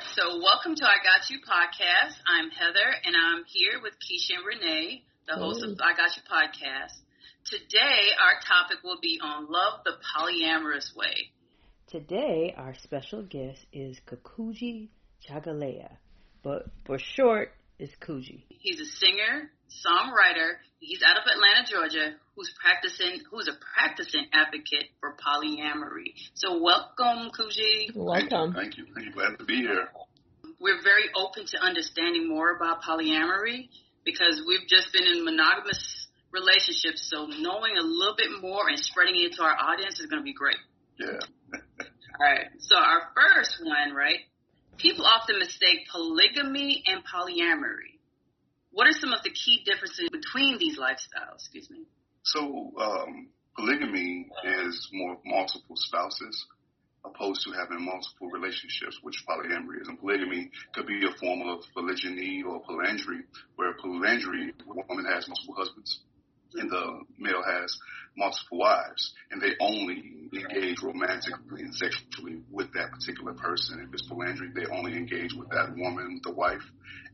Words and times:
So, 0.00 0.40
welcome 0.42 0.74
to 0.74 0.84
I 0.84 0.96
Got 1.04 1.28
You 1.28 1.38
podcast. 1.40 2.16
I'm 2.26 2.50
Heather, 2.50 2.94
and 3.04 3.14
I'm 3.14 3.44
here 3.46 3.80
with 3.82 3.92
Keisha 4.00 4.36
and 4.38 4.46
Renee, 4.46 5.02
the 5.28 5.36
host 5.36 5.62
of 5.62 5.78
I 5.78 5.94
Got 5.94 6.16
You 6.16 6.22
podcast. 6.22 6.96
Today, 7.44 8.08
our 8.18 8.40
topic 8.40 8.82
will 8.82 8.98
be 9.00 9.20
on 9.22 9.46
love 9.50 9.80
the 9.84 9.92
polyamorous 10.16 10.96
way. 10.96 11.30
Today, 11.86 12.54
our 12.56 12.74
special 12.82 13.22
guest 13.22 13.58
is 13.74 14.00
Kakuji 14.06 14.88
Chagalea, 15.28 15.90
but 16.42 16.64
for 16.86 16.98
short, 16.98 17.52
is 17.78 17.90
Kuji. 18.00 18.44
He's 18.48 18.80
a 18.80 18.86
singer, 18.86 19.50
songwriter. 19.70 20.58
He's 20.80 21.02
out 21.02 21.16
of 21.16 21.24
Atlanta, 21.24 21.70
Georgia, 21.70 22.14
who's 22.36 22.52
practicing, 22.60 23.20
who's 23.30 23.48
a 23.48 23.56
practicing 23.76 24.26
advocate 24.32 24.90
for 25.00 25.16
polyamory. 25.16 26.14
So, 26.34 26.60
welcome, 26.60 27.30
Kuji. 27.30 27.94
Welcome. 27.94 28.54
Thank 28.54 28.78
you. 28.78 28.86
Thank 28.94 29.08
you. 29.08 29.12
Glad 29.12 29.38
to 29.38 29.44
be 29.44 29.56
here. 29.56 29.88
We're 30.60 30.82
very 30.82 31.08
open 31.14 31.46
to 31.46 31.58
understanding 31.58 32.28
more 32.28 32.54
about 32.54 32.82
polyamory 32.82 33.68
because 34.04 34.42
we've 34.46 34.66
just 34.68 34.92
been 34.92 35.04
in 35.04 35.24
monogamous 35.24 36.08
relationships. 36.32 37.08
So 37.10 37.26
knowing 37.26 37.76
a 37.78 37.82
little 37.82 38.16
bit 38.16 38.40
more 38.40 38.68
and 38.68 38.78
spreading 38.78 39.16
it 39.16 39.34
to 39.34 39.42
our 39.42 39.56
audience 39.56 40.00
is 40.00 40.06
going 40.06 40.20
to 40.20 40.24
be 40.24 40.34
great. 40.34 40.56
Yeah. 40.98 41.18
All 41.80 42.26
right. 42.26 42.46
So 42.58 42.76
our 42.76 43.02
first 43.14 43.58
one, 43.62 43.94
right? 43.94 44.20
People 44.78 45.04
often 45.06 45.38
mistake 45.38 45.88
polygamy 45.90 46.82
and 46.86 47.02
polyamory. 47.04 47.89
What 48.72 48.86
are 48.86 48.92
some 48.92 49.12
of 49.12 49.22
the 49.22 49.30
key 49.30 49.62
differences 49.64 50.08
between 50.10 50.58
these 50.58 50.78
lifestyles? 50.78 51.34
Excuse 51.34 51.70
me. 51.70 51.84
So 52.22 52.72
um, 52.78 53.28
polygamy 53.56 54.28
is 54.44 54.88
more 54.92 55.18
multiple 55.24 55.76
spouses 55.76 56.46
opposed 57.04 57.42
to 57.44 57.52
having 57.52 57.84
multiple 57.84 58.28
relationships, 58.30 58.98
which 59.02 59.24
polyamory 59.26 59.80
is. 59.80 59.88
And 59.88 59.98
polygamy 59.98 60.50
could 60.74 60.86
be 60.86 61.04
a 61.06 61.12
form 61.18 61.42
of 61.48 61.64
polygyny 61.74 62.42
or 62.46 62.60
polyandry, 62.60 63.22
where 63.56 63.74
polyandry, 63.74 64.52
a 64.60 64.86
woman 64.88 65.06
has 65.06 65.26
multiple 65.26 65.54
husbands 65.56 66.00
and 66.54 66.70
the 66.70 67.00
male 67.18 67.42
has 67.42 67.78
multiple 68.16 68.58
wives, 68.58 69.12
and 69.30 69.40
they 69.40 69.52
only 69.60 70.28
engage 70.32 70.82
romantically 70.82 71.62
and 71.62 71.74
sexually 71.74 72.40
with 72.50 72.72
that 72.74 72.90
particular 72.92 73.34
person. 73.34 73.84
If 73.86 73.92
it's 73.92 74.08
polyandry, 74.08 74.50
they 74.54 74.66
only 74.66 74.96
engage 74.96 75.34
with 75.34 75.48
that 75.50 75.74
woman, 75.76 76.20
the 76.22 76.32
wife, 76.32 76.62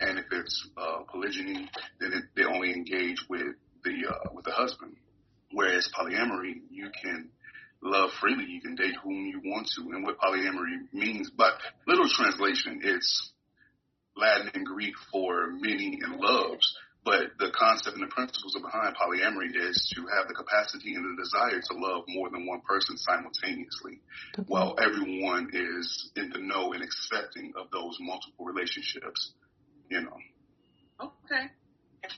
and 0.00 0.18
if 0.18 0.26
it's 0.30 0.68
uh, 0.76 1.02
polygyny, 1.10 1.68
then 2.00 2.12
it, 2.12 2.24
they 2.34 2.44
only 2.44 2.72
engage 2.72 3.24
with 3.28 3.54
the 3.84 4.06
uh, 4.08 4.30
with 4.32 4.44
the 4.44 4.52
husband. 4.52 4.96
Whereas 5.52 5.88
polyamory, 5.96 6.60
you 6.70 6.90
can 7.02 7.30
love 7.82 8.10
freely, 8.20 8.44
you 8.44 8.60
can 8.60 8.74
date 8.74 8.96
whom 9.02 9.26
you 9.26 9.40
want 9.44 9.68
to, 9.76 9.82
and 9.92 10.04
what 10.04 10.18
polyamory 10.18 10.92
means. 10.92 11.30
But 11.30 11.54
little 11.86 12.08
translation, 12.08 12.80
it's 12.82 13.32
Latin 14.16 14.50
and 14.54 14.66
Greek 14.66 14.94
for 15.12 15.48
many 15.50 16.00
and 16.02 16.16
loves. 16.16 16.76
But 17.06 17.38
the 17.38 17.52
concept 17.54 17.94
and 17.94 18.02
the 18.02 18.10
principles 18.10 18.58
behind 18.60 18.96
polyamory 18.96 19.54
is 19.54 19.94
to 19.94 20.02
have 20.18 20.26
the 20.26 20.34
capacity 20.34 20.96
and 20.96 21.04
the 21.04 21.22
desire 21.22 21.60
to 21.60 21.78
love 21.78 22.02
more 22.08 22.28
than 22.30 22.46
one 22.46 22.62
person 22.62 22.96
simultaneously, 22.98 24.00
okay. 24.34 24.44
while 24.48 24.74
everyone 24.82 25.50
is 25.52 26.10
in 26.16 26.30
the 26.30 26.40
know 26.40 26.72
and 26.72 26.82
accepting 26.82 27.52
of 27.56 27.70
those 27.70 27.96
multiple 28.00 28.44
relationships. 28.44 29.30
You 29.88 30.02
know. 30.02 30.18
Okay. 31.00 31.46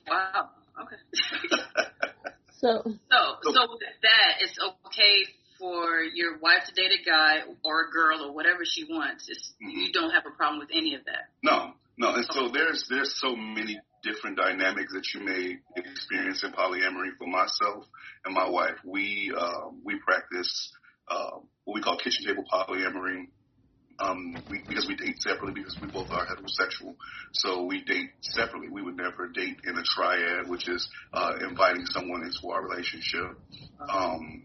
Wow. 0.08 0.48
Okay. 0.80 0.96
so. 2.56 2.80
So 2.82 3.20
so 3.42 3.60
with 3.68 3.80
that, 4.00 4.40
it's 4.40 4.58
okay 4.58 5.28
for 5.58 6.00
your 6.00 6.38
wife 6.38 6.64
to 6.66 6.72
date 6.72 6.92
a 6.98 7.04
guy 7.04 7.40
or 7.62 7.88
a 7.88 7.90
girl 7.90 8.24
or 8.24 8.32
whatever 8.32 8.60
she 8.64 8.84
wants. 8.84 9.26
It's, 9.28 9.52
mm-hmm. 9.62 9.68
You 9.68 9.92
don't 9.92 10.12
have 10.12 10.24
a 10.24 10.34
problem 10.34 10.60
with 10.60 10.70
any 10.72 10.94
of 10.94 11.04
that. 11.04 11.28
No, 11.42 11.72
no. 11.98 12.14
And 12.14 12.24
so 12.30 12.48
there's 12.48 12.86
there's 12.88 13.14
so 13.20 13.36
many 13.36 13.78
different 14.02 14.36
dynamics 14.36 14.92
that 14.92 15.06
you 15.14 15.24
may 15.24 15.56
experience 15.76 16.42
in 16.44 16.52
polyamory. 16.52 17.16
For 17.18 17.26
myself 17.26 17.84
and 18.24 18.34
my 18.34 18.48
wife, 18.48 18.76
we 18.84 19.32
uh, 19.36 19.70
we 19.84 19.98
practice 20.04 20.72
uh, 21.08 21.38
what 21.64 21.74
we 21.74 21.82
call 21.82 21.98
kitchen 21.98 22.26
table 22.26 22.44
polyamory. 22.52 23.26
Um, 24.00 24.44
we, 24.48 24.62
because 24.68 24.86
we 24.86 24.94
date 24.94 25.20
separately 25.20 25.54
because 25.54 25.76
we 25.82 25.88
both 25.88 26.08
are 26.12 26.24
heterosexual. 26.24 26.94
So 27.34 27.64
we 27.64 27.82
date 27.82 28.10
separately. 28.22 28.68
We 28.70 28.82
would 28.82 28.96
never 28.96 29.26
date 29.26 29.56
in 29.64 29.76
a 29.76 29.82
triad, 29.82 30.48
which 30.48 30.68
is 30.68 30.88
uh, 31.12 31.32
inviting 31.48 31.84
someone 31.86 32.22
into 32.22 32.48
our 32.52 32.62
relationship. 32.62 33.26
Um, 33.92 34.44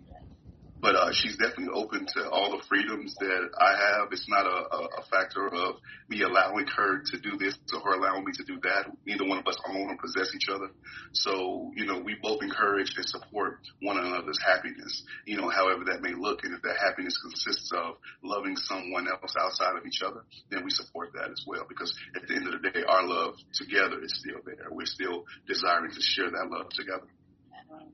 but 0.84 0.98
uh, 0.98 1.14
she's 1.14 1.38
definitely 1.38 1.72
open 1.74 2.06
to 2.06 2.30
all 2.30 2.52
the 2.52 2.62
freedoms 2.68 3.16
that 3.16 3.50
I 3.58 3.72
have. 3.72 4.12
It's 4.12 4.28
not 4.28 4.46
a, 4.46 4.76
a, 4.76 4.80
a 5.00 5.04
factor 5.10 5.48
of 5.48 5.78
me 6.10 6.24
allowing 6.24 6.68
her 6.68 7.02
to 7.06 7.20
do 7.22 7.38
this 7.38 7.58
or 7.72 7.80
her 7.80 7.94
allowing 7.96 8.26
me 8.26 8.34
to 8.34 8.44
do 8.44 8.60
that. 8.64 8.92
Neither 9.06 9.24
one 9.24 9.38
of 9.38 9.48
us 9.48 9.56
own 9.66 9.88
or 9.88 9.96
possess 9.96 10.36
each 10.36 10.50
other. 10.50 10.68
So, 11.14 11.72
you 11.78 11.86
know, 11.86 12.04
we 12.04 12.18
both 12.22 12.44
encourage 12.44 12.92
and 12.98 13.08
support 13.08 13.60
one 13.82 13.98
another's 13.98 14.38
happiness, 14.46 15.04
you 15.26 15.38
know, 15.38 15.48
however 15.48 15.86
that 15.86 16.02
may 16.02 16.14
look. 16.14 16.44
And 16.44 16.54
if 16.54 16.62
that 16.64 16.76
happiness 16.76 17.18
consists 17.18 17.72
of 17.72 17.96
loving 18.22 18.58
someone 18.58 19.08
else 19.08 19.34
outside 19.40 19.78
of 19.78 19.86
each 19.88 20.02
other, 20.06 20.26
then 20.52 20.66
we 20.66 20.70
support 20.70 21.14
that 21.14 21.32
as 21.32 21.46
well. 21.48 21.64
Because 21.70 21.96
at 22.14 22.28
the 22.28 22.36
end 22.36 22.54
of 22.54 22.62
the 22.62 22.70
day, 22.70 22.84
our 22.86 23.08
love 23.08 23.36
together 23.54 24.04
is 24.04 24.20
still 24.20 24.44
there. 24.46 24.68
We're 24.70 24.86
still 24.86 25.24
desiring 25.48 25.92
to 25.96 26.02
share 26.02 26.30
that 26.30 26.50
love 26.52 26.68
together. 26.76 27.08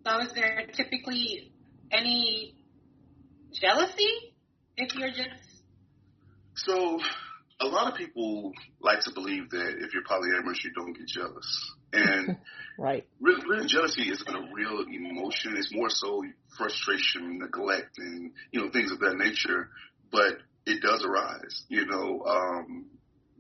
So 0.07 0.21
is 0.21 0.33
there 0.33 0.65
typically 0.73 1.53
any 1.91 2.55
jealousy 3.53 4.35
if 4.77 4.95
you're 4.95 5.09
just 5.09 5.29
so 6.55 6.99
a 7.61 7.65
lot 7.65 7.91
of 7.91 7.97
people 7.97 8.51
like 8.81 9.01
to 9.01 9.11
believe 9.13 9.49
that 9.49 9.75
if 9.79 9.93
you're 9.93 10.03
polyamorous 10.03 10.63
you 10.63 10.71
don't 10.73 10.93
get 10.93 11.07
jealous. 11.07 11.71
And 11.91 12.37
right. 12.79 13.05
really, 13.19 13.41
really 13.49 13.67
jealousy 13.67 14.09
isn't 14.09 14.29
a 14.29 14.49
real 14.53 14.85
emotion. 14.87 15.55
It's 15.57 15.73
more 15.73 15.89
so 15.89 16.23
frustration 16.57 17.39
neglect 17.39 17.97
and 17.97 18.31
you 18.51 18.61
know 18.61 18.71
things 18.71 18.91
of 18.91 18.99
that 18.99 19.15
nature. 19.17 19.69
But 20.11 20.37
it 20.65 20.81
does 20.81 21.03
arise 21.05 21.63
you 21.67 21.85
know 21.85 22.23
um 22.25 22.85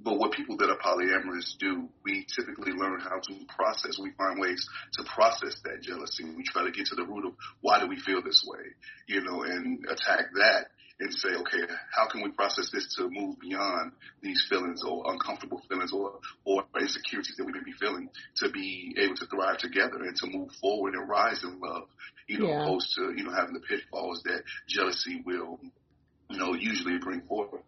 but 0.01 0.17
what 0.17 0.31
people 0.31 0.57
that 0.57 0.69
are 0.69 0.77
polyamorous 0.77 1.57
do, 1.59 1.89
we 2.03 2.25
typically 2.35 2.71
learn 2.71 2.99
how 3.01 3.19
to 3.19 3.45
process. 3.47 3.99
We 4.01 4.11
find 4.11 4.39
ways 4.39 4.65
to 4.93 5.03
process 5.03 5.59
that 5.65 5.81
jealousy. 5.81 6.23
We 6.23 6.43
try 6.43 6.63
to 6.63 6.71
get 6.71 6.87
to 6.87 6.95
the 6.95 7.05
root 7.05 7.25
of 7.25 7.33
why 7.61 7.79
do 7.79 7.87
we 7.87 7.99
feel 7.99 8.21
this 8.23 8.45
way, 8.47 8.63
you 9.07 9.21
know, 9.21 9.43
and 9.43 9.85
attack 9.85 10.31
that 10.35 10.67
and 10.99 11.13
say, 11.13 11.29
okay, 11.29 11.73
how 11.91 12.07
can 12.07 12.21
we 12.21 12.29
process 12.31 12.69
this 12.73 12.95
to 12.95 13.09
move 13.09 13.39
beyond 13.39 13.93
these 14.21 14.45
feelings 14.49 14.83
or 14.85 15.11
uncomfortable 15.11 15.61
feelings 15.69 15.93
or, 15.93 16.19
or 16.43 16.63
insecurities 16.79 17.35
that 17.37 17.45
we 17.45 17.53
may 17.53 17.63
be 17.63 17.71
feeling 17.71 18.09
to 18.35 18.49
be 18.49 18.95
able 18.97 19.15
to 19.15 19.25
thrive 19.27 19.57
together 19.57 20.03
and 20.03 20.15
to 20.17 20.27
move 20.27 20.49
forward 20.61 20.93
and 20.95 21.07
rise 21.07 21.43
in 21.43 21.59
love, 21.59 21.87
you 22.27 22.39
know, 22.39 22.47
yeah. 22.47 22.63
opposed 22.63 22.93
to, 22.95 23.13
you 23.15 23.23
know, 23.23 23.31
having 23.31 23.53
the 23.53 23.61
pitfalls 23.61 24.21
that 24.23 24.43
jealousy 24.67 25.21
will, 25.25 25.59
you 26.29 26.37
know, 26.37 26.53
usually 26.53 26.97
bring 26.97 27.21
forward. 27.21 27.61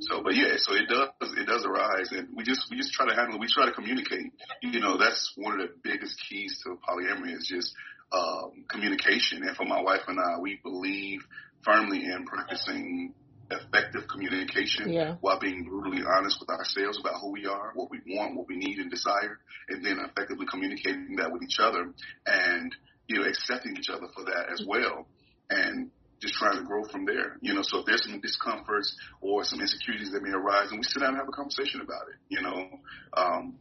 So, 0.00 0.22
but 0.22 0.34
yeah, 0.34 0.54
so 0.56 0.74
it 0.74 0.88
does 0.88 1.32
it 1.36 1.46
does 1.46 1.64
arise, 1.64 2.10
and 2.12 2.28
we 2.36 2.44
just 2.44 2.70
we 2.70 2.76
just 2.76 2.92
try 2.92 3.08
to 3.08 3.14
handle 3.14 3.36
it. 3.36 3.40
We 3.40 3.48
try 3.48 3.66
to 3.66 3.72
communicate. 3.72 4.32
You 4.62 4.80
know, 4.80 4.96
that's 4.96 5.32
one 5.36 5.60
of 5.60 5.68
the 5.68 5.74
biggest 5.82 6.20
keys 6.28 6.60
to 6.64 6.78
polyamory 6.88 7.36
is 7.36 7.46
just 7.46 7.74
um, 8.12 8.64
communication. 8.68 9.42
And 9.42 9.56
for 9.56 9.64
my 9.64 9.80
wife 9.80 10.02
and 10.06 10.18
I, 10.20 10.38
we 10.40 10.60
believe 10.62 11.20
firmly 11.64 12.04
in 12.04 12.26
practicing 12.26 13.14
effective 13.50 14.08
communication 14.08 14.90
yeah. 14.92 15.16
while 15.20 15.38
being 15.38 15.64
brutally 15.64 16.02
honest 16.06 16.38
with 16.40 16.48
ourselves 16.48 16.98
about 16.98 17.20
who 17.20 17.32
we 17.32 17.46
are, 17.46 17.72
what 17.74 17.90
we 17.90 18.00
want, 18.06 18.34
what 18.34 18.48
we 18.48 18.56
need 18.56 18.78
and 18.78 18.90
desire, 18.90 19.38
and 19.68 19.84
then 19.84 19.98
effectively 19.98 20.46
communicating 20.50 21.16
that 21.16 21.32
with 21.32 21.42
each 21.42 21.58
other 21.60 21.92
and 22.26 22.74
you 23.08 23.20
know 23.20 23.26
accepting 23.26 23.76
each 23.76 23.90
other 23.90 24.06
for 24.14 24.24
that 24.24 24.46
as 24.52 24.64
well. 24.66 25.06
And 25.50 25.90
just 26.22 26.34
trying 26.34 26.56
to 26.56 26.62
grow 26.62 26.84
from 26.84 27.04
there. 27.04 27.36
You 27.40 27.52
know, 27.52 27.62
so 27.62 27.80
if 27.80 27.86
there's 27.86 28.04
some 28.04 28.20
discomforts 28.20 28.96
or 29.20 29.44
some 29.44 29.60
insecurities 29.60 30.12
that 30.12 30.22
may 30.22 30.30
arise, 30.30 30.70
and 30.70 30.78
we 30.78 30.84
sit 30.84 31.00
down 31.00 31.10
and 31.10 31.18
have 31.18 31.28
a 31.28 31.32
conversation 31.32 31.80
about 31.80 32.06
it. 32.08 32.16
You 32.28 32.42
know, 32.42 32.68
um, 33.16 33.54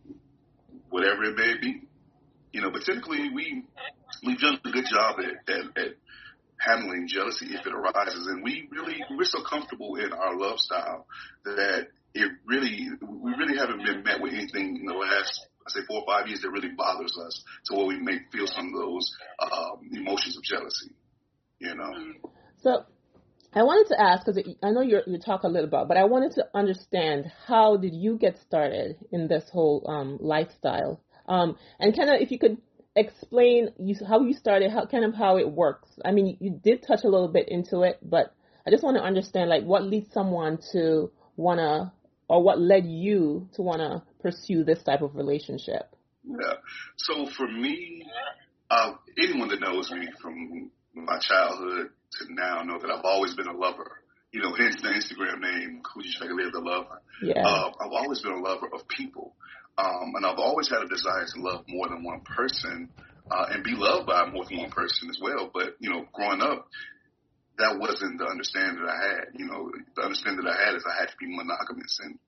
whatever 0.90 1.24
it 1.24 1.36
may 1.36 1.56
be. 1.60 1.82
You 2.54 2.62
know, 2.62 2.70
but 2.70 2.84
typically 2.86 3.30
we 3.34 3.64
we've 4.24 4.40
done 4.40 4.60
a 4.64 4.70
good 4.70 4.86
job 4.86 5.18
at, 5.20 5.54
at, 5.54 5.66
at 5.78 5.92
handling 6.60 7.08
jealousy 7.08 7.48
if 7.50 7.66
it 7.66 7.74
arises, 7.74 8.28
and 8.28 8.44
we 8.44 8.70
really 8.72 9.02
we're 9.10 9.26
so 9.26 9.42
comfortable 9.42 9.96
in 9.96 10.14
our 10.14 10.38
love 10.38 10.60
style 10.60 11.08
that 11.44 11.88
it 12.14 12.32
really 12.46 12.90
we 13.02 13.34
really 13.34 13.58
haven't 13.58 13.84
been 13.84 14.04
met 14.04 14.22
with 14.22 14.34
anything 14.34 14.78
in 14.78 14.86
the 14.86 14.94
last 14.94 15.48
I 15.66 15.72
say 15.72 15.86
four 15.88 16.02
or 16.02 16.06
five 16.06 16.28
years 16.28 16.42
that 16.42 16.52
really 16.52 16.74
bothers 16.76 17.18
us 17.26 17.44
to 17.66 17.76
where 17.76 17.86
we 17.86 18.00
may 18.00 18.20
feel 18.32 18.48
some 18.48 18.68
of 18.68 18.74
those 18.74 19.16
um, 19.40 19.90
emotions 19.92 20.38
of 20.38 20.44
jealousy. 20.44 20.92
You 21.60 21.76
know. 21.76 22.32
So 22.62 22.86
I 23.54 23.64
wanted 23.64 23.94
to 23.94 24.02
ask 24.02 24.26
because 24.26 24.42
I 24.64 24.72
know 24.72 24.82
you 24.82 25.02
talk 25.24 25.44
a 25.44 25.48
little 25.48 25.68
about, 25.68 25.88
but 25.88 25.98
I 25.98 26.06
wanted 26.06 26.34
to 26.34 26.48
understand 26.54 27.32
how 27.48 27.78
did 27.78 27.94
you 27.94 28.18
get 28.18 28.40
started 28.40 28.98
in 29.12 29.28
this 29.28 29.50
whole 29.52 29.86
um, 29.88 30.18
lifestyle, 30.22 31.02
um, 31.28 31.58
and 31.80 31.96
kind 31.96 32.10
of 32.10 32.22
if 32.22 32.32
you 32.32 32.40
could 32.40 32.58
explain 32.96 33.70
you, 33.78 33.96
how 34.08 34.22
you 34.22 34.34
started, 34.34 34.72
how 34.72 34.86
kind 34.86 35.06
of 35.06 35.14
how 35.14 35.38
it 35.38 35.50
works. 35.50 35.90
I 36.04 36.12
mean, 36.12 36.38
you 36.40 36.52
did 36.52 36.86
touch 36.86 37.04
a 37.04 37.10
little 37.10 37.28
bit 37.28 37.50
into 37.50 37.82
it, 37.82 38.00
but 38.02 38.34
I 38.66 38.70
just 38.70 38.84
want 38.84 38.98
to 38.98 39.04
understand 39.04 39.50
like 39.50 39.64
what 39.64 39.84
leads 39.84 40.14
someone 40.14 40.60
to 40.74 41.12
want 41.36 41.60
to 41.60 41.92
or 42.32 42.42
what 42.42 42.62
led 42.62 42.86
you 42.86 43.50
to 43.54 43.62
want 43.62 43.80
to 43.80 44.02
pursue 44.22 44.64
this 44.64 44.82
type 44.84 45.02
of 45.02 45.16
relationship? 45.16 45.94
Yeah. 46.24 46.54
So 46.96 47.26
for 47.26 47.46
me, 47.46 48.06
uh, 48.70 48.94
anyone 49.18 49.50
that 49.50 49.60
knows 49.60 49.92
me 49.92 50.08
from 50.22 50.72
my 50.94 51.20
childhood 51.20 51.90
to 52.20 52.34
now 52.34 52.64
know 52.64 52.80
that 52.80 52.90
I've 52.92 53.06
always 53.06 53.34
been 53.34 53.48
a 53.48 53.56
lover. 53.56 54.00
You 54.32 54.42
know, 54.42 54.54
hence 54.56 54.82
the 54.82 54.90
Instagram 54.90 55.42
name, 55.42 55.82
Coochie 55.84 56.16
Chagale 56.16 56.52
the 56.52 56.60
Lover. 56.60 57.02
Yeah. 57.22 57.44
Uh, 57.46 57.72
I've 57.82 57.92
always 57.92 58.22
been 58.22 58.32
a 58.32 58.40
lover 58.40 58.70
of 58.74 58.88
people. 58.88 59.36
Um, 59.78 60.14
and 60.16 60.26
I've 60.26 60.40
always 60.40 60.70
had 60.70 60.82
a 60.82 60.88
desire 60.88 61.26
to 61.26 61.42
love 61.42 61.66
more 61.68 61.88
than 61.90 62.04
one 62.04 62.22
person, 62.22 62.90
uh, 63.30 63.46
and 63.50 63.64
be 63.64 63.74
loved 63.76 64.08
by 64.08 64.30
more 64.30 64.46
than 64.46 64.60
one 64.60 64.70
person 64.70 65.10
as 65.10 65.20
well. 65.22 65.50
But, 65.54 65.76
you 65.80 65.90
know, 65.90 66.06
growing 66.14 66.42
up, 66.42 66.68
that 67.58 67.80
wasn't 67.80 68.20
the 68.20 68.26
understanding 68.26 68.84
that 68.84 68.90
I 68.90 69.08
had. 69.08 69.26
You 69.36 69.46
know, 69.48 69.72
the 69.96 70.02
understanding 70.02 70.46
that 70.46 70.52
I 70.52 70.66
had 70.66 70.76
is 70.76 70.84
I 70.88 71.00
had 71.00 71.10
to 71.10 71.18
be 71.20 71.28
monogamous 71.28 72.00
and, 72.04 72.20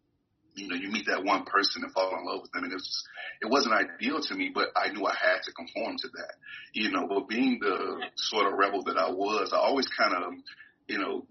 you 0.56 0.68
know, 0.68 0.76
you 0.76 0.90
meet 0.92 1.08
that 1.08 1.24
one 1.24 1.46
person 1.46 1.84
and 1.84 1.92
fall 1.92 2.16
in 2.18 2.26
love 2.26 2.42
with 2.42 2.52
them. 2.52 2.64
And 2.64 2.72
it 2.72 2.76
was, 2.76 2.86
just, 2.86 3.08
it 3.42 3.50
wasn't 3.50 3.74
ideal 3.74 4.20
to 4.22 4.36
me, 4.36 4.52
but 4.54 4.70
I 4.76 4.90
knew 4.90 5.06
I 5.06 5.16
had 5.16 5.42
to 5.44 5.52
conform 5.52 5.96
to 5.98 6.08
that. 6.16 6.34
You 6.74 6.92
know, 6.92 7.08
but 7.08 7.28
being 7.28 7.60
the 7.60 8.04
sort 8.16 8.48
of 8.48 8.54
rebel 8.58 8.84
that 8.84 8.98
I 8.98 9.10
was, 9.10 9.52
I 9.54 9.58
always 9.58 9.88
kind 9.88 10.14
of, 10.14 10.34
you 10.88 11.00
know, 11.00 11.26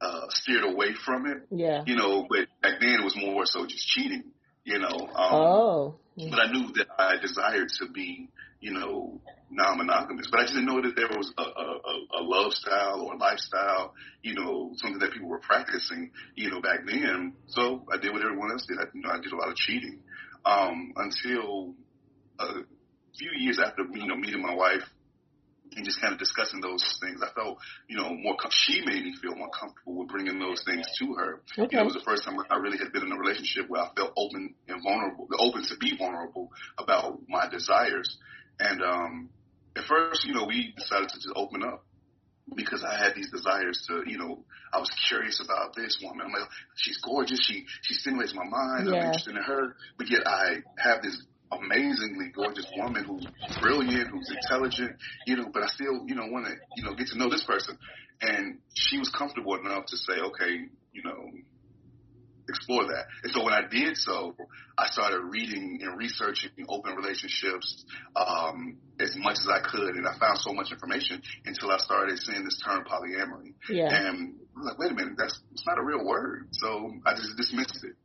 uh, 0.00 0.26
steered 0.28 0.64
away 0.64 0.94
from 0.94 1.26
it. 1.26 1.46
Yeah. 1.50 1.82
You 1.86 1.96
know, 1.96 2.26
but 2.28 2.48
back 2.62 2.80
then 2.80 3.00
it 3.00 3.04
was 3.04 3.16
more 3.16 3.46
so 3.46 3.66
just 3.66 3.86
cheating, 3.86 4.24
you 4.64 4.78
know. 4.78 5.08
Um, 5.14 5.34
oh. 5.34 5.94
But 6.16 6.40
I 6.40 6.50
knew 6.50 6.72
that 6.76 6.88
I 6.98 7.16
desired 7.20 7.68
to 7.80 7.88
be, 7.88 8.28
you 8.60 8.72
know, 8.72 9.20
non-monogamous. 9.50 10.28
But 10.30 10.40
I 10.40 10.46
didn't 10.46 10.64
know 10.66 10.80
that 10.82 10.96
there 10.96 11.08
was 11.08 11.32
a, 11.36 11.42
a, 11.42 12.20
a 12.20 12.22
love 12.22 12.52
style 12.52 13.02
or 13.02 13.14
a 13.14 13.18
lifestyle, 13.18 13.92
you 14.22 14.34
know, 14.34 14.72
something 14.76 14.98
that 15.00 15.12
people 15.12 15.28
were 15.28 15.40
practicing, 15.40 16.10
you 16.34 16.50
know, 16.50 16.60
back 16.60 16.80
then. 16.86 17.34
So 17.48 17.84
I 17.92 17.98
did 17.98 18.12
what 18.12 18.22
everyone 18.22 18.50
else 18.50 18.64
did. 18.66 18.78
I, 18.78 18.84
you 18.94 19.02
know, 19.02 19.10
I 19.10 19.20
did 19.20 19.32
a 19.32 19.36
lot 19.36 19.50
of 19.50 19.56
cheating 19.56 20.00
um, 20.44 20.92
until 20.96 21.74
a 22.38 22.46
few 23.18 23.30
years 23.38 23.58
after, 23.64 23.82
you 23.92 24.06
know, 24.06 24.16
meeting 24.16 24.42
my 24.42 24.54
wife 24.54 24.82
and 25.76 25.84
just 25.84 26.00
kind 26.00 26.12
of 26.12 26.18
discussing 26.18 26.60
those 26.60 26.82
things, 27.00 27.20
I 27.22 27.28
felt, 27.34 27.58
you 27.88 27.96
know, 27.96 28.08
more. 28.14 28.36
Com- 28.36 28.50
she 28.50 28.80
made 28.80 29.04
me 29.04 29.14
feel 29.20 29.36
more 29.36 29.50
comfortable 29.50 29.98
with 29.98 30.08
bringing 30.08 30.38
those 30.38 30.62
things 30.64 30.86
to 30.98 31.14
her. 31.14 31.40
Okay. 31.52 31.68
You 31.70 31.76
know, 31.76 31.82
it 31.82 31.84
was 31.84 31.94
the 31.94 32.04
first 32.04 32.24
time 32.24 32.36
I 32.50 32.56
really 32.56 32.78
had 32.78 32.92
been 32.92 33.04
in 33.04 33.12
a 33.12 33.18
relationship 33.18 33.68
where 33.68 33.82
I 33.82 33.90
felt 33.94 34.12
open 34.16 34.54
and 34.68 34.82
vulnerable, 34.82 35.28
open 35.38 35.62
to 35.64 35.76
be 35.76 35.96
vulnerable 35.96 36.50
about 36.78 37.20
my 37.28 37.48
desires. 37.48 38.16
And 38.58 38.82
um, 38.82 39.28
at 39.76 39.84
first, 39.84 40.24
you 40.24 40.34
know, 40.34 40.44
we 40.44 40.72
decided 40.76 41.10
to 41.10 41.16
just 41.16 41.32
open 41.36 41.62
up 41.62 41.84
because 42.54 42.84
I 42.84 42.96
had 42.96 43.14
these 43.14 43.30
desires 43.30 43.84
to, 43.88 44.02
you 44.06 44.18
know, 44.18 44.44
I 44.72 44.78
was 44.78 44.90
curious 45.08 45.40
about 45.44 45.74
this 45.74 45.98
woman. 46.02 46.26
I'm 46.26 46.32
like, 46.32 46.48
she's 46.76 46.98
gorgeous. 46.98 47.44
She 47.44 47.66
she 47.82 47.94
stimulates 47.94 48.34
my 48.34 48.44
mind. 48.44 48.88
Yeah. 48.88 48.94
I'm 48.94 49.06
interested 49.06 49.36
in 49.36 49.42
her. 49.42 49.76
But 49.98 50.10
yet 50.10 50.26
I 50.26 50.62
have 50.78 51.02
this 51.02 51.20
amazingly 51.52 52.30
gorgeous 52.34 52.66
woman 52.76 53.04
who's 53.04 53.26
brilliant, 53.60 54.08
who's 54.08 54.30
intelligent, 54.30 54.96
you 55.26 55.36
know, 55.36 55.46
but 55.52 55.62
I 55.62 55.66
still, 55.68 56.04
you 56.06 56.14
know, 56.14 56.26
want 56.26 56.46
to, 56.46 56.52
you 56.76 56.84
know, 56.84 56.94
get 56.94 57.08
to 57.08 57.18
know 57.18 57.30
this 57.30 57.44
person. 57.44 57.78
And 58.20 58.58
she 58.74 58.98
was 58.98 59.08
comfortable 59.10 59.54
enough 59.56 59.86
to 59.86 59.96
say, 59.96 60.14
okay, 60.14 60.66
you 60.92 61.02
know, 61.04 61.30
explore 62.48 62.84
that. 62.84 63.06
And 63.22 63.32
so 63.32 63.44
when 63.44 63.52
I 63.52 63.62
did 63.68 63.96
so, 63.96 64.34
I 64.78 64.86
started 64.86 65.20
reading 65.20 65.80
and 65.82 65.98
researching 65.98 66.50
open 66.68 66.94
relationships 66.94 67.84
um, 68.14 68.78
as 69.00 69.14
much 69.16 69.36
as 69.40 69.48
I 69.48 69.60
could, 69.60 69.96
and 69.96 70.06
I 70.06 70.18
found 70.18 70.38
so 70.38 70.52
much 70.52 70.70
information 70.72 71.22
until 71.44 71.70
I 71.70 71.78
started 71.78 72.18
seeing 72.18 72.44
this 72.44 72.60
term 72.64 72.84
polyamory. 72.84 73.54
Yeah. 73.68 73.94
And 73.94 74.34
I 74.56 74.58
was 74.58 74.66
like, 74.68 74.78
wait 74.78 74.92
a 74.92 74.94
minute, 74.94 75.14
that's 75.18 75.38
it's 75.52 75.66
not 75.66 75.78
a 75.78 75.82
real 75.82 76.04
word. 76.04 76.48
So 76.52 76.92
I 77.04 77.14
just 77.14 77.36
dismissed 77.36 77.84
it. 77.84 77.96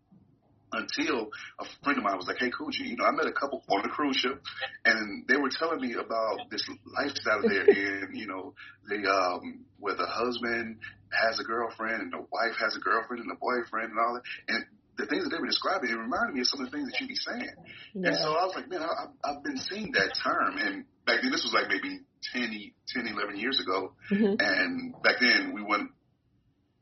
Until 0.74 1.32
a 1.60 1.66
friend 1.84 1.98
of 1.98 2.04
mine 2.04 2.18
was 2.18 2.28
like, 2.28 2.38
"Hey, 2.40 2.50
Coochie, 2.50 2.88
you 2.88 2.96
know, 2.96 3.06
I 3.06 3.12
met 3.12 3.28
a 3.28 3.34
couple 3.34 3.64
on 3.70 3.84
a 3.84 3.90
cruise 3.90 4.18
ship, 4.18 4.42
and 4.86 5.28
they 5.28 5.36
were 5.38 5.50
telling 5.50 5.82
me 5.82 5.94
about 5.94 6.50
this 6.50 6.68
lifestyle 6.86 7.42
they're 7.42 7.66
in. 8.04 8.16
You 8.16 8.28
know, 8.28 8.54
they 8.90 9.04
um, 9.08 9.66
where 9.80 9.96
the 9.96 10.08
husband 10.08 10.80
has 11.12 11.40
a 11.40 11.44
girlfriend 11.44 12.02
and 12.02 12.14
the 12.14 12.20
wife 12.32 12.56
has 12.60 12.76
a 12.76 12.80
girlfriend 12.80 13.24
and 13.24 13.32
a 13.32 13.36
boyfriend 13.36 13.92
and 13.92 14.00
all 14.00 14.14
that. 14.16 14.24
And 14.48 14.66
the 14.98 15.06
things 15.08 15.24
that 15.24 15.32
they 15.36 15.40
were 15.42 15.48
describing, 15.48 15.90
it 15.90 15.98
reminded 15.98 16.36
me 16.36 16.42
of 16.42 16.48
some 16.48 16.62
of 16.62 16.72
the 16.72 16.78
things 16.78 16.90
that 16.90 17.00
you'd 17.00 17.10
be 17.10 17.16
saying. 17.16 17.52
Yeah. 17.94 18.10
And 18.10 18.16
so 18.18 18.32
I 18.32 18.46
was 18.46 18.54
like, 18.56 18.70
man, 18.70 18.84
I, 18.84 19.12
I've 19.24 19.44
been 19.44 19.58
seeing 19.58 19.92
that 19.94 20.16
term. 20.24 20.58
And 20.58 20.86
back 21.06 21.22
then, 21.22 21.32
this 21.32 21.44
was 21.44 21.54
like 21.54 21.68
maybe 21.68 22.00
10, 22.34 22.72
10 22.88 23.08
11 23.08 23.38
years 23.38 23.60
ago. 23.60 23.94
Mhm. 24.10 24.36
And 24.40 24.94
back 25.02 25.20
then, 25.20 25.54
we 25.54 25.64
went. 25.64 25.92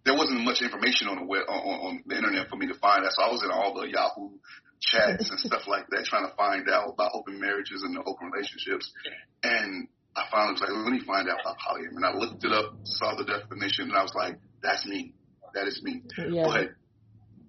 There 0.10 0.18
wasn't 0.18 0.42
much 0.42 0.64
information 0.64 1.08
on 1.08 1.18
the 1.22 1.26
web, 1.30 1.46
on, 1.48 1.62
on 1.86 2.04
the 2.08 2.16
internet 2.18 2.50
for 2.50 2.56
me 2.56 2.66
to 2.66 2.74
find 2.74 3.06
that, 3.06 3.14
so 3.14 3.22
I 3.22 3.30
was 3.30 3.44
in 3.44 3.52
all 3.52 3.78
the 3.78 3.86
Yahoo 3.94 4.42
chats 4.82 5.30
and 5.30 5.38
stuff 5.38 5.68
like 5.68 5.86
that, 5.92 6.06
trying 6.06 6.26
to 6.28 6.34
find 6.34 6.68
out 6.68 6.90
about 6.90 7.12
open 7.14 7.40
marriages 7.40 7.84
and 7.84 7.96
open 7.96 8.32
relationships. 8.34 8.90
And 9.44 9.88
I 10.16 10.26
finally 10.32 10.54
was 10.54 10.62
like, 10.62 10.72
let 10.74 10.92
me 10.92 11.06
find 11.06 11.30
out 11.30 11.42
about 11.46 11.58
polyamory. 11.62 12.02
And 12.02 12.06
I 12.06 12.18
looked 12.18 12.44
it 12.44 12.52
up, 12.52 12.74
saw 12.86 13.14
the 13.22 13.24
definition, 13.24 13.90
and 13.90 13.96
I 13.96 14.02
was 14.02 14.16
like, 14.16 14.40
that's 14.64 14.84
me. 14.88 15.14
That 15.54 15.68
is 15.68 15.80
me. 15.84 16.02
Yeah. 16.18 16.48
But 16.48 16.70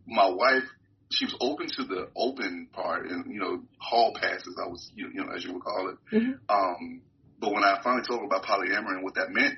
my 0.07 0.29
wife, 0.29 0.69
she 1.11 1.25
was 1.25 1.37
open 1.41 1.69
to 1.81 1.85
the 1.85 2.09
open 2.15 2.69
part 2.75 3.09
and, 3.09 3.33
you 3.33 3.41
know, 3.41 3.63
hall 3.79 4.13
passes, 4.21 4.61
I 4.63 4.69
was, 4.69 4.93
you, 4.95 5.09
you 5.15 5.25
know, 5.25 5.33
as 5.33 5.43
you 5.43 5.55
would 5.55 5.65
call 5.65 5.89
it. 5.89 5.97
Mhm. 6.15 6.39
Um, 6.51 7.01
but 7.41 7.55
when 7.55 7.65
I 7.65 7.81
finally 7.83 8.05
told 8.07 8.21
her 8.21 8.27
about 8.27 8.45
polyamory 8.45 9.01
and 9.01 9.03
what 9.03 9.15
that 9.15 9.31
meant, 9.31 9.57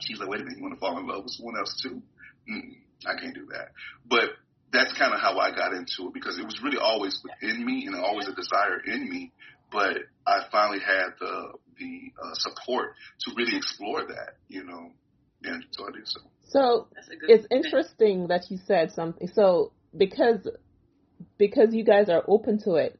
she's 0.00 0.18
like, 0.18 0.28
wait 0.28 0.40
a 0.40 0.42
minute, 0.42 0.58
you 0.58 0.64
want 0.64 0.74
to 0.74 0.80
fall 0.80 0.98
in 0.98 1.06
love 1.06 1.22
with 1.22 1.32
someone 1.32 1.56
else 1.56 1.80
too? 1.80 2.02
Mm, 2.50 2.76
I 3.06 3.20
can't 3.20 3.34
do 3.34 3.46
that. 3.52 3.68
But 4.08 4.30
that's 4.72 4.92
kind 4.98 5.14
of 5.14 5.20
how 5.20 5.38
I 5.38 5.50
got 5.54 5.72
into 5.72 6.08
it 6.08 6.14
because 6.14 6.38
it 6.38 6.44
was 6.44 6.60
really 6.62 6.78
always 6.78 7.22
within 7.22 7.64
me 7.64 7.86
and 7.86 7.94
always 7.96 8.26
a 8.26 8.34
desire 8.34 8.80
in 8.86 9.08
me. 9.08 9.32
But 9.70 9.98
I 10.26 10.42
finally 10.50 10.80
had 10.80 11.14
the 11.18 11.52
the 11.78 12.12
uh, 12.22 12.34
support 12.34 12.94
to 13.20 13.32
really 13.36 13.56
explore 13.56 14.06
that, 14.06 14.36
you 14.48 14.64
know, 14.64 14.90
and 15.42 15.64
so 15.72 15.88
I 15.88 15.90
did 15.92 16.06
so. 16.06 16.20
So 16.44 16.88
That's 16.94 17.08
a 17.08 17.16
good 17.16 17.30
it's 17.30 17.46
interesting 17.50 18.28
that 18.28 18.50
you 18.50 18.58
said 18.66 18.92
something. 18.92 19.28
So 19.28 19.72
because 19.96 20.46
because 21.38 21.74
you 21.74 21.84
guys 21.84 22.08
are 22.08 22.22
open 22.28 22.60
to 22.64 22.74
it, 22.74 22.98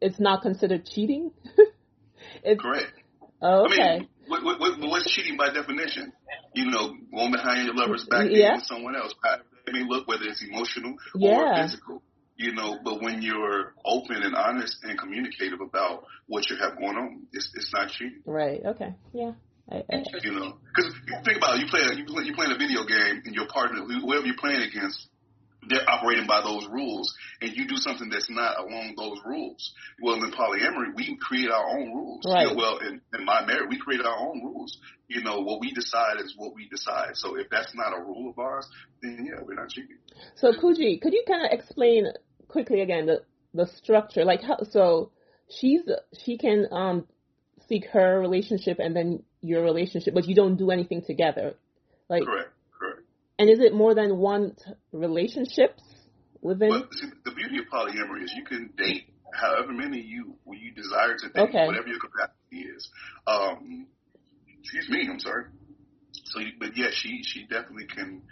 it's 0.00 0.20
not 0.20 0.42
considered 0.42 0.86
cheating. 0.86 1.32
it's 2.44 2.60
Correct. 2.60 2.92
oh, 3.42 3.64
I 3.64 3.66
okay. 3.66 3.98
mean, 3.98 4.08
what, 4.28 4.44
what, 4.44 4.60
what, 4.60 4.78
what's 4.80 5.10
cheating 5.14 5.36
by 5.36 5.50
definition? 5.52 6.12
You 6.54 6.70
know, 6.70 6.94
going 7.14 7.32
behind 7.32 7.66
your 7.66 7.74
lover's 7.74 8.04
back 8.04 8.26
Yeah. 8.30 8.56
with 8.56 8.64
someone 8.64 8.96
else. 8.96 9.14
It 9.66 9.72
may 9.72 9.84
look, 9.86 10.06
whether 10.08 10.24
it's 10.24 10.42
emotional 10.42 10.94
or 11.14 11.44
Yeah. 11.44 11.62
physical. 11.62 12.02
You 12.38 12.52
know, 12.52 12.78
but 12.84 13.00
when 13.00 13.22
you're 13.22 13.72
open 13.84 14.22
and 14.22 14.34
honest 14.34 14.76
and 14.84 14.98
communicative 14.98 15.60
about 15.60 16.04
what 16.26 16.50
you 16.50 16.56
have 16.56 16.76
going 16.76 16.96
on, 16.96 17.26
it's 17.32 17.50
it's 17.54 17.72
not 17.72 17.88
cheating. 17.88 18.20
right. 18.26 18.60
Okay. 18.62 18.94
Yeah. 19.14 19.32
I, 19.72 19.76
I, 19.90 20.02
You 20.22 20.32
know, 20.32 20.58
because 20.68 20.92
think 21.24 21.38
about 21.38 21.56
it, 21.56 21.60
you 21.64 21.66
play 21.66 21.80
a, 21.80 21.96
you 21.96 22.04
play 22.04 22.24
you 22.24 22.34
playing 22.34 22.52
a 22.52 22.58
video 22.58 22.84
game 22.84 23.22
and 23.24 23.34
your 23.34 23.48
partner, 23.48 23.80
whoever 23.82 24.26
you're 24.26 24.36
playing 24.36 24.62
against, 24.62 25.08
they're 25.68 25.88
operating 25.88 26.26
by 26.26 26.42
those 26.42 26.66
rules, 26.70 27.14
and 27.40 27.54
you 27.54 27.66
do 27.66 27.76
something 27.76 28.08
that's 28.08 28.30
not 28.30 28.58
along 28.58 28.94
those 28.96 29.18
rules. 29.24 29.72
Well, 30.00 30.16
in 30.16 30.30
polyamory, 30.30 30.94
we 30.94 31.16
create 31.20 31.50
our 31.50 31.78
own 31.78 31.92
rules. 31.92 32.22
Right. 32.26 32.42
You 32.42 32.48
know, 32.48 32.56
well, 32.56 32.78
in, 32.78 33.00
in 33.18 33.24
my 33.24 33.44
marriage, 33.44 33.68
we 33.70 33.78
create 33.78 34.04
our 34.04 34.18
own 34.18 34.42
rules. 34.44 34.78
You 35.08 35.22
know, 35.22 35.40
what 35.40 35.60
we 35.60 35.72
decide 35.72 36.20
is 36.20 36.34
what 36.36 36.54
we 36.54 36.68
decide. 36.68 37.10
So 37.14 37.36
if 37.36 37.48
that's 37.50 37.74
not 37.74 37.96
a 37.96 38.02
rule 38.02 38.30
of 38.30 38.38
ours, 38.38 38.66
then 39.02 39.28
yeah, 39.28 39.42
we're 39.44 39.54
not 39.54 39.68
cheating. 39.68 39.98
So 40.36 40.52
Kuji, 40.52 41.00
could 41.00 41.12
you 41.12 41.24
kind 41.26 41.44
of 41.44 41.52
explain 41.52 42.06
quickly 42.48 42.80
again 42.80 43.06
the 43.06 43.22
the 43.54 43.66
structure? 43.66 44.24
Like 44.24 44.42
how 44.42 44.58
so 44.70 45.10
she's 45.48 45.82
she 46.24 46.38
can 46.38 46.66
um 46.72 47.06
seek 47.68 47.86
her 47.86 48.18
relationship 48.18 48.78
and 48.80 48.94
then 48.94 49.22
your 49.42 49.62
relationship, 49.62 50.14
but 50.14 50.26
you 50.26 50.34
don't 50.34 50.56
do 50.56 50.70
anything 50.70 51.02
together. 51.02 51.54
Like 52.08 52.24
Correct. 52.24 52.50
And 53.38 53.50
is 53.50 53.60
it 53.60 53.74
more 53.74 53.94
than 53.94 54.18
one 54.18 54.54
t- 54.56 54.72
relationships 54.92 55.82
within? 56.40 56.70
But 56.70 56.94
see, 56.94 57.08
the 57.24 57.32
beauty 57.32 57.58
of 57.58 57.66
polyamory 57.72 58.24
is 58.24 58.32
you 58.34 58.44
can 58.44 58.70
date 58.76 59.04
however 59.34 59.72
many 59.72 60.00
you 60.00 60.38
you 60.50 60.72
desire 60.72 61.16
to 61.18 61.28
date, 61.28 61.48
Okay. 61.50 61.66
whatever 61.66 61.88
your 61.88 61.98
capacity 62.00 62.68
is. 62.74 62.88
Um, 63.26 63.88
excuse 64.62 64.88
me, 64.88 65.08
I'm 65.10 65.20
sorry. 65.20 65.44
So, 66.24 66.40
you, 66.40 66.52
but 66.58 66.76
yeah, 66.76 66.88
she 66.92 67.22
she 67.22 67.42
definitely 67.46 67.86
can 67.86 68.22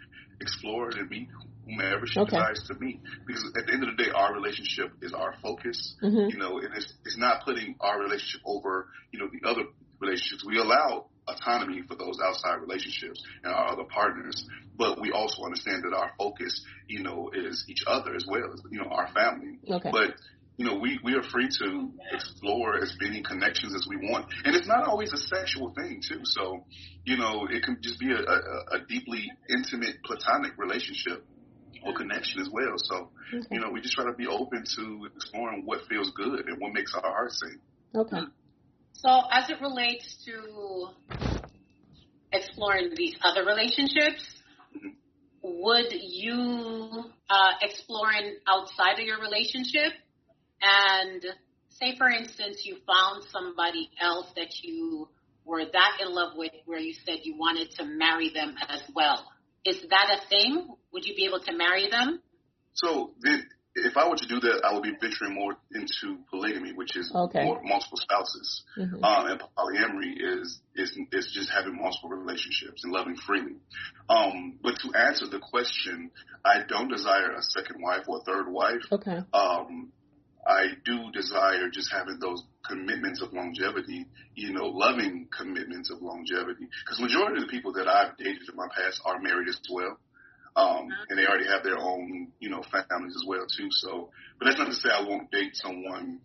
explore 0.40 0.88
and 0.90 1.08
meet 1.10 1.28
whomever 1.66 2.06
she 2.06 2.20
Okay. 2.20 2.36
desires 2.36 2.62
to 2.68 2.74
meet. 2.80 3.00
Because 3.26 3.44
at 3.58 3.66
the 3.66 3.72
end 3.72 3.84
of 3.84 3.96
the 3.96 4.02
day, 4.04 4.10
our 4.10 4.32
relationship 4.34 4.92
is 5.02 5.12
our 5.12 5.34
focus. 5.42 5.96
Mhm. 6.02 6.30
You 6.30 6.38
know, 6.38 6.58
and 6.58 6.74
it's 6.74 6.92
it's 7.04 7.18
not 7.18 7.44
putting 7.44 7.76
our 7.80 8.00
relationship 8.00 8.40
over 8.46 8.88
you 9.12 9.18
know 9.18 9.28
the 9.28 9.46
other 9.48 9.64
relationships. 10.00 10.44
We 10.46 10.58
allow 10.58 11.10
autonomy 11.28 11.82
for 11.86 11.94
those 11.94 12.18
outside 12.22 12.56
relationships 12.60 13.22
and 13.42 13.52
our 13.52 13.72
other 13.72 13.84
partners, 13.84 14.46
but 14.76 15.00
we 15.00 15.10
also 15.12 15.44
understand 15.44 15.84
that 15.84 15.96
our 15.96 16.10
focus, 16.18 16.64
you 16.88 17.02
know, 17.02 17.30
is 17.34 17.64
each 17.68 17.84
other 17.86 18.14
as 18.14 18.24
well 18.28 18.52
as 18.52 18.60
you 18.70 18.78
know 18.78 18.88
our 18.88 19.08
family. 19.12 19.58
Okay. 19.68 19.90
But 19.90 20.14
you 20.56 20.64
know, 20.64 20.78
we, 20.78 21.00
we 21.02 21.14
are 21.14 21.22
free 21.22 21.48
to 21.48 21.90
explore 22.12 22.76
as 22.76 22.94
many 23.00 23.22
connections 23.22 23.74
as 23.74 23.86
we 23.88 23.96
want. 23.96 24.26
And 24.44 24.54
it's 24.54 24.68
not 24.68 24.86
always 24.86 25.12
a 25.12 25.16
sexual 25.16 25.74
thing 25.74 26.00
too. 26.06 26.20
So, 26.22 26.64
you 27.04 27.16
know, 27.16 27.48
it 27.50 27.64
can 27.64 27.78
just 27.80 27.98
be 27.98 28.12
a, 28.12 28.18
a, 28.18 28.76
a 28.76 28.86
deeply 28.88 29.32
intimate 29.48 29.96
platonic 30.04 30.52
relationship 30.56 31.24
or 31.84 31.94
connection 31.94 32.40
as 32.40 32.48
well. 32.50 32.74
So, 32.76 33.10
okay. 33.34 33.46
you 33.50 33.60
know, 33.60 33.70
we 33.70 33.80
just 33.80 33.94
try 33.94 34.04
to 34.04 34.12
be 34.12 34.28
open 34.28 34.64
to 34.76 35.08
exploring 35.16 35.62
what 35.64 35.80
feels 35.88 36.10
good 36.10 36.46
and 36.46 36.60
what 36.60 36.72
makes 36.72 36.94
our 36.94 37.02
heart 37.02 37.32
sing. 37.32 37.58
Okay. 37.94 38.20
So, 38.94 39.20
as 39.30 39.50
it 39.50 39.60
relates 39.60 40.24
to 40.24 40.88
exploring 42.32 42.92
these 42.96 43.16
other 43.22 43.44
relationships, 43.44 44.24
would 45.42 45.92
you 45.92 47.04
uh, 47.28 47.52
exploring 47.60 48.36
outside 48.48 48.98
of 48.98 49.06
your 49.06 49.20
relationship 49.20 49.92
and 50.62 51.22
say, 51.68 51.96
for 51.98 52.08
instance, 52.08 52.62
you 52.64 52.76
found 52.86 53.24
somebody 53.30 53.90
else 54.00 54.26
that 54.36 54.62
you 54.62 55.08
were 55.44 55.64
that 55.64 55.98
in 56.00 56.14
love 56.14 56.32
with 56.36 56.52
where 56.64 56.78
you 56.78 56.94
said 57.04 57.18
you 57.24 57.36
wanted 57.36 57.70
to 57.72 57.84
marry 57.84 58.30
them 58.30 58.54
as 58.68 58.80
well. 58.94 59.26
Is 59.66 59.82
that 59.90 60.18
a 60.18 60.28
thing? 60.28 60.68
Would 60.92 61.04
you 61.04 61.14
be 61.14 61.26
able 61.26 61.40
to 61.40 61.52
marry 61.52 61.90
them? 61.90 62.20
So 62.72 63.12
the, 63.20 63.42
if 63.74 63.96
I 63.96 64.08
were 64.08 64.16
to 64.16 64.26
do 64.26 64.38
that, 64.40 64.62
I 64.64 64.72
would 64.72 64.84
be 64.84 64.92
venturing 65.00 65.34
more 65.34 65.56
into 65.72 66.18
polygamy, 66.30 66.72
which 66.72 66.96
is 66.96 67.10
okay. 67.12 67.44
more, 67.44 67.60
multiple 67.64 67.98
spouses. 67.98 68.62
Mm-hmm. 68.78 69.02
Um, 69.02 69.26
and 69.26 69.42
polyamory 69.58 70.14
is, 70.16 70.60
is 70.76 70.96
is 71.12 71.32
just 71.34 71.50
having 71.50 71.76
multiple 71.76 72.10
relationships 72.10 72.84
and 72.84 72.92
loving 72.92 73.16
freely. 73.16 73.56
Um, 74.08 74.58
but 74.62 74.78
to 74.80 74.96
answer 74.96 75.26
the 75.26 75.40
question, 75.40 76.10
I 76.44 76.62
don't 76.68 76.88
desire 76.88 77.32
a 77.32 77.42
second 77.42 77.82
wife 77.82 78.04
or 78.06 78.18
a 78.18 78.24
third 78.24 78.48
wife. 78.48 78.82
Okay. 78.92 79.20
Um, 79.32 79.92
I 80.46 80.74
do 80.84 81.10
desire 81.10 81.70
just 81.70 81.90
having 81.90 82.18
those 82.20 82.42
commitments 82.68 83.22
of 83.22 83.32
longevity, 83.32 84.06
you 84.34 84.52
know, 84.52 84.66
loving 84.66 85.28
commitments 85.36 85.90
of 85.90 86.02
longevity. 86.02 86.68
Because 86.84 87.00
majority 87.00 87.42
of 87.42 87.48
the 87.48 87.50
people 87.50 87.72
that 87.72 87.88
I've 87.88 88.16
dated 88.18 88.42
in 88.48 88.56
my 88.56 88.68
past 88.68 89.00
are 89.04 89.20
married 89.20 89.48
as 89.48 89.58
well. 89.70 89.98
Um, 90.56 90.88
and 91.08 91.18
they 91.18 91.26
already 91.26 91.48
have 91.48 91.64
their 91.64 91.78
own, 91.78 92.28
you 92.38 92.48
know, 92.48 92.62
families 92.62 93.16
as 93.16 93.24
well 93.26 93.46
too. 93.46 93.68
So, 93.70 94.10
but 94.38 94.46
that's 94.46 94.58
not 94.58 94.68
to 94.68 94.74
say 94.74 94.88
I 94.88 95.02
won't 95.02 95.30
date 95.30 95.56
someone 95.56 96.20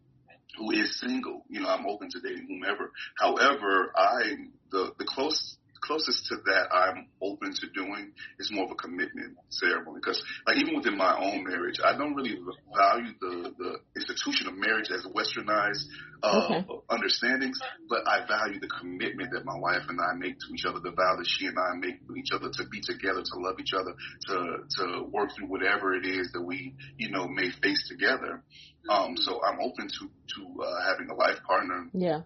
who 0.58 0.72
is 0.72 1.00
single. 1.00 1.46
You 1.50 1.62
know, 1.62 1.70
I'm 1.70 1.88
open 1.88 2.10
to 2.12 2.20
dating 2.20 2.48
whomever. 2.48 2.92
However, 3.18 3.92
I 3.96 4.36
the 4.72 4.94
the 5.00 5.06
close 5.06 5.58
closest 5.82 6.26
to 6.28 6.36
that 6.46 6.74
I'm 6.74 7.08
open 7.22 7.54
to 7.54 7.68
doing 7.74 8.12
is 8.40 8.52
more 8.52 8.66
of 8.66 8.72
a 8.72 8.76
commitment 8.76 9.38
ceremony. 9.50 10.00
Because 10.02 10.22
like 10.48 10.58
even 10.58 10.76
within 10.76 10.98
my 10.98 11.18
own 11.18 11.44
marriage, 11.44 11.80
I 11.84 11.98
don't 11.98 12.16
really 12.16 12.38
value 12.76 13.14
the 13.20 13.54
the 13.58 13.80
institution 13.96 14.48
of 14.48 14.56
marriage 14.56 14.90
as 14.92 15.06
a 15.06 15.10
westernized 15.10 15.86
uh, 16.24 16.48
okay. 16.52 16.66
understandings, 16.90 17.60
but 17.88 18.08
I 18.08 18.26
value 18.28 18.60
the 18.60 18.68
commitment 18.68 19.32
that 19.32 19.46
my 19.46 19.58
wife 19.58 19.84
and 19.88 20.00
I 20.00 20.14
make 20.16 20.40
to 20.40 20.54
each 20.54 20.66
other, 20.66 20.80
the 20.80 20.92
vow 20.92 21.16
that 21.18 21.28
she 21.28 21.48
and 21.48 21.58
I 21.58 21.76
make 21.76 22.06
to 22.08 22.16
each 22.16 22.32
other 22.34 22.50
to 22.52 22.68
be 22.68 22.82
together, 22.82 23.22
to 23.22 23.36
love 23.40 23.56
each 23.60 23.74
other, 23.74 23.94
to 24.28 24.36
to 24.78 25.04
work 25.12 25.32
through 25.36 25.48
whatever 25.48 25.94
it 25.94 26.06
is 26.06 26.32
that 26.34 26.42
we 26.42 26.76
you 26.98 27.12
know 27.12 27.28
may 27.28 27.50
face 27.62 27.88
together. 27.88 28.44
Um, 28.90 29.16
so 29.18 29.42
I'm 29.44 29.60
open 29.60 29.88
to 29.88 30.10
to 30.36 30.64
uh, 30.64 30.90
having 30.90 31.10
a 31.10 31.16
life 31.16 31.42
partner. 31.48 31.88
Yeah 31.94 32.22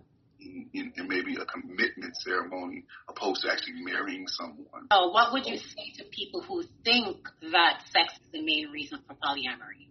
in, 0.73 0.91
in, 0.95 1.07
maybe 1.07 1.35
a 1.35 1.45
commitment 1.45 2.15
ceremony 2.17 2.83
opposed 3.07 3.41
to 3.43 3.51
actually 3.51 3.81
marrying 3.83 4.27
someone. 4.27 4.88
Oh, 4.91 5.09
what 5.09 5.33
would 5.33 5.45
you 5.45 5.57
say 5.57 5.93
to 5.97 6.03
people 6.05 6.41
who 6.41 6.63
think 6.83 7.17
that 7.51 7.81
sex 7.91 8.13
is 8.13 8.31
the 8.31 8.43
main 8.43 8.69
reason 8.71 9.00
for 9.07 9.13
polyamory? 9.15 9.88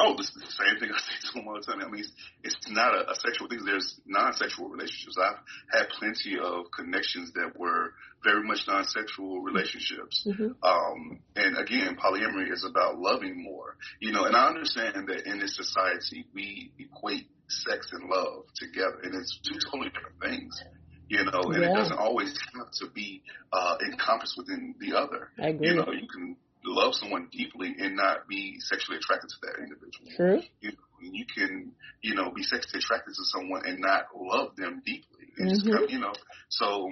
Oh, 0.00 0.16
this 0.16 0.28
is 0.28 0.40
the 0.40 0.64
same 0.64 0.80
thing 0.80 0.90
I 0.94 0.98
say 0.98 1.16
to 1.20 1.32
them 1.34 1.48
all 1.48 1.60
the 1.60 1.66
time. 1.66 1.82
I 1.84 1.88
mean, 1.90 2.00
it's, 2.00 2.12
it's 2.42 2.70
not 2.70 2.94
a, 2.94 3.10
a 3.10 3.14
sexual 3.14 3.48
thing. 3.48 3.60
There's 3.64 4.00
non-sexual 4.06 4.68
relationships. 4.68 5.16
I've 5.20 5.40
had 5.72 5.88
plenty 5.90 6.38
of 6.40 6.72
connections 6.72 7.32
that 7.34 7.58
were 7.58 7.92
very 8.24 8.42
much 8.42 8.60
non-sexual 8.66 9.40
relationships. 9.42 10.26
Mm-hmm. 10.26 10.56
Um, 10.62 11.20
and 11.36 11.56
again, 11.56 11.96
polyamory 11.96 12.52
is 12.52 12.64
about 12.64 12.98
loving 12.98 13.42
more, 13.42 13.76
you 14.00 14.12
know, 14.12 14.24
and 14.24 14.36
I 14.36 14.48
understand 14.48 15.08
that 15.08 15.26
in 15.26 15.38
this 15.38 15.56
society, 15.56 16.26
we 16.34 16.72
equate 16.78 17.28
sex 17.48 17.90
and 17.92 18.08
love 18.08 18.44
together, 18.56 19.00
and 19.02 19.14
it's 19.14 19.38
two 19.44 19.58
totally 19.70 19.90
different 19.90 20.20
things. 20.20 20.62
You 21.08 21.24
know, 21.24 21.50
and 21.50 21.60
yeah. 21.60 21.72
it 21.72 21.74
doesn't 21.74 21.98
always 21.98 22.38
have 22.54 22.70
to 22.82 22.86
be 22.94 23.24
uh, 23.52 23.78
encompassed 23.84 24.34
within 24.38 24.76
the 24.78 24.96
other. 24.96 25.30
I 25.42 25.48
agree. 25.48 25.70
You 25.70 25.74
know, 25.74 25.90
you 25.90 26.06
can 26.06 26.36
love 26.64 26.94
someone 26.94 27.28
deeply 27.32 27.74
and 27.78 27.96
not 27.96 28.28
be 28.28 28.56
sexually 28.60 28.98
attracted 28.98 29.28
to 29.28 29.36
that 29.42 29.58
individual. 29.58 30.10
True. 30.16 30.42
You, 30.60 30.72
you 31.00 31.24
can, 31.26 31.72
you 32.02 32.14
know, 32.14 32.30
be 32.30 32.42
sexually 32.42 32.80
attracted 32.80 33.14
to 33.14 33.24
someone 33.24 33.62
and 33.66 33.80
not 33.80 34.06
love 34.14 34.56
them 34.56 34.82
deeply. 34.84 35.32
It's 35.36 35.64
mm-hmm. 35.64 35.84
of, 35.84 35.90
you 35.90 35.98
know, 35.98 36.12
so 36.48 36.90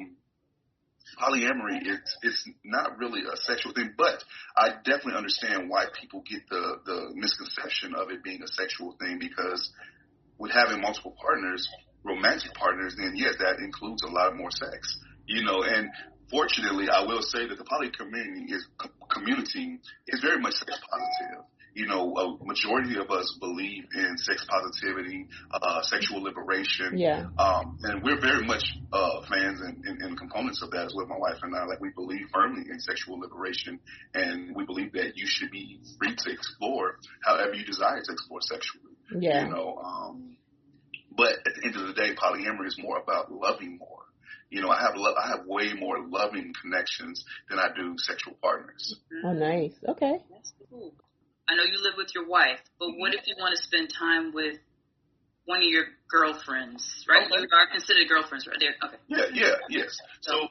polyamory 1.21 1.81
it's 1.83 2.17
it's 2.23 2.49
not 2.65 2.99
really 2.99 3.23
a 3.23 3.37
sexual 3.37 3.73
thing, 3.73 3.95
but 3.97 4.23
I 4.57 4.71
definitely 4.85 5.15
understand 5.15 5.69
why 5.69 5.87
people 6.01 6.23
get 6.29 6.49
the 6.49 6.81
the 6.85 7.11
misconception 7.15 7.95
of 7.95 8.11
it 8.11 8.23
being 8.23 8.43
a 8.43 8.49
sexual 8.49 8.97
thing 9.01 9.19
because 9.19 9.71
with 10.39 10.53
having 10.53 10.81
multiple 10.81 11.15
partners, 11.21 11.69
romantic 12.05 12.55
partners, 12.55 12.95
then 12.97 13.13
yes, 13.17 13.35
that 13.39 13.59
includes 13.59 14.03
a 14.03 14.11
lot 14.11 14.37
more 14.37 14.51
sex. 14.51 14.99
You 15.27 15.45
know, 15.45 15.63
and 15.63 15.91
fortunately, 16.31 16.89
I 16.89 17.05
will 17.05 17.23
say 17.23 17.47
that 17.47 17.59
the 17.59 17.65
poly 17.65 17.91
community 17.91 18.53
is 18.53 18.67
community 19.11 19.79
is 20.07 20.21
very 20.21 20.41
much 20.41 20.55
sex 20.55 20.79
positive. 20.91 21.45
You 21.75 21.87
know, 21.87 22.13
a 22.17 22.45
majority 22.45 22.99
of 22.99 23.11
us 23.11 23.37
believe 23.39 23.85
in 23.95 24.17
sex 24.19 24.45
positivity, 24.49 25.29
uh, 25.53 25.83
sexual 25.83 26.23
liberation. 26.23 26.99
Yeah. 26.99 27.27
Um, 27.39 27.79
and 27.83 28.03
we're 28.03 28.21
very 28.21 28.45
much 28.45 28.65
uh, 28.93 29.21
fans 29.31 29.61
and, 29.61 29.85
and, 29.85 30.03
and 30.03 30.19
components 30.19 30.61
of 30.63 30.73
that 30.73 30.87
as 30.87 30.95
well. 30.97 31.07
My 31.07 31.19
wife 31.19 31.39
and 31.43 31.55
I, 31.55 31.67
like, 31.67 31.81
we 31.81 31.91
believe 31.91 32.27
firmly 32.35 32.65
in 32.69 32.81
sexual 32.81 33.21
liberation, 33.21 33.79
and 34.13 34.57
we 34.57 34.65
believe 34.65 34.93
that 34.95 35.17
you 35.17 35.27
should 35.29 35.53
be 35.53 35.79
free 35.99 36.17
to 36.17 36.33
explore 36.33 36.97
however 37.23 37.55
you 37.55 37.65
desire 37.65 38.03
to 38.03 38.13
explore 38.13 38.41
sexually. 38.41 38.95
Yeah. 39.17 39.45
You 39.45 39.55
know, 39.55 39.79
um, 39.79 40.37
but 41.17 41.33
at 41.47 41.55
the 41.55 41.65
end 41.65 41.77
of 41.77 41.87
the 41.87 41.95
day, 41.95 42.15
polyamory 42.15 42.67
is 42.67 42.79
more 42.81 42.99
about 42.99 43.31
loving 43.31 43.79
more. 43.79 44.08
You 44.51 44.63
know, 44.63 44.71
I 44.71 44.81
have 44.81 44.95
lo- 44.97 45.15
I 45.15 45.29
have 45.29 45.47
way 45.47 45.73
more 45.75 45.99
loving 46.09 46.53
connections 46.63 47.25
than 47.51 47.59
I 47.59 47.69
do 47.77 47.95
sexual 47.99 48.35
partners. 48.43 48.97
Oh, 49.25 49.33
nice. 49.33 49.75
Okay. 49.87 50.19
That's 50.31 50.53
cool. 50.71 50.95
I 51.49 51.57
know 51.57 51.65
you 51.65 51.83
live 51.83 51.95
with 51.97 52.15
your 52.15 52.27
wife, 52.29 52.61
but 52.79 52.91
what 52.97 53.15
if 53.15 53.27
you 53.27 53.35
want 53.39 53.57
to 53.57 53.63
spend 53.63 53.91
time 53.93 54.33
with 54.33 54.59
one 55.45 55.59
of 55.59 55.69
your 55.69 55.85
girlfriends, 56.11 57.05
right? 57.09 57.25
Okay. 57.25 57.41
You 57.41 57.49
are 57.53 57.73
considered 57.73 58.09
girlfriends, 58.09 58.47
right 58.47 58.57
there. 58.61 58.77
Okay. 58.85 59.01
Yeah, 59.09 59.25
yeah, 59.33 59.55
yes. 59.71 59.97
So, 60.21 60.49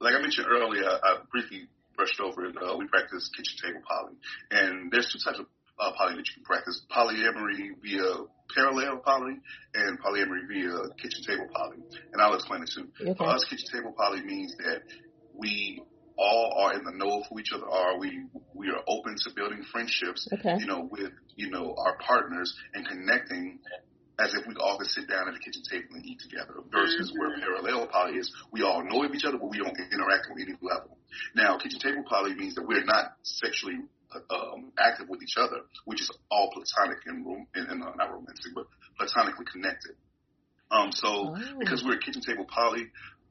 like 0.00 0.14
I 0.14 0.20
mentioned 0.20 0.46
earlier, 0.48 0.84
I 0.84 1.18
briefly 1.32 1.68
brushed 1.96 2.20
over 2.20 2.44
it. 2.46 2.56
Uh, 2.56 2.76
we 2.76 2.86
practice 2.86 3.30
kitchen 3.34 3.56
table 3.60 3.82
poly, 3.88 4.16
and 4.50 4.92
there's 4.92 5.10
two 5.12 5.20
types 5.24 5.40
of 5.40 5.46
uh, 5.80 5.92
poly 5.96 6.16
that 6.16 6.26
you 6.28 6.34
can 6.34 6.44
practice: 6.44 6.82
polyamory 6.90 7.70
via 7.82 8.24
parallel 8.54 8.98
poly 8.98 9.38
and 9.74 9.98
polyamory 10.00 10.46
via 10.48 10.90
kitchen 11.00 11.22
table 11.26 11.48
poly. 11.54 11.78
And 12.12 12.20
I'll 12.20 12.34
explain 12.34 12.62
it 12.62 12.70
too. 12.74 12.88
Okay. 13.00 13.14
For 13.16 13.26
us, 13.26 13.44
kitchen 13.44 13.68
table 13.72 13.94
poly 13.96 14.22
means 14.22 14.54
that 14.58 14.82
we 15.34 15.82
all 16.18 16.52
are 16.58 16.74
in 16.74 16.84
the 16.84 16.92
know 16.92 17.20
of 17.20 17.26
who 17.30 17.38
each 17.40 17.52
other 17.52 17.68
are. 17.68 17.98
We 17.98 18.26
we 18.54 18.68
are 18.68 18.82
open 18.86 19.16
to 19.16 19.30
building 19.34 19.64
friendships, 19.72 20.28
okay. 20.32 20.56
you 20.58 20.66
know, 20.66 20.88
with 20.90 21.12
you 21.36 21.50
know 21.50 21.74
our 21.78 21.96
partners 21.98 22.54
and 22.74 22.86
connecting 22.86 23.58
as 24.18 24.34
if 24.34 24.46
we 24.46 24.54
all 24.60 24.76
could 24.76 24.86
sit 24.86 25.08
down 25.08 25.28
at 25.28 25.34
the 25.34 25.40
kitchen 25.40 25.62
table 25.62 25.94
and 25.94 26.04
eat 26.04 26.20
together. 26.20 26.54
Versus 26.70 27.10
mm-hmm. 27.10 27.18
where 27.18 27.40
parallel 27.40 27.86
poly 27.86 28.18
is, 28.18 28.30
we 28.52 28.62
all 28.62 28.84
know 28.84 29.02
of 29.02 29.14
each 29.14 29.24
other, 29.24 29.38
but 29.38 29.48
we 29.48 29.56
don't 29.56 29.76
interact 29.92 30.28
on 30.30 30.38
any 30.38 30.54
level. 30.60 30.98
Now, 31.34 31.56
kitchen 31.56 31.80
table 31.80 32.04
poly 32.08 32.34
means 32.34 32.54
that 32.56 32.66
we're 32.66 32.84
not 32.84 33.16
sexually 33.22 33.80
um, 34.30 34.72
active 34.78 35.08
with 35.08 35.22
each 35.22 35.36
other, 35.36 35.60
which 35.84 36.00
is 36.00 36.10
all 36.30 36.50
platonic 36.52 36.98
and, 37.06 37.26
and, 37.54 37.68
and 37.70 37.82
uh, 37.82 37.92
not 37.96 38.10
romantic, 38.10 38.52
but 38.54 38.66
platonically 38.98 39.46
connected. 39.50 39.92
Um, 40.70 40.92
so 40.92 41.08
oh. 41.08 41.58
because 41.58 41.84
we're 41.84 41.96
a 41.96 42.00
kitchen 42.00 42.22
table 42.22 42.46
poly, 42.48 42.86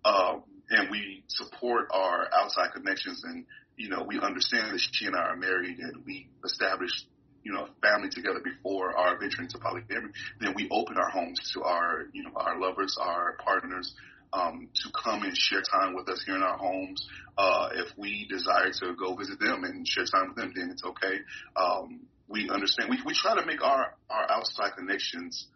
um, 0.06 0.44
and 0.70 0.90
we 0.92 1.24
support 1.28 1.88
our 1.92 2.28
outside 2.34 2.72
connections 2.74 3.24
and, 3.24 3.46
you 3.76 3.90
know, 3.90 4.04
we 4.08 4.20
understand 4.20 4.74
that 4.74 4.82
she 4.92 5.06
and 5.06 5.16
I 5.16 5.20
are 5.20 5.36
married 5.36 5.80
and 5.80 6.06
we 6.06 6.30
established, 6.46 7.08
you 7.44 7.54
know, 7.54 7.68
family 7.82 8.10
together 8.10 8.40
before 8.44 8.96
our 8.98 9.18
venture 9.18 9.42
into 9.42 9.58
polyamory, 9.58 10.12
then 10.40 10.54
we 10.56 10.68
open 10.70 10.98
our 10.98 11.10
homes 11.10 11.40
to 11.54 11.64
our, 11.64 12.06
you 12.14 12.24
know, 12.24 12.32
our 12.36 12.60
lovers, 12.60 12.98
our 13.00 13.38
partners, 13.44 13.96
um, 14.34 14.70
to 14.74 14.90
come 14.92 15.24
and 15.24 15.36
share 15.36 15.62
time 15.62 15.96
with 15.96 16.08
us 16.10 16.24
here 16.26 16.36
in 16.36 16.44
our 16.44 16.58
homes. 16.58 17.08
Uh, 17.38 17.70
if 17.74 17.88
we 17.98 18.28
desire 18.30 18.72
to 18.72 18.96
go 18.96 19.16
visit 19.16 19.40
them 19.40 19.64
and 19.64 19.88
share 19.88 20.06
time 20.06 20.30
with 20.30 20.38
them, 20.38 20.54
then 20.56 20.70
it's 20.72 20.84
okay. 20.84 21.20
Um, 21.56 22.02
we 22.28 22.50
understand. 22.50 22.90
We, 22.90 23.00
we 23.06 23.14
try 23.14 23.40
to 23.40 23.46
make 23.46 23.64
our, 23.64 23.96
our 24.10 24.32
outside 24.32 24.76
connections 24.78 25.48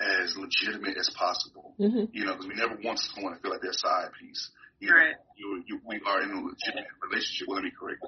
as 0.00 0.36
legitimate 0.36 0.96
as 0.96 1.10
possible. 1.10 1.74
Mm-hmm. 1.78 2.04
You 2.12 2.24
know, 2.24 2.32
because 2.32 2.48
we 2.48 2.54
never 2.54 2.78
want 2.82 2.98
someone 2.98 3.34
to 3.34 3.40
feel 3.40 3.50
like 3.50 3.60
they're 3.60 3.70
a 3.70 3.74
side 3.74 4.10
piece. 4.18 4.50
You 4.78 4.94
right. 4.94 5.14
you, 5.36 5.62
you, 5.66 5.80
we 5.86 6.00
are 6.06 6.22
in 6.22 6.30
a 6.30 6.40
legitimate 6.40 6.86
relationship. 7.02 7.48
Well, 7.48 7.56
let 7.56 7.64
me 7.64 7.72
correct. 7.78 8.04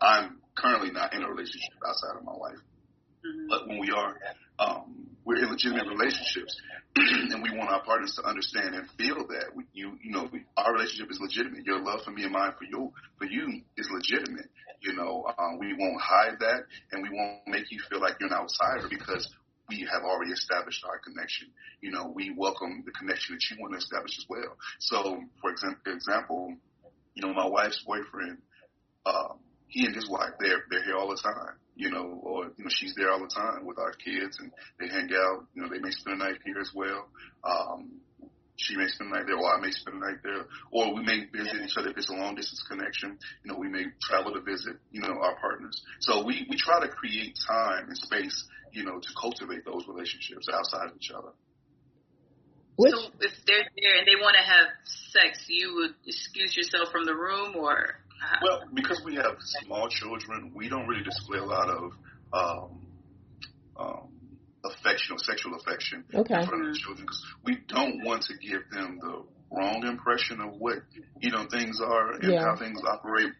I'm 0.00 0.38
currently 0.54 0.90
not 0.90 1.12
in 1.12 1.22
a 1.22 1.28
relationship 1.28 1.74
outside 1.86 2.16
of 2.16 2.24
my 2.24 2.32
wife. 2.34 2.56
Mm-hmm. 3.26 3.48
But 3.48 3.68
when 3.68 3.78
we 3.80 3.90
are, 3.90 4.16
um, 4.58 5.15
we're 5.26 5.42
in 5.42 5.50
legitimate 5.50 5.88
relationships, 5.88 6.56
and 6.96 7.42
we 7.42 7.50
want 7.58 7.68
our 7.68 7.82
partners 7.82 8.14
to 8.14 8.26
understand 8.26 8.76
and 8.76 8.88
feel 8.96 9.26
that 9.26 9.50
we, 9.54 9.64
you, 9.74 9.98
you 10.02 10.12
know, 10.12 10.28
we, 10.32 10.44
our 10.56 10.72
relationship 10.72 11.10
is 11.10 11.18
legitimate. 11.20 11.66
Your 11.66 11.82
love 11.82 12.02
for 12.04 12.12
me 12.12 12.22
and 12.22 12.32
mine 12.32 12.52
for 12.56 12.64
you, 12.64 12.92
for 13.18 13.26
you 13.26 13.60
is 13.76 13.90
legitimate. 13.92 14.46
You 14.80 14.94
know, 14.94 15.26
um, 15.36 15.58
we 15.58 15.74
won't 15.76 16.00
hide 16.00 16.38
that, 16.38 16.62
and 16.92 17.02
we 17.02 17.10
won't 17.10 17.48
make 17.48 17.72
you 17.72 17.80
feel 17.90 18.00
like 18.00 18.14
you're 18.20 18.30
an 18.30 18.38
outsider 18.38 18.86
because 18.88 19.28
we 19.68 19.80
have 19.92 20.04
already 20.04 20.30
established 20.30 20.84
our 20.86 21.00
connection. 21.00 21.48
You 21.80 21.90
know, 21.90 22.12
we 22.14 22.32
welcome 22.36 22.84
the 22.86 22.92
connection 22.92 23.34
that 23.34 23.42
you 23.50 23.60
want 23.60 23.72
to 23.72 23.78
establish 23.78 24.16
as 24.18 24.26
well. 24.28 24.56
So, 24.78 25.24
for 25.40 25.50
example, 25.50 26.54
you 27.14 27.26
know, 27.26 27.34
my 27.34 27.48
wife's 27.48 27.82
boyfriend, 27.84 28.38
um, 29.04 29.40
he 29.66 29.86
and 29.86 29.94
his 29.94 30.08
wife, 30.08 30.34
they're 30.38 30.62
they're 30.70 30.84
here 30.84 30.96
all 30.96 31.08
the 31.08 31.20
time. 31.20 31.56
You 31.76 31.90
know, 31.90 32.20
or 32.22 32.44
you 32.56 32.64
know, 32.64 32.70
she's 32.70 32.94
there 32.96 33.12
all 33.12 33.20
the 33.20 33.28
time 33.28 33.66
with 33.66 33.78
our 33.78 33.92
kids, 33.92 34.38
and 34.40 34.50
they 34.80 34.88
hang 34.88 35.10
out. 35.14 35.46
You 35.54 35.62
know, 35.62 35.68
they 35.68 35.78
may 35.78 35.90
spend 35.90 36.20
the 36.20 36.24
night 36.24 36.38
here 36.44 36.58
as 36.58 36.72
well. 36.74 37.06
Um, 37.44 38.00
she 38.56 38.76
may 38.76 38.86
spend 38.88 39.12
the 39.12 39.16
night 39.16 39.26
there, 39.26 39.36
or 39.36 39.54
I 39.54 39.60
may 39.60 39.70
spend 39.70 40.00
the 40.00 40.06
night 40.06 40.20
there, 40.24 40.46
or 40.70 40.94
we 40.94 41.02
may 41.02 41.26
visit 41.30 41.60
each 41.62 41.76
other 41.76 41.90
if 41.90 41.96
it's 41.96 42.08
a 42.08 42.14
long 42.14 42.34
distance 42.34 42.64
connection. 42.68 43.18
You 43.44 43.52
know, 43.52 43.58
we 43.58 43.68
may 43.68 43.84
travel 44.00 44.32
to 44.32 44.40
visit, 44.40 44.76
you 44.90 45.02
know, 45.02 45.12
our 45.20 45.36
partners. 45.38 45.82
So 46.00 46.24
we, 46.24 46.46
we 46.48 46.56
try 46.56 46.80
to 46.80 46.88
create 46.88 47.38
time 47.46 47.88
and 47.88 47.96
space, 47.96 48.48
you 48.72 48.84
know, 48.84 48.98
to 48.98 49.08
cultivate 49.20 49.64
those 49.64 49.84
relationships 49.86 50.48
outside 50.52 50.88
of 50.88 50.96
each 50.96 51.10
other. 51.10 51.36
Which, 52.76 52.92
so 52.92 53.08
if 53.20 53.32
they're 53.46 53.68
there 53.76 53.98
and 53.98 54.06
they 54.06 54.16
want 54.20 54.36
to 54.36 54.44
have 54.44 54.68
sex, 54.84 55.44
you 55.48 55.74
would 55.76 55.94
excuse 56.06 56.56
yourself 56.56 56.90
from 56.92 57.04
the 57.04 57.14
room 57.14 57.56
or? 57.56 58.00
Well, 58.42 58.62
because 58.74 59.02
we 59.04 59.16
have 59.16 59.36
small 59.40 59.88
children, 59.88 60.52
we 60.54 60.68
don't 60.68 60.86
really 60.86 61.04
display 61.04 61.38
a 61.38 61.44
lot 61.44 61.68
of 61.68 61.92
um, 62.32 62.86
um, 63.76 64.08
affection 64.64 65.14
or 65.14 65.18
sexual 65.18 65.54
affection 65.54 66.04
okay. 66.14 66.40
in 66.40 66.46
front 66.46 66.66
of 66.66 66.72
the 66.72 66.78
children 66.78 67.06
because 67.06 67.24
we 67.44 67.58
don't 67.68 68.04
want 68.04 68.22
to 68.22 68.34
give 68.38 68.62
them 68.70 68.98
the 69.00 69.22
wrong 69.50 69.86
impression 69.86 70.40
of 70.40 70.54
what 70.58 70.78
you 71.20 71.30
know 71.30 71.46
things 71.50 71.80
are 71.80 72.12
and 72.12 72.32
yeah. 72.32 72.42
how 72.42 72.56
things 72.56 72.80
operate. 72.86 73.32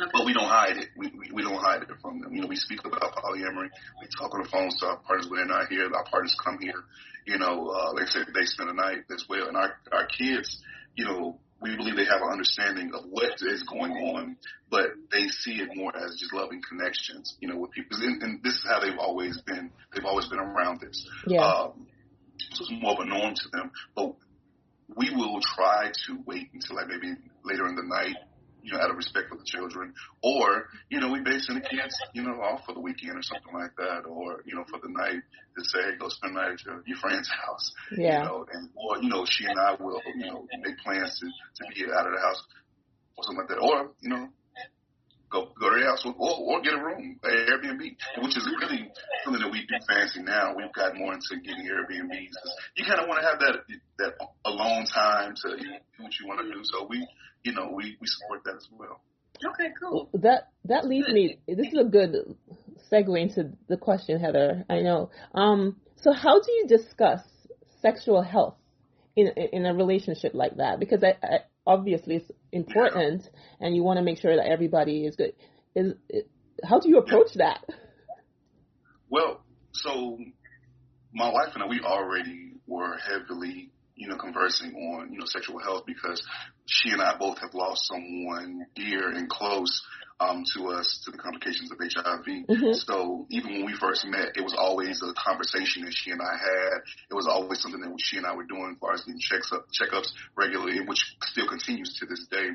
Okay. 0.00 0.10
But 0.12 0.26
we 0.26 0.32
don't 0.32 0.48
hide 0.48 0.76
it. 0.76 0.88
We, 0.96 1.08
we 1.08 1.30
we 1.32 1.42
don't 1.42 1.58
hide 1.58 1.82
it 1.82 1.88
from 2.00 2.20
them. 2.20 2.32
You 2.34 2.42
know, 2.42 2.46
we 2.46 2.56
speak 2.56 2.80
about 2.84 3.16
polyamory. 3.16 3.70
We 4.00 4.06
talk 4.16 4.32
on 4.34 4.42
the 4.42 4.48
phone 4.48 4.70
to 4.78 4.86
our 4.86 4.98
partners 4.98 5.28
when 5.28 5.40
they're 5.40 5.58
not 5.58 5.68
here. 5.68 5.90
Our 5.92 6.04
partners 6.04 6.36
come 6.44 6.58
here. 6.60 6.84
You 7.26 7.38
know, 7.38 7.68
uh, 7.68 7.92
like 7.94 8.04
I 8.04 8.06
said, 8.06 8.26
they 8.32 8.44
spend 8.44 8.70
the 8.70 8.74
night 8.74 9.04
as 9.10 9.24
well. 9.28 9.48
And 9.48 9.56
our 9.56 9.74
our 9.90 10.06
kids, 10.06 10.62
you 10.94 11.04
know, 11.04 11.40
we 11.60 11.76
believe 11.76 11.96
they 11.96 12.04
have 12.04 12.22
an 12.22 12.30
understanding 12.30 12.92
of 12.94 13.04
what 13.10 13.32
is 13.40 13.62
going 13.64 13.92
on, 13.92 14.36
but 14.70 14.90
they 15.12 15.26
see 15.28 15.56
it 15.56 15.70
more 15.74 15.94
as 15.96 16.16
just 16.18 16.32
loving 16.32 16.62
connections, 16.68 17.36
you 17.40 17.48
know, 17.48 17.56
with 17.56 17.72
people. 17.72 17.98
And, 18.00 18.22
and 18.22 18.42
this 18.42 18.54
is 18.54 18.64
how 18.68 18.80
they've 18.80 18.98
always 18.98 19.40
been. 19.42 19.70
They've 19.94 20.04
always 20.04 20.26
been 20.26 20.38
around 20.38 20.80
this. 20.80 21.08
Yeah. 21.26 21.40
Um, 21.40 21.86
so 22.52 22.64
it's 22.64 22.72
more 22.82 22.92
of 22.92 23.00
a 23.00 23.06
norm 23.06 23.34
to 23.34 23.48
them. 23.52 23.72
But 23.96 24.14
we 24.96 25.10
will 25.14 25.40
try 25.40 25.90
to 26.06 26.18
wait 26.26 26.48
until 26.54 26.76
like 26.76 26.88
maybe 26.88 27.14
later 27.44 27.66
in 27.66 27.74
the 27.74 27.82
night 27.82 28.16
you 28.68 28.76
know, 28.76 28.84
out 28.84 28.90
of 28.90 28.96
respect 28.96 29.30
for 29.30 29.36
the 29.36 29.48
children. 29.48 29.94
Or, 30.22 30.68
you 30.90 31.00
know, 31.00 31.08
we 31.08 31.24
send 31.40 31.56
the 31.56 31.66
kids, 31.66 31.96
you 32.12 32.22
know, 32.22 32.36
off 32.44 32.66
for 32.66 32.74
the 32.74 32.80
weekend 32.80 33.16
or 33.16 33.22
something 33.22 33.54
like 33.54 33.74
that. 33.76 34.04
Or, 34.04 34.42
you 34.44 34.54
know, 34.54 34.64
for 34.68 34.78
the 34.78 34.92
night 34.92 35.24
to 35.56 35.64
say, 35.64 35.80
hey, 35.82 35.96
go 35.98 36.08
spend 36.08 36.36
the 36.36 36.40
night 36.40 36.52
at 36.52 36.64
your, 36.64 36.82
your 36.84 36.98
friend's 36.98 37.30
house. 37.32 37.72
Yeah. 37.96 38.20
You 38.20 38.24
know, 38.28 38.46
and, 38.52 38.68
or, 38.76 38.98
you 39.02 39.08
know, 39.08 39.24
she 39.24 39.46
and 39.46 39.58
I 39.58 39.74
will, 39.80 40.00
you 40.16 40.26
know, 40.26 40.46
make 40.60 40.76
plans 40.84 41.18
to, 41.18 41.26
to 41.26 41.62
be 41.72 41.90
out 41.90 42.06
of 42.06 42.12
the 42.12 42.20
house 42.20 42.44
or 43.16 43.24
something 43.24 43.40
like 43.40 43.48
that. 43.48 43.64
Or, 43.64 43.90
you 44.02 44.10
know, 44.10 44.28
go 45.30 45.52
go 45.60 45.70
to 45.70 45.76
their 45.76 45.88
house 45.88 46.04
or, 46.04 46.14
or 46.16 46.60
get 46.62 46.72
a 46.72 46.80
room, 46.80 47.20
Airbnb, 47.24 47.80
which 48.22 48.36
is 48.36 48.48
really 48.60 48.88
something 49.24 49.42
that 49.42 49.52
we 49.52 49.60
do 49.66 49.76
fancy 49.88 50.22
now. 50.22 50.54
We've 50.56 50.72
got 50.72 50.96
more 50.96 51.12
into 51.12 51.36
getting 51.44 51.68
Airbnbs. 51.68 52.32
You 52.76 52.84
kind 52.84 53.00
of 53.00 53.08
want 53.08 53.20
to 53.20 53.28
have 53.28 53.38
that 53.40 53.56
that 53.98 54.12
alone 54.44 54.84
time 54.86 55.34
to 55.36 55.56
do 55.56 55.68
what 56.00 56.12
you 56.18 56.26
want 56.26 56.40
to 56.40 56.52
do. 56.52 56.60
So 56.64 56.86
we, 56.88 57.06
you 57.48 57.54
know, 57.54 57.70
we 57.74 57.96
we 58.00 58.06
support 58.06 58.44
that 58.44 58.56
as 58.56 58.68
well. 58.78 59.00
Okay, 59.52 59.70
cool. 59.80 60.10
That 60.14 60.48
that 60.66 60.86
leads 60.86 61.08
me. 61.08 61.38
This 61.46 61.68
is 61.68 61.78
a 61.80 61.84
good 61.84 62.36
segue 62.92 63.20
into 63.20 63.52
the 63.68 63.76
question, 63.78 64.20
Heather. 64.20 64.64
I 64.68 64.80
know. 64.80 65.10
Um, 65.34 65.76
so 65.96 66.12
how 66.12 66.40
do 66.40 66.52
you 66.52 66.66
discuss 66.68 67.20
sexual 67.80 68.22
health 68.22 68.56
in 69.16 69.28
in 69.28 69.64
a 69.64 69.74
relationship 69.74 70.32
like 70.34 70.56
that? 70.56 70.78
Because 70.78 71.02
I, 71.02 71.14
I 71.26 71.38
obviously 71.66 72.16
it's 72.16 72.30
important, 72.52 73.22
yeah. 73.24 73.66
and 73.66 73.74
you 73.74 73.82
want 73.82 73.98
to 73.98 74.04
make 74.04 74.18
sure 74.18 74.36
that 74.36 74.46
everybody 74.46 75.06
is 75.06 75.16
good. 75.16 75.32
Is 75.74 75.94
how 76.62 76.80
do 76.80 76.88
you 76.88 76.98
approach 76.98 77.32
that? 77.36 77.64
Well, 79.08 79.40
so 79.72 80.18
my 81.14 81.32
wife 81.32 81.54
and 81.54 81.62
I, 81.62 81.66
we 81.66 81.80
already 81.80 82.52
were 82.66 82.98
heavily 82.98 83.70
you 83.98 84.08
know, 84.08 84.16
conversing 84.16 84.74
on, 84.74 85.12
you 85.12 85.18
know, 85.18 85.26
sexual 85.26 85.58
health 85.58 85.84
because 85.86 86.22
she 86.66 86.90
and 86.90 87.02
I 87.02 87.16
both 87.18 87.38
have 87.38 87.52
lost 87.52 87.86
someone 87.86 88.66
dear 88.74 89.10
and 89.10 89.28
close 89.28 89.82
um, 90.20 90.44
to 90.54 90.68
us 90.68 91.02
to 91.04 91.10
the 91.10 91.18
complications 91.18 91.70
of 91.70 91.78
HIV. 91.78 92.26
Mm-hmm. 92.26 92.72
So 92.74 93.26
even 93.30 93.52
when 93.52 93.66
we 93.66 93.74
first 93.74 94.06
met, 94.06 94.36
it 94.36 94.42
was 94.42 94.54
always 94.56 95.02
a 95.02 95.12
conversation 95.14 95.84
that 95.84 95.94
she 95.94 96.10
and 96.10 96.20
I 96.20 96.36
had. 96.36 96.78
It 97.10 97.14
was 97.14 97.26
always 97.26 97.60
something 97.60 97.80
that 97.80 97.92
she 97.98 98.16
and 98.16 98.26
I 98.26 98.34
were 98.34 98.44
doing 98.44 98.72
as 98.72 98.78
far 98.80 98.94
as 98.94 99.02
getting 99.02 99.20
checks 99.20 99.52
up, 99.52 99.66
checkups 99.70 100.10
regularly, 100.36 100.80
which 100.86 101.16
still 101.22 101.48
continues 101.48 101.96
to 102.00 102.06
this 102.06 102.26
day. 102.30 102.50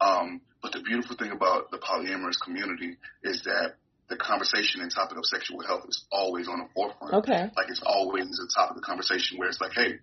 Um, 0.00 0.42
but 0.62 0.72
the 0.72 0.80
beautiful 0.80 1.16
thing 1.16 1.32
about 1.32 1.70
the 1.70 1.78
polyamorous 1.78 2.38
community 2.42 2.96
is 3.22 3.42
that 3.44 3.74
the 4.08 4.16
conversation 4.16 4.80
and 4.80 4.90
topic 4.90 5.18
of 5.18 5.26
sexual 5.26 5.60
health 5.60 5.84
is 5.88 6.04
always 6.10 6.48
on 6.48 6.60
the 6.60 6.68
forefront. 6.74 7.14
Okay. 7.14 7.50
Like 7.56 7.68
it's 7.68 7.82
always 7.84 8.24
a 8.24 8.48
topic 8.58 8.76
of 8.76 8.82
the 8.82 8.86
conversation 8.86 9.38
where 9.38 9.48
it's 9.48 9.60
like, 9.60 9.72
hey, 9.74 9.98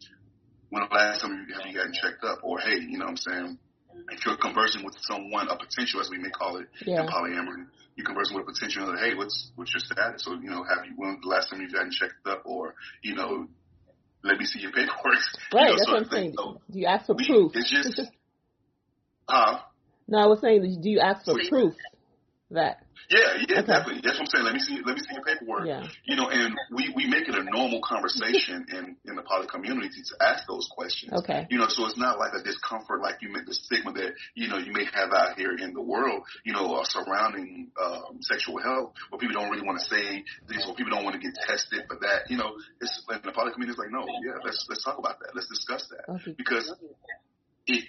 when 0.70 0.84
the 0.84 0.96
last 0.96 1.22
time 1.22 1.46
you 1.48 1.56
have 1.56 1.66
you 1.66 1.74
gotten 1.74 1.94
checked 1.94 2.24
up? 2.24 2.40
Or 2.44 2.60
hey, 2.60 2.80
you 2.80 2.98
know 2.98 3.06
what 3.06 3.12
I'm 3.12 3.18
saying? 3.18 3.60
If 4.12 4.26
you're 4.26 4.38
conversing 4.38 4.84
with 4.84 4.96
someone, 5.02 5.48
a 5.48 5.58
potential 5.58 6.02
as 6.02 6.10
we 6.10 6.18
may 6.18 6.30
call 6.30 6.58
it 6.58 6.68
yeah. 6.86 7.02
in 7.02 7.08
polyamory, 7.08 7.66
you're 7.96 8.06
conversing 8.06 8.36
with 8.36 8.48
a 8.48 8.52
potential 8.52 8.88
like, 8.88 9.00
hey, 9.00 9.16
what's 9.16 9.52
what's 9.56 9.74
your 9.74 9.80
status? 9.80 10.28
Or 10.28 10.36
you 10.36 10.50
know, 10.50 10.64
have 10.64 10.86
you 10.86 10.94
when 10.96 11.20
the 11.22 11.28
last 11.28 11.50
time 11.50 11.62
you've 11.62 11.74
gotten 11.74 11.92
checked 11.92 12.28
up? 12.28 12.44
Or 12.46 12.76
you 13.02 13.16
know, 13.16 13.48
let 14.24 14.38
me 14.38 14.46
see 14.46 14.60
your 14.60 14.72
paperwork. 14.76 15.20
Right, 15.54 15.62
you 15.62 15.68
know, 15.68 15.76
that's 15.78 15.88
what 15.88 15.98
I'm 15.98 16.10
saying. 16.10 16.34
So 16.38 16.62
do 16.70 16.80
you 16.80 16.88
ask 16.88 17.06
for 17.06 17.16
we, 17.16 17.26
proof? 17.28 17.52
It's 17.56 17.72
just, 17.72 18.02
uh, 19.28 19.60
no, 20.08 20.18
I 20.18 20.26
was 20.28 20.42
saying, 20.42 20.82
do 20.82 20.90
you 20.90 21.00
ask 21.00 21.26
for 21.26 21.36
proof 21.50 21.74
that 22.52 22.86
yeah, 23.10 23.38
yeah, 23.38 23.60
okay. 23.60 23.68
definitely. 23.68 24.02
That's 24.02 24.18
what 24.18 24.26
I'm 24.26 24.34
saying. 24.34 24.46
Let 24.46 24.54
me 24.54 24.60
see. 24.60 24.82
Let 24.84 24.96
me 24.98 25.02
see 25.02 25.14
your 25.14 25.24
paperwork. 25.24 25.68
Yeah. 25.68 25.86
You 26.06 26.16
know, 26.16 26.30
and 26.30 26.56
we 26.74 26.92
we 26.96 27.08
make 27.08 27.28
it 27.28 27.36
a 27.36 27.44
normal 27.44 27.82
conversation 27.82 28.66
in 28.74 28.98
in 29.06 29.16
the 29.16 29.22
poly 29.22 29.48
community 29.48 30.02
to 30.02 30.26
ask 30.26 30.48
those 30.48 30.68
questions. 30.72 31.14
Okay. 31.14 31.46
You 31.50 31.60
know, 31.60 31.68
so 31.68 31.86
it's 31.86 31.98
not 31.98 32.18
like 32.18 32.34
a 32.34 32.42
discomfort, 32.42 33.02
like 33.02 33.22
you 33.22 33.30
make 33.32 33.46
the 33.46 33.54
stigma 33.54 33.94
that 33.94 34.14
you 34.34 34.48
know 34.48 34.58
you 34.58 34.74
may 34.74 34.86
have 34.86 35.12
out 35.14 35.38
here 35.38 35.54
in 35.54 35.74
the 35.74 35.82
world. 35.82 36.24
You 36.44 36.54
know, 36.54 36.76
uh, 36.76 36.84
surrounding 36.86 37.72
um, 37.84 38.22
sexual 38.22 38.58
health, 38.58 38.94
where 39.10 39.20
people 39.20 39.36
don't 39.36 39.52
really 39.52 39.66
want 39.66 39.80
to 39.80 39.86
say 39.86 40.24
this, 40.48 40.66
or 40.68 40.74
people 40.74 40.92
don't 40.92 41.04
want 41.04 41.20
to 41.20 41.22
get 41.22 41.36
tested 41.46 41.86
for 41.88 41.98
that. 42.02 42.30
You 42.30 42.38
know, 42.38 42.58
it's 42.82 43.04
like 43.08 43.22
the 43.24 43.32
poly 43.32 43.52
community 43.54 43.78
is 43.78 43.80
like, 43.80 43.92
no, 43.92 44.06
yeah, 44.26 44.42
let's 44.44 44.66
let's 44.70 44.84
talk 44.84 44.98
about 44.98 45.20
that. 45.20 45.36
Let's 45.36 45.48
discuss 45.48 45.88
that 45.90 46.12
okay. 46.16 46.34
because 46.38 46.74
it 47.68 47.86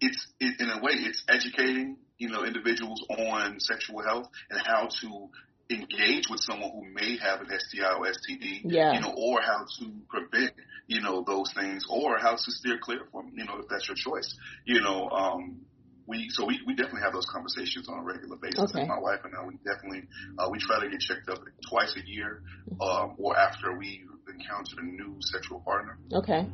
it's 0.00 0.26
it, 0.40 0.60
in 0.60 0.70
a 0.70 0.80
way 0.80 0.92
it's 0.94 1.22
educating 1.28 1.96
you 2.18 2.28
know, 2.28 2.44
individuals 2.44 3.04
on 3.10 3.58
sexual 3.60 4.02
health 4.02 4.28
and 4.50 4.60
how 4.64 4.88
to 5.00 5.28
engage 5.70 6.28
with 6.28 6.40
someone 6.40 6.70
who 6.70 6.84
may 6.92 7.16
have 7.18 7.40
an 7.40 7.48
STI 7.48 7.94
or 7.98 8.06
STD, 8.06 8.60
yeah. 8.64 8.92
you 8.92 9.00
know, 9.00 9.14
or 9.16 9.40
how 9.40 9.64
to 9.78 9.92
prevent, 10.08 10.52
you 10.86 11.00
know, 11.00 11.24
those 11.26 11.50
things 11.54 11.86
or 11.88 12.18
how 12.18 12.32
to 12.32 12.50
steer 12.50 12.78
clear 12.80 13.00
from, 13.10 13.32
you 13.34 13.44
know, 13.44 13.58
if 13.58 13.68
that's 13.68 13.88
your 13.88 13.96
choice. 13.96 14.36
You 14.66 14.80
know, 14.80 15.08
um, 15.08 15.60
we 16.06 16.28
so 16.30 16.44
we, 16.44 16.60
we 16.66 16.74
definitely 16.74 17.00
have 17.02 17.12
those 17.12 17.26
conversations 17.32 17.88
on 17.88 17.98
a 17.98 18.02
regular 18.02 18.36
basis. 18.36 18.60
Okay. 18.74 18.86
my 18.86 18.98
wife 18.98 19.20
and 19.24 19.34
I, 19.34 19.46
we 19.46 19.56
definitely 19.64 20.04
uh, 20.38 20.48
we 20.50 20.58
try 20.58 20.80
to 20.80 20.90
get 20.90 21.00
checked 21.00 21.28
up 21.30 21.38
twice 21.68 21.96
a 21.96 22.06
year, 22.06 22.42
um, 22.80 23.14
or 23.18 23.36
after 23.36 23.76
we 23.78 24.04
encountered 24.28 24.78
a 24.78 24.84
new 24.84 25.16
sexual 25.20 25.60
partner. 25.60 25.98
Okay. 26.12 26.46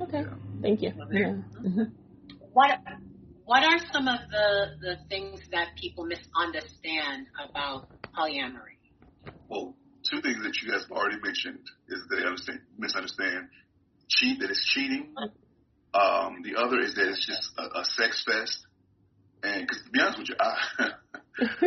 Okay. 0.00 0.20
Yeah. 0.22 0.34
Thank 0.60 0.82
you. 0.82 0.92
Yeah. 1.12 1.36
Mm-hmm. 1.62 1.82
What 2.52 2.80
what 3.52 3.64
are 3.64 3.78
some 3.92 4.08
of 4.08 4.18
the, 4.30 4.48
the 4.80 4.96
things 5.10 5.38
that 5.50 5.76
people 5.78 6.06
misunderstand 6.06 7.26
about 7.36 7.84
polyamory? 8.16 8.80
Well, 9.46 9.74
two 10.10 10.22
things 10.22 10.38
that 10.42 10.56
you 10.62 10.72
guys 10.72 10.84
have 10.88 10.96
already 10.96 11.20
mentioned 11.22 11.60
is 11.86 12.00
that 12.08 12.16
they 12.16 12.24
understand, 12.24 12.60
misunderstand 12.78 13.48
cheat 14.08 14.40
that 14.40 14.48
it's 14.48 14.64
cheating. 14.72 15.14
Um, 15.92 16.40
the 16.42 16.56
other 16.56 16.80
is 16.80 16.94
that 16.94 17.06
it's 17.08 17.26
just 17.26 17.52
a, 17.58 17.80
a 17.80 17.84
sex 17.84 18.24
fest. 18.24 18.64
And 19.42 19.66
because 19.66 19.84
to 19.84 19.90
be 19.90 20.00
honest 20.00 20.18
with 20.18 20.28
you, 20.30 20.36
I 20.40 20.88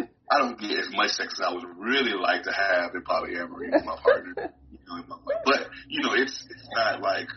I 0.32 0.39
don't 0.39 0.60
get 0.60 0.80
as 0.80 0.89
much 0.89 1.12
sex 1.12 1.36
as 1.38 1.45
I 1.45 1.54
would 1.54 1.69
really 1.78 2.17
like 2.19 2.41
to 2.43 2.52
have 2.52 2.95
in 2.95 3.04
polyamory 3.04 3.69
with 3.71 3.86
my 3.86 3.98
partner. 4.02 4.34
You 4.88 5.04
know, 5.08 5.17
but 5.45 5.67
you 5.88 6.04
know, 6.04 6.13
it's 6.13 6.45
it's 6.50 6.69
not 6.76 7.02
like 7.02 7.28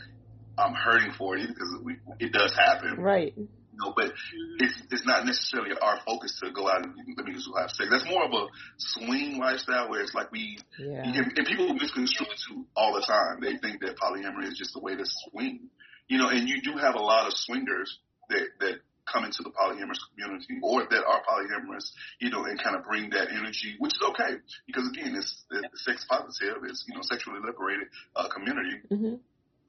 I'm 0.58 0.74
hurting 0.74 1.12
for 1.16 1.36
it 1.36 1.48
because 1.48 1.76
we, 1.82 1.96
it 2.18 2.30
does 2.30 2.52
happen. 2.54 2.96
Right 2.96 3.34
know, 3.78 3.92
but 3.96 4.12
it's 4.58 4.82
it's 4.90 5.06
not 5.06 5.24
necessarily 5.24 5.70
our 5.80 5.98
focus 6.06 6.38
to 6.42 6.50
go 6.50 6.68
out 6.68 6.84
and 6.84 6.94
let 7.16 7.26
me 7.26 7.32
just 7.32 7.48
have 7.56 7.70
sex. 7.70 7.88
That's 7.90 8.08
more 8.08 8.24
of 8.24 8.32
a 8.32 8.46
swing 8.76 9.38
lifestyle 9.38 9.88
where 9.90 10.00
it's 10.00 10.14
like 10.14 10.30
we 10.32 10.58
yeah. 10.78 11.02
and, 11.04 11.38
and 11.38 11.46
people 11.46 11.72
misconstrue 11.74 12.26
it 12.26 12.40
too 12.48 12.66
all 12.76 12.94
the 12.94 13.02
time. 13.06 13.40
They 13.40 13.56
think 13.58 13.80
that 13.82 13.96
polyamory 13.96 14.48
is 14.48 14.58
just 14.58 14.76
a 14.76 14.80
way 14.80 14.96
to 14.96 15.04
swing, 15.04 15.70
you 16.08 16.18
know. 16.18 16.28
And 16.28 16.48
you 16.48 16.62
do 16.62 16.76
have 16.78 16.94
a 16.94 17.02
lot 17.02 17.26
of 17.26 17.32
swingers 17.34 17.98
that 18.28 18.48
that 18.60 18.74
come 19.10 19.24
into 19.24 19.42
the 19.42 19.50
polyamorous 19.50 20.00
community 20.12 20.60
or 20.62 20.84
that 20.84 21.04
are 21.04 21.22
polyamorous, 21.24 21.90
you 22.20 22.30
know, 22.30 22.44
and 22.44 22.62
kind 22.62 22.76
of 22.76 22.84
bring 22.84 23.10
that 23.10 23.28
energy, 23.30 23.74
which 23.78 23.94
is 23.94 24.02
okay 24.10 24.36
because 24.66 24.88
again, 24.88 25.14
it's, 25.16 25.44
it's 25.50 25.84
sex 25.84 26.04
positive, 26.08 26.62
it's 26.64 26.84
you 26.86 26.94
know, 26.94 27.00
sexually 27.02 27.40
liberated 27.44 27.88
uh, 28.14 28.28
community. 28.28 28.76
Mm-hmm. 28.90 29.14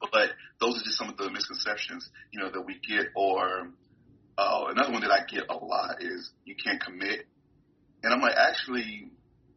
But 0.00 0.30
those 0.60 0.80
are 0.80 0.84
just 0.84 0.96
some 0.96 1.08
of 1.08 1.16
the 1.16 1.30
misconceptions, 1.30 2.08
you 2.32 2.40
know, 2.40 2.50
that 2.50 2.62
we 2.62 2.80
get. 2.80 3.08
Or 3.14 3.68
uh, 4.38 4.66
another 4.68 4.92
one 4.92 5.02
that 5.02 5.10
I 5.10 5.24
get 5.26 5.44
a 5.48 5.56
lot 5.56 6.02
is 6.02 6.30
you 6.44 6.54
can't 6.54 6.80
commit, 6.82 7.26
and 8.02 8.12
I'm 8.12 8.20
like, 8.20 8.36
actually, 8.36 9.10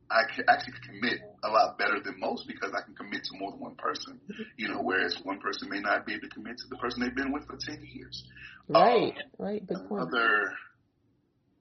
I 0.10 0.24
can 0.34 0.46
actually 0.48 0.74
commit 0.86 1.20
a 1.44 1.50
lot 1.50 1.78
better 1.78 2.00
than 2.04 2.20
most 2.20 2.48
because 2.48 2.72
I 2.76 2.82
can 2.82 2.96
commit 2.96 3.24
to 3.24 3.38
more 3.38 3.52
than 3.52 3.60
one 3.60 3.76
person. 3.76 4.20
You 4.58 4.70
know, 4.70 4.82
whereas 4.82 5.18
one 5.24 5.40
person 5.40 5.70
may 5.70 5.80
not 5.80 6.06
be 6.06 6.14
able 6.14 6.28
to 6.28 6.34
commit 6.34 6.58
to 6.58 6.68
the 6.70 6.76
person 6.78 7.02
they've 7.02 7.16
been 7.16 7.32
with 7.32 7.46
for 7.48 7.58
ten 7.58 7.86
years. 7.94 8.24
Right, 8.68 9.14
um, 9.14 9.14
right. 9.40 9.66
Good 9.66 9.88
point. 9.88 10.04
Another, 10.04 10.54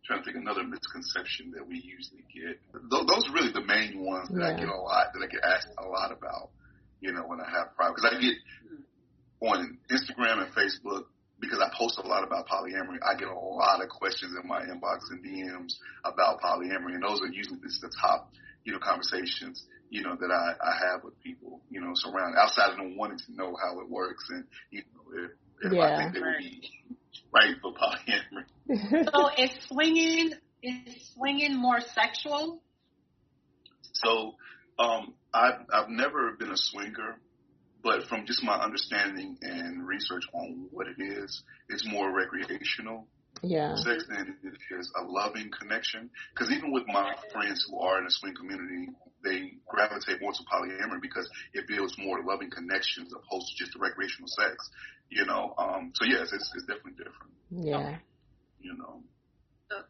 trying 0.04 0.20
to 0.20 0.24
think 0.24 0.36
another 0.36 0.64
misconception 0.64 1.52
that 1.56 1.66
we 1.66 1.76
usually 1.76 2.24
get. 2.32 2.58
Those, 2.90 3.06
those 3.06 3.28
are 3.28 3.34
really 3.34 3.52
the 3.52 3.64
main 3.64 4.04
ones 4.04 4.28
that 4.28 4.40
yeah. 4.40 4.54
I 4.54 4.58
get 4.58 4.68
a 4.68 4.76
lot 4.76 5.12
that 5.14 5.22
I 5.22 5.28
get 5.28 5.42
asked 5.44 5.68
a 5.78 5.86
lot 5.86 6.12
about. 6.12 6.50
You 7.00 7.12
know, 7.12 7.22
when 7.26 7.40
I 7.40 7.50
have 7.50 7.74
problems 7.74 8.02
because 8.02 8.16
I 8.16 8.20
get 8.20 8.36
on 9.42 9.78
Instagram 9.90 10.44
and 10.44 10.54
Facebook 10.54 11.04
because 11.42 11.58
I 11.58 11.68
post 11.76 11.98
a 11.98 12.06
lot 12.06 12.22
about 12.22 12.46
polyamory, 12.46 12.98
I 13.02 13.18
get 13.18 13.26
a 13.26 13.34
lot 13.34 13.82
of 13.82 13.88
questions 13.88 14.32
in 14.40 14.48
my 14.48 14.62
inbox 14.62 15.10
and 15.10 15.22
DMs 15.24 15.74
about 16.04 16.40
polyamory, 16.40 16.94
and 16.94 17.02
those 17.02 17.20
are 17.20 17.26
usually 17.26 17.58
just 17.60 17.82
the 17.82 17.90
top, 18.00 18.30
you 18.64 18.72
know, 18.72 18.78
conversations, 18.78 19.64
you 19.90 20.02
know, 20.02 20.14
that 20.14 20.30
I, 20.30 20.54
I 20.64 20.88
have 20.88 21.02
with 21.02 21.20
people, 21.20 21.60
you 21.68 21.80
know, 21.80 21.90
surrounding 21.94 22.36
outside 22.38 22.70
of 22.70 22.76
them 22.76 22.96
wanting 22.96 23.18
to 23.18 23.34
know 23.34 23.56
how 23.60 23.80
it 23.80 23.90
works 23.90 24.24
and 24.30 24.44
you 24.70 24.82
know 24.94 25.24
if, 25.24 25.30
if 25.66 25.72
yeah. 25.72 25.82
I 25.82 25.96
think 25.98 26.14
they 26.14 26.20
would 26.20 26.38
be 26.38 26.70
right 27.34 27.56
for 27.60 27.72
polyamory. 28.78 29.10
so 29.12 29.30
is 29.36 29.50
swinging 29.66 30.32
is 30.62 31.10
swinging 31.14 31.56
more 31.56 31.80
sexual? 31.80 32.62
So 33.94 34.34
um, 34.78 35.14
I've 35.34 35.66
I've 35.72 35.88
never 35.88 36.36
been 36.38 36.52
a 36.52 36.56
swinger. 36.56 37.16
But 37.82 38.06
from 38.08 38.26
just 38.26 38.42
my 38.44 38.54
understanding 38.54 39.38
and 39.42 39.86
research 39.86 40.24
on 40.32 40.68
what 40.70 40.86
it 40.86 41.02
is, 41.02 41.42
it's 41.68 41.86
more 41.86 42.14
recreational. 42.14 43.06
Yeah. 43.42 43.74
Sex 43.74 44.04
than 44.08 44.36
it 44.44 44.74
is 44.78 44.92
a 44.96 45.02
loving 45.02 45.50
connection. 45.50 46.10
Because 46.32 46.52
even 46.52 46.70
with 46.70 46.84
my 46.86 47.14
friends 47.32 47.66
who 47.68 47.80
are 47.80 47.98
in 47.98 48.04
the 48.04 48.10
swing 48.10 48.34
community, 48.34 48.92
they 49.24 49.54
gravitate 49.66 50.20
more 50.20 50.32
to 50.32 50.42
polyamory 50.44 51.00
because 51.00 51.28
it 51.52 51.66
builds 51.66 51.96
more 51.98 52.22
loving 52.24 52.50
connections 52.50 53.12
opposed 53.12 53.48
to 53.48 53.64
just 53.64 53.72
the 53.72 53.80
recreational 53.80 54.28
sex. 54.28 54.70
You 55.08 55.26
know, 55.26 55.54
um, 55.58 55.92
so 55.94 56.04
yes, 56.04 56.32
it's, 56.32 56.52
it's 56.54 56.66
definitely 56.66 56.92
different. 56.92 57.32
Yeah. 57.50 57.98
You 58.60 58.76
know. 58.76 59.02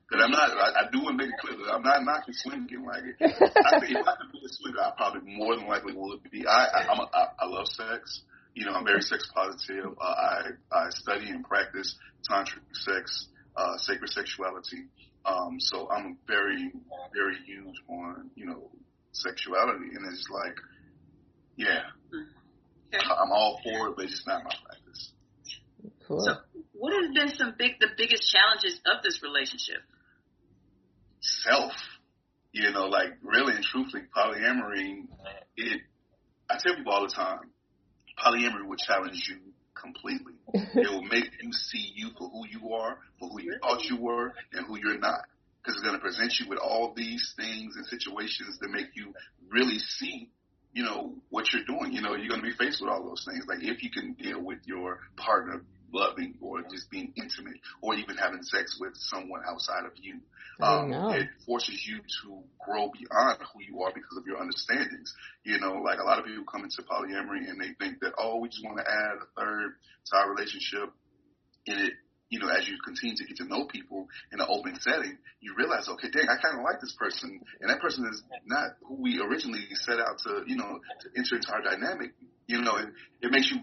Because 0.08 0.24
I'm 0.24 0.30
not, 0.30 0.50
I, 0.50 0.86
I 0.86 0.90
do 0.90 0.98
want 1.02 1.18
to 1.18 1.24
make 1.24 1.32
it 1.32 1.40
clear 1.40 1.56
that 1.56 1.72
I'm 1.72 1.82
not 1.82 2.04
knocking 2.04 2.34
swinging. 2.34 2.84
Like, 2.84 3.02
I 3.20 3.80
think 3.80 3.96
if 3.96 4.06
I 4.06 4.14
could 4.20 4.32
be 4.32 4.40
a 4.44 4.48
swinger, 4.48 4.80
I 4.80 4.92
probably 4.96 5.22
more 5.34 5.56
than 5.56 5.66
likely 5.66 5.94
would 5.96 6.22
be. 6.30 6.46
I, 6.46 6.66
I, 6.66 6.86
I'm 6.90 7.00
a, 7.00 7.08
I, 7.12 7.26
I 7.40 7.46
love 7.46 7.66
sex. 7.66 8.22
You 8.54 8.66
know, 8.66 8.72
I'm 8.72 8.84
very 8.84 9.00
sex 9.00 9.28
positive. 9.34 9.96
Uh, 9.98 10.04
I, 10.04 10.40
I 10.70 10.90
study 10.90 11.28
and 11.30 11.44
practice 11.44 11.96
tantric 12.30 12.60
sex, 12.72 13.28
uh, 13.56 13.76
sacred 13.78 14.10
sexuality. 14.10 14.86
Um, 15.24 15.56
so 15.58 15.88
I'm 15.90 16.18
very, 16.26 16.72
very 17.14 17.36
huge 17.46 17.76
on, 17.88 18.30
you 18.34 18.46
know, 18.46 18.70
sexuality. 19.12 19.94
And 19.94 20.06
it's 20.12 20.28
like, 20.30 20.56
yeah, 21.56 21.82
okay. 22.08 23.06
I'm 23.08 23.32
all 23.32 23.60
for 23.62 23.88
it, 23.88 23.96
but 23.96 24.04
it's 24.04 24.12
just 24.12 24.26
not 24.26 24.44
my 24.44 24.50
practice. 24.66 25.12
Cool. 26.06 26.20
So 26.20 26.36
what 26.82 26.92
has 26.94 27.14
been 27.14 27.28
some 27.38 27.54
big 27.56 27.78
the 27.78 27.86
biggest 27.96 28.26
challenges 28.34 28.80
of 28.90 29.04
this 29.04 29.22
relationship? 29.22 29.86
Self. 31.20 31.70
You 32.50 32.72
know, 32.72 32.86
like 32.86 33.12
really 33.22 33.54
and 33.54 33.62
truthfully, 33.62 34.02
polyamory, 34.10 35.06
it 35.56 35.80
I 36.50 36.58
tell 36.58 36.74
people 36.74 36.92
all 36.92 37.06
the 37.06 37.14
time, 37.14 37.52
polyamory 38.18 38.66
will 38.66 38.76
challenge 38.76 39.30
you 39.30 39.38
completely. 39.80 40.34
it 40.54 40.90
will 40.90 41.04
make 41.04 41.30
you 41.40 41.52
see 41.52 41.92
you 41.94 42.10
for 42.18 42.28
who 42.28 42.48
you 42.50 42.74
are, 42.74 42.98
for 43.20 43.28
who 43.28 43.40
you 43.40 43.56
thought 43.62 43.84
you 43.84 43.96
were, 44.02 44.34
and 44.52 44.66
who 44.66 44.76
you're 44.76 44.98
not. 44.98 45.20
Because 45.62 45.78
it's 45.78 45.86
going 45.86 45.94
to 45.94 46.02
present 46.02 46.34
you 46.40 46.48
with 46.48 46.58
all 46.58 46.94
these 46.96 47.32
things 47.36 47.76
and 47.76 47.86
situations 47.86 48.58
that 48.60 48.70
make 48.70 48.88
you 48.94 49.14
really 49.48 49.78
see, 49.78 50.30
you 50.72 50.82
know, 50.82 51.14
what 51.30 51.52
you're 51.52 51.64
doing. 51.64 51.92
You 51.92 52.02
know, 52.02 52.16
you're 52.16 52.28
going 52.28 52.42
to 52.42 52.48
be 52.48 52.56
faced 52.58 52.82
with 52.82 52.90
all 52.90 53.04
those 53.04 53.24
things. 53.24 53.44
Like 53.46 53.62
if 53.62 53.84
you 53.84 53.90
can 53.92 54.14
deal 54.14 54.42
with 54.42 54.58
your 54.66 54.98
partner 55.16 55.62
loving 55.92 56.34
or 56.40 56.62
just 56.62 56.90
being 56.90 57.12
intimate 57.16 57.60
or 57.80 57.94
even 57.94 58.16
having 58.16 58.42
sex 58.42 58.76
with 58.80 58.92
someone 58.96 59.42
outside 59.46 59.84
of 59.84 59.92
you. 60.00 60.20
Um, 60.60 60.92
it 60.92 61.28
forces 61.46 61.84
you 61.86 61.98
to 61.98 62.42
grow 62.64 62.90
beyond 62.90 63.38
who 63.52 63.62
you 63.62 63.82
are 63.82 63.92
because 63.92 64.16
of 64.16 64.26
your 64.26 64.38
understandings. 64.38 65.14
You 65.44 65.58
know, 65.58 65.82
like 65.84 65.98
a 65.98 66.04
lot 66.04 66.18
of 66.18 66.26
people 66.26 66.44
come 66.44 66.64
into 66.64 66.82
polyamory 66.82 67.48
and 67.48 67.60
they 67.60 67.72
think 67.78 68.00
that, 68.00 68.12
oh, 68.18 68.38
we 68.38 68.48
just 68.48 68.64
want 68.64 68.78
to 68.78 68.84
add 68.84 69.16
a 69.22 69.40
third 69.40 69.74
to 70.06 70.16
our 70.16 70.30
relationship. 70.30 70.92
And 71.66 71.80
it, 71.80 71.92
you 72.28 72.38
know, 72.38 72.48
as 72.48 72.66
you 72.66 72.78
continue 72.82 73.14
to 73.16 73.24
get 73.24 73.36
to 73.38 73.44
know 73.44 73.66
people 73.66 74.08
in 74.32 74.40
an 74.40 74.46
open 74.48 74.78
setting, 74.80 75.18
you 75.40 75.54
realize, 75.56 75.88
okay, 75.88 76.08
dang, 76.10 76.28
I 76.28 76.40
kind 76.40 76.58
of 76.58 76.64
like 76.64 76.80
this 76.80 76.94
person, 76.98 77.40
and 77.60 77.70
that 77.70 77.80
person 77.80 78.06
is 78.10 78.22
not 78.46 78.76
who 78.88 79.02
we 79.02 79.20
originally 79.20 79.60
set 79.74 80.00
out 80.00 80.18
to, 80.24 80.42
you 80.46 80.56
know, 80.56 80.80
to 81.00 81.08
enter 81.14 81.36
into 81.36 81.52
our 81.52 81.60
dynamic. 81.60 82.12
You 82.46 82.62
know, 82.62 82.76
it, 82.76 82.88
it 83.20 83.30
makes 83.30 83.50
you 83.50 83.60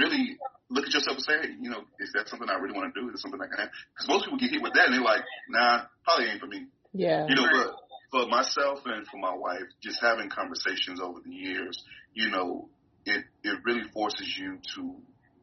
really 0.00 0.38
look 0.70 0.86
at 0.86 0.94
yourself 0.94 1.18
and 1.18 1.24
say, 1.24 1.36
hey, 1.42 1.52
you 1.60 1.68
know, 1.68 1.82
is 1.98 2.12
that 2.14 2.28
something 2.28 2.48
I 2.48 2.54
really 2.54 2.74
want 2.74 2.94
to 2.94 3.00
do? 3.00 3.08
Is 3.08 3.14
it 3.14 3.20
something 3.20 3.40
I 3.40 3.46
can 3.46 3.58
have? 3.58 3.70
Because 3.92 4.08
most 4.08 4.24
people 4.24 4.38
get 4.38 4.50
hit 4.50 4.62
with 4.62 4.72
that 4.74 4.86
and 4.86 4.94
they're 4.94 5.04
like, 5.04 5.22
nah, 5.48 5.82
probably 6.04 6.30
ain't 6.30 6.40
for 6.40 6.46
me. 6.46 6.66
Yeah. 6.92 7.26
You 7.28 7.34
know, 7.34 7.46
but 7.50 7.74
for 8.10 8.28
myself 8.28 8.80
and 8.86 9.06
for 9.06 9.18
my 9.18 9.34
wife, 9.34 9.66
just 9.82 9.98
having 10.00 10.30
conversations 10.30 11.00
over 11.00 11.20
the 11.20 11.34
years, 11.34 11.84
you 12.14 12.30
know, 12.30 12.68
it, 13.04 13.24
it 13.42 13.58
really 13.64 13.88
forces 13.92 14.34
you 14.38 14.58
to 14.76 14.96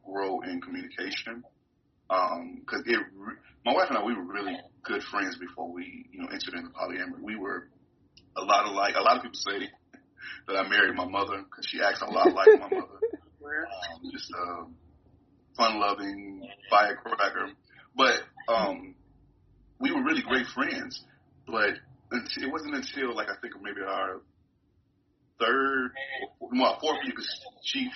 grow 0.04 0.40
in 0.40 0.60
communication. 0.60 1.44
Um, 2.10 2.62
cause 2.66 2.82
it, 2.86 2.98
my 3.64 3.74
wife 3.74 3.88
and 3.90 3.98
I, 3.98 4.04
we 4.04 4.14
were 4.14 4.24
really 4.24 4.56
good 4.82 5.02
friends 5.02 5.36
before 5.36 5.70
we, 5.70 6.06
you 6.10 6.22
know, 6.22 6.28
entered 6.32 6.54
into 6.54 6.70
polyamory. 6.70 7.20
We 7.20 7.36
were 7.36 7.68
a 8.36 8.42
lot 8.42 8.66
alike. 8.66 8.94
A 8.96 9.02
lot 9.02 9.18
of 9.18 9.22
people 9.22 9.38
say 9.38 9.68
that 10.48 10.56
I 10.56 10.68
married 10.68 10.96
my 10.96 11.06
mother 11.06 11.44
because 11.44 11.66
she 11.68 11.80
acts 11.82 12.00
a 12.00 12.06
lot 12.10 12.32
like 12.32 12.48
my 12.60 12.68
mother. 12.70 12.96
Just, 14.18 14.32
um, 14.34 14.74
fun 15.56 15.78
loving 15.78 16.42
firecracker. 16.70 17.50
But 17.96 18.20
um, 18.48 18.94
we 19.78 19.92
were 19.92 20.02
really 20.02 20.22
great 20.22 20.46
friends. 20.46 21.04
But 21.46 21.74
until, 22.10 22.42
it 22.44 22.52
wasn't 22.52 22.74
until 22.74 23.14
like 23.14 23.28
I 23.28 23.36
think 23.40 23.54
maybe 23.62 23.80
our 23.86 24.20
third, 25.38 25.92
well, 26.40 26.78
fourth 26.80 26.98
year, 27.04 27.12
because 27.14 27.30
she, 27.62 27.88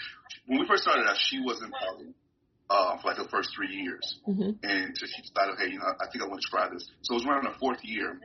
when 0.46 0.60
we 0.60 0.66
first 0.66 0.84
started 0.84 1.06
out, 1.08 1.16
she 1.18 1.40
wasn't 1.44 1.72
poly 1.72 2.14
uh, 2.70 2.96
for 3.00 3.08
like 3.08 3.16
the 3.16 3.28
first 3.28 3.50
three 3.54 3.74
years, 3.74 4.20
mm-hmm. 4.26 4.50
and 4.62 4.96
so 4.96 5.06
she 5.06 5.22
decided, 5.22 5.56
hey, 5.58 5.72
you 5.72 5.78
know, 5.78 5.84
I 6.00 6.06
think 6.10 6.22
I 6.24 6.28
want 6.28 6.40
to 6.40 6.48
try 6.48 6.68
this. 6.72 6.88
So 7.02 7.14
it 7.14 7.18
was 7.18 7.26
around 7.26 7.44
the 7.44 7.58
fourth 7.58 7.82
year, 7.82 8.18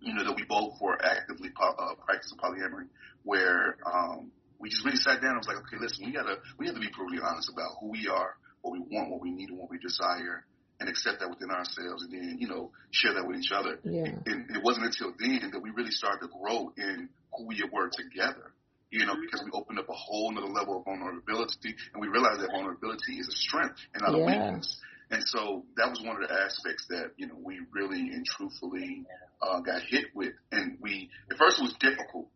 you 0.00 0.14
know, 0.14 0.24
that 0.24 0.34
we 0.34 0.44
both 0.48 0.80
were 0.80 0.98
actively 1.04 1.50
po- 1.54 1.76
uh, 1.78 1.94
practicing 2.06 2.38
polyamory, 2.38 2.88
where 3.22 3.76
um, 3.86 4.32
we 4.58 4.70
just 4.70 4.84
really 4.84 4.96
sat 4.96 5.20
down 5.20 5.36
and 5.36 5.38
was 5.38 5.48
like, 5.48 5.58
okay, 5.58 5.76
listen, 5.80 6.06
we 6.06 6.12
gotta, 6.12 6.38
we 6.58 6.66
have 6.66 6.74
to 6.74 6.80
be 6.80 6.90
brutally 6.94 7.20
honest 7.22 7.50
about 7.52 7.76
who 7.80 7.90
we 7.90 8.08
are, 8.08 8.36
what 8.62 8.72
we 8.72 8.80
want, 8.80 9.10
what 9.10 9.20
we 9.20 9.30
need, 9.30 9.50
and 9.50 9.58
what 9.58 9.70
we 9.70 9.78
desire, 9.78 10.44
and 10.80 10.88
accept 10.88 11.20
that 11.20 11.30
within 11.30 11.50
ourselves, 11.50 12.02
and 12.02 12.12
then 12.12 12.36
you 12.38 12.48
know 12.48 12.70
share 12.90 13.14
that 13.14 13.26
with 13.26 13.38
each 13.38 13.52
other. 13.52 13.78
Yeah. 13.84 14.10
And 14.26 14.50
it 14.50 14.62
wasn't 14.62 14.86
until 14.86 15.12
then 15.18 15.50
that 15.52 15.62
we 15.62 15.70
really 15.70 15.90
started 15.90 16.26
to 16.26 16.32
grow 16.32 16.72
in 16.76 17.08
who 17.36 17.46
we 17.46 17.62
were 17.72 17.90
together. 17.90 18.52
You 18.90 19.06
know, 19.06 19.16
because 19.20 19.42
we 19.44 19.50
opened 19.52 19.80
up 19.80 19.88
a 19.88 19.92
whole 19.92 20.30
other 20.38 20.46
level 20.46 20.78
of 20.78 20.84
vulnerability, 20.84 21.74
and 21.92 22.00
we 22.00 22.06
realized 22.06 22.40
that 22.40 22.50
vulnerability 22.52 23.18
is 23.18 23.26
a 23.26 23.36
strength 23.36 23.78
and 23.92 24.02
not 24.02 24.16
yeah. 24.16 24.26
weakness. 24.26 24.80
And 25.10 25.22
so 25.26 25.64
that 25.76 25.90
was 25.90 26.00
one 26.02 26.22
of 26.22 26.28
the 26.28 26.34
aspects 26.34 26.86
that 26.90 27.10
you 27.16 27.26
know 27.26 27.34
we 27.42 27.60
really 27.72 28.10
and 28.14 28.24
truthfully 28.24 29.04
uh, 29.42 29.60
got 29.60 29.82
hit 29.82 30.06
with. 30.14 30.32
And 30.52 30.78
we 30.80 31.10
at 31.30 31.38
first 31.38 31.58
it 31.58 31.62
was 31.62 31.74
difficult 31.80 32.28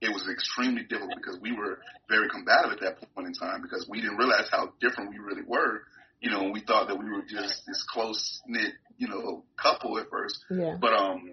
it 0.00 0.12
was 0.12 0.26
extremely 0.28 0.82
difficult 0.82 1.16
because 1.16 1.38
we 1.40 1.52
were 1.52 1.78
very 2.08 2.28
combative 2.28 2.72
at 2.72 2.80
that 2.80 3.14
point 3.14 3.28
in 3.28 3.34
time 3.34 3.62
because 3.62 3.86
we 3.88 4.00
didn't 4.00 4.16
realize 4.16 4.48
how 4.50 4.72
different 4.80 5.10
we 5.10 5.18
really 5.18 5.42
were. 5.46 5.82
You 6.20 6.30
know, 6.30 6.50
we 6.52 6.60
thought 6.60 6.88
that 6.88 6.96
we 6.96 7.10
were 7.10 7.22
just 7.22 7.62
this 7.66 7.84
close 7.88 8.40
knit, 8.46 8.72
you 8.98 9.08
know, 9.08 9.44
couple 9.56 9.98
at 9.98 10.08
first. 10.10 10.44
Yeah. 10.50 10.76
But 10.80 10.92
um, 10.92 11.32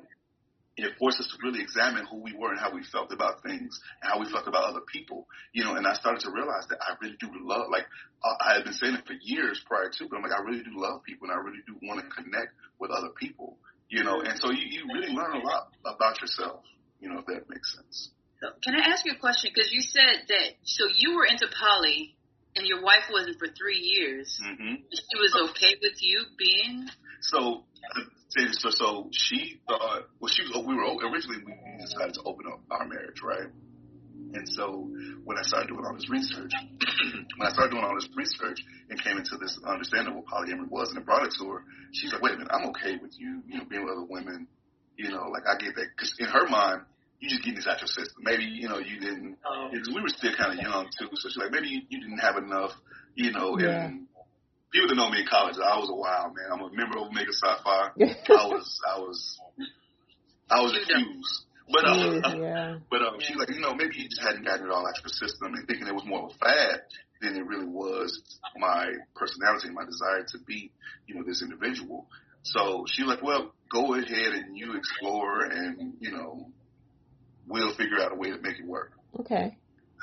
it 0.77 0.93
forced 0.99 1.19
us 1.19 1.27
to 1.27 1.37
really 1.43 1.61
examine 1.61 2.05
who 2.05 2.21
we 2.21 2.33
were 2.33 2.51
and 2.51 2.59
how 2.59 2.73
we 2.73 2.83
felt 2.83 3.11
about 3.11 3.41
things 3.41 3.79
and 4.01 4.11
how 4.11 4.19
we 4.19 4.29
felt 4.29 4.47
about 4.47 4.65
other 4.65 4.81
people. 4.81 5.27
You 5.51 5.63
know, 5.63 5.75
and 5.75 5.87
I 5.87 5.93
started 5.93 6.21
to 6.21 6.31
realize 6.31 6.67
that 6.69 6.79
I 6.81 6.95
really 7.01 7.15
do 7.19 7.29
love, 7.41 7.67
like 7.71 7.85
I 8.23 8.55
had 8.55 8.63
been 8.63 8.73
saying 8.73 8.95
it 8.95 9.07
for 9.07 9.15
years 9.19 9.61
prior 9.65 9.89
to, 9.89 10.07
but 10.07 10.17
I'm 10.17 10.23
like, 10.23 10.37
I 10.37 10.43
really 10.43 10.63
do 10.63 10.71
love 10.75 11.03
people 11.03 11.29
and 11.29 11.37
I 11.37 11.41
really 11.41 11.63
do 11.65 11.75
want 11.83 12.01
to 12.01 12.07
connect 12.13 12.53
with 12.79 12.91
other 12.91 13.09
people. 13.15 13.57
You 13.89 14.03
know, 14.03 14.21
and 14.21 14.37
so 14.39 14.51
you, 14.51 14.67
you 14.69 14.83
really 14.93 15.13
learn 15.13 15.33
a 15.35 15.39
lot 15.39 15.71
about 15.85 16.21
yourself. 16.21 16.61
You 16.99 17.09
know, 17.09 17.19
if 17.19 17.25
that 17.27 17.49
makes 17.49 17.73
sense. 17.73 18.11
So 18.39 18.47
can 18.63 18.75
I 18.75 18.91
ask 18.91 19.05
you 19.05 19.13
a 19.13 19.19
question? 19.19 19.51
Because 19.53 19.71
you 19.71 19.81
said 19.81 20.27
that 20.29 20.47
so 20.63 20.85
you 20.93 21.15
were 21.15 21.25
into 21.25 21.47
poly, 21.47 22.15
and 22.55 22.65
your 22.65 22.81
wife 22.81 23.05
wasn't 23.11 23.37
for 23.39 23.47
three 23.47 23.79
years. 23.79 24.39
Mm-hmm. 24.43 24.75
She 24.91 25.17
was 25.17 25.49
okay 25.49 25.75
with 25.81 26.01
you 26.01 26.25
being. 26.37 26.87
So, 27.21 27.63
so, 28.59 28.69
so 28.69 29.09
she 29.11 29.59
thought, 29.67 30.07
well, 30.19 30.29
she 30.29 30.43
we 30.43 30.75
were 30.75 30.83
originally 30.83 31.43
we 31.45 31.53
decided 31.79 32.13
to 32.15 32.21
open 32.25 32.45
up 32.51 32.61
our 32.69 32.87
marriage, 32.87 33.21
right? 33.23 33.49
And 34.33 34.47
so 34.49 34.89
when 35.23 35.37
I 35.37 35.43
started 35.43 35.69
doing 35.69 35.85
all 35.85 35.93
this 35.93 36.09
research, 36.09 36.51
when 37.37 37.47
I 37.47 37.51
started 37.53 37.71
doing 37.71 37.83
all 37.83 37.95
this 37.95 38.09
research 38.15 38.59
and 38.89 39.01
came 39.01 39.17
into 39.17 39.37
this 39.37 39.57
understanding 39.65 40.13
of 40.13 40.23
what 40.23 40.25
polyamory 40.25 40.69
was 40.69 40.89
and 40.89 40.99
I 40.99 41.01
brought 41.01 41.25
it 41.25 41.33
to 41.39 41.49
her, 41.51 41.63
she's 41.93 42.11
like, 42.11 42.21
wait 42.21 42.33
a 42.33 42.37
minute, 42.37 42.51
I'm 42.51 42.69
okay 42.69 42.97
with 43.01 43.17
you, 43.17 43.41
you 43.47 43.59
know, 43.59 43.65
being 43.69 43.83
with 43.83 43.93
other 43.93 44.05
women, 44.09 44.47
you 44.97 45.09
know, 45.09 45.29
like 45.31 45.43
I 45.47 45.57
get 45.57 45.75
that. 45.75 45.95
Cause 45.97 46.13
in 46.19 46.27
her 46.27 46.47
mind, 46.49 46.81
you 47.19 47.29
just 47.29 47.41
getting 47.43 47.55
this 47.55 47.67
out 47.67 47.79
your 47.79 47.87
system. 47.87 48.21
Maybe, 48.21 48.43
you 48.43 48.69
know, 48.69 48.77
you 48.77 48.99
didn't, 48.99 49.37
because 49.71 49.89
we 49.89 50.01
were 50.01 50.09
still 50.09 50.35
kind 50.35 50.57
of 50.57 50.63
young 50.63 50.87
too. 50.97 51.09
So 51.15 51.29
she's 51.29 51.37
like, 51.37 51.51
maybe 51.51 51.67
you, 51.67 51.81
you 51.89 51.99
didn't 52.01 52.19
have 52.19 52.37
enough, 52.37 52.71
you 53.15 53.31
know, 53.31 53.57
yeah. 53.57 53.85
and 53.85 54.07
people 54.71 54.89
that 54.89 54.95
know 54.95 55.09
me 55.09 55.21
in 55.21 55.27
college, 55.27 55.55
I 55.57 55.77
was 55.77 55.89
a 55.89 55.95
wild 55.95 56.35
man. 56.35 56.45
I'm 56.53 56.61
a 56.61 56.75
member 56.75 56.97
of 56.97 57.07
Omega 57.07 57.31
Psi 57.31 57.57
Phi. 57.63 57.89
I 58.37 58.47
was, 58.47 58.79
I 58.87 58.99
was, 58.99 59.39
I 60.49 60.61
was 60.61 60.77
accused. 60.77 61.43
But 61.69 61.83
uh, 61.85 62.35
yeah. 62.37 62.77
but 62.89 63.01
um, 63.01 63.19
she's 63.19 63.35
like, 63.35 63.49
you 63.49 63.59
know, 63.59 63.73
maybe 63.73 63.97
you 63.97 64.07
just 64.07 64.21
hadn't 64.21 64.45
gotten 64.45 64.67
it 64.67 64.71
all 64.71 64.87
out 64.87 64.95
your 65.03 65.09
system 65.09 65.53
and 65.53 65.67
thinking 65.67 65.85
it 65.85 65.93
was 65.93 66.05
more 66.05 66.23
of 66.23 66.31
a 66.31 66.37
fad 66.37 66.81
than 67.21 67.35
it 67.35 67.45
really 67.45 67.65
was 67.65 68.21
my 68.57 68.87
personality 69.15 69.67
and 69.67 69.75
my 69.75 69.83
desire 69.83 70.23
to 70.29 70.37
be, 70.47 70.71
you 71.07 71.15
know, 71.15 71.23
this 71.23 71.41
individual. 71.41 72.07
So 72.43 72.85
she's 72.87 73.05
like, 73.05 73.21
well, 73.21 73.53
go 73.69 73.95
ahead 73.95 74.33
and 74.33 74.57
you 74.57 74.77
explore 74.77 75.43
and, 75.43 75.95
you 75.99 76.11
know, 76.11 76.51
we'll 77.47 77.73
figure 77.75 77.99
out 78.01 78.11
a 78.11 78.15
way 78.15 78.31
to 78.31 78.39
make 78.39 78.59
it 78.59 78.65
work. 78.65 78.91
Okay 79.19 79.57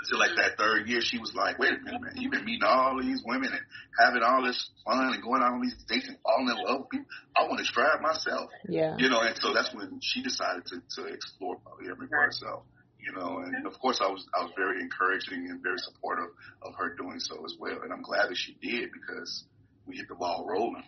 until 0.05 0.19
like 0.19 0.37
that 0.37 0.59
third 0.59 0.89
year, 0.89 1.01
she 1.01 1.19
was 1.19 1.35
like, 1.35 1.59
wait 1.59 1.73
a 1.73 1.83
minute, 1.83 2.01
man, 2.01 2.13
you've 2.17 2.31
been 2.31 2.45
meeting 2.45 2.67
all 2.67 3.01
these 3.01 3.23
women 3.25 3.51
and 3.51 3.63
having 3.99 4.23
all 4.23 4.45
this 4.45 4.71
fun 4.85 5.13
and 5.13 5.23
going 5.23 5.43
on 5.43 5.61
these 5.63 5.75
dates 5.89 6.09
and 6.09 6.19
falling 6.23 6.49
in 6.49 6.65
love 6.65 6.81
with 6.81 6.91
people. 6.91 7.07
I 7.37 7.43
want 7.45 7.65
to 7.65 7.73
try 7.73 7.95
it 7.95 8.03
myself. 8.03 8.51
Yeah. 8.69 8.97
You 8.99 9.09
know, 9.09 9.21
and 9.21 9.37
so 9.39 9.53
that's 9.55 9.75
when 9.75 10.01
she 10.03 10.23
decided 10.23 10.67
to, 10.67 10.83
to 10.97 11.07
explore 11.07 11.57
polyamory 11.57 12.09
for 12.09 12.21
herself. 12.21 12.65
You 13.01 13.13
know, 13.13 13.39
and 13.45 13.67
of 13.67 13.79
course 13.81 14.01
I 14.01 14.09
was 14.09 14.27
I 14.35 14.45
was 14.45 14.53
very 14.57 14.81
encouraging 14.81 15.51
and 15.51 15.63
very 15.63 15.77
supportive 15.77 16.31
of 16.63 16.75
her 16.77 16.97
doing 16.97 17.19
so 17.19 17.45
as 17.45 17.55
well. 17.59 17.83
And 17.83 17.93
I'm 17.93 18.01
glad 18.01 18.31
that 18.31 18.37
she 18.37 18.57
did 18.63 18.89
because 18.93 19.45
we 19.87 19.97
hit 19.97 20.09
the 20.09 20.15
ball 20.15 20.47
rolling. 20.49 20.85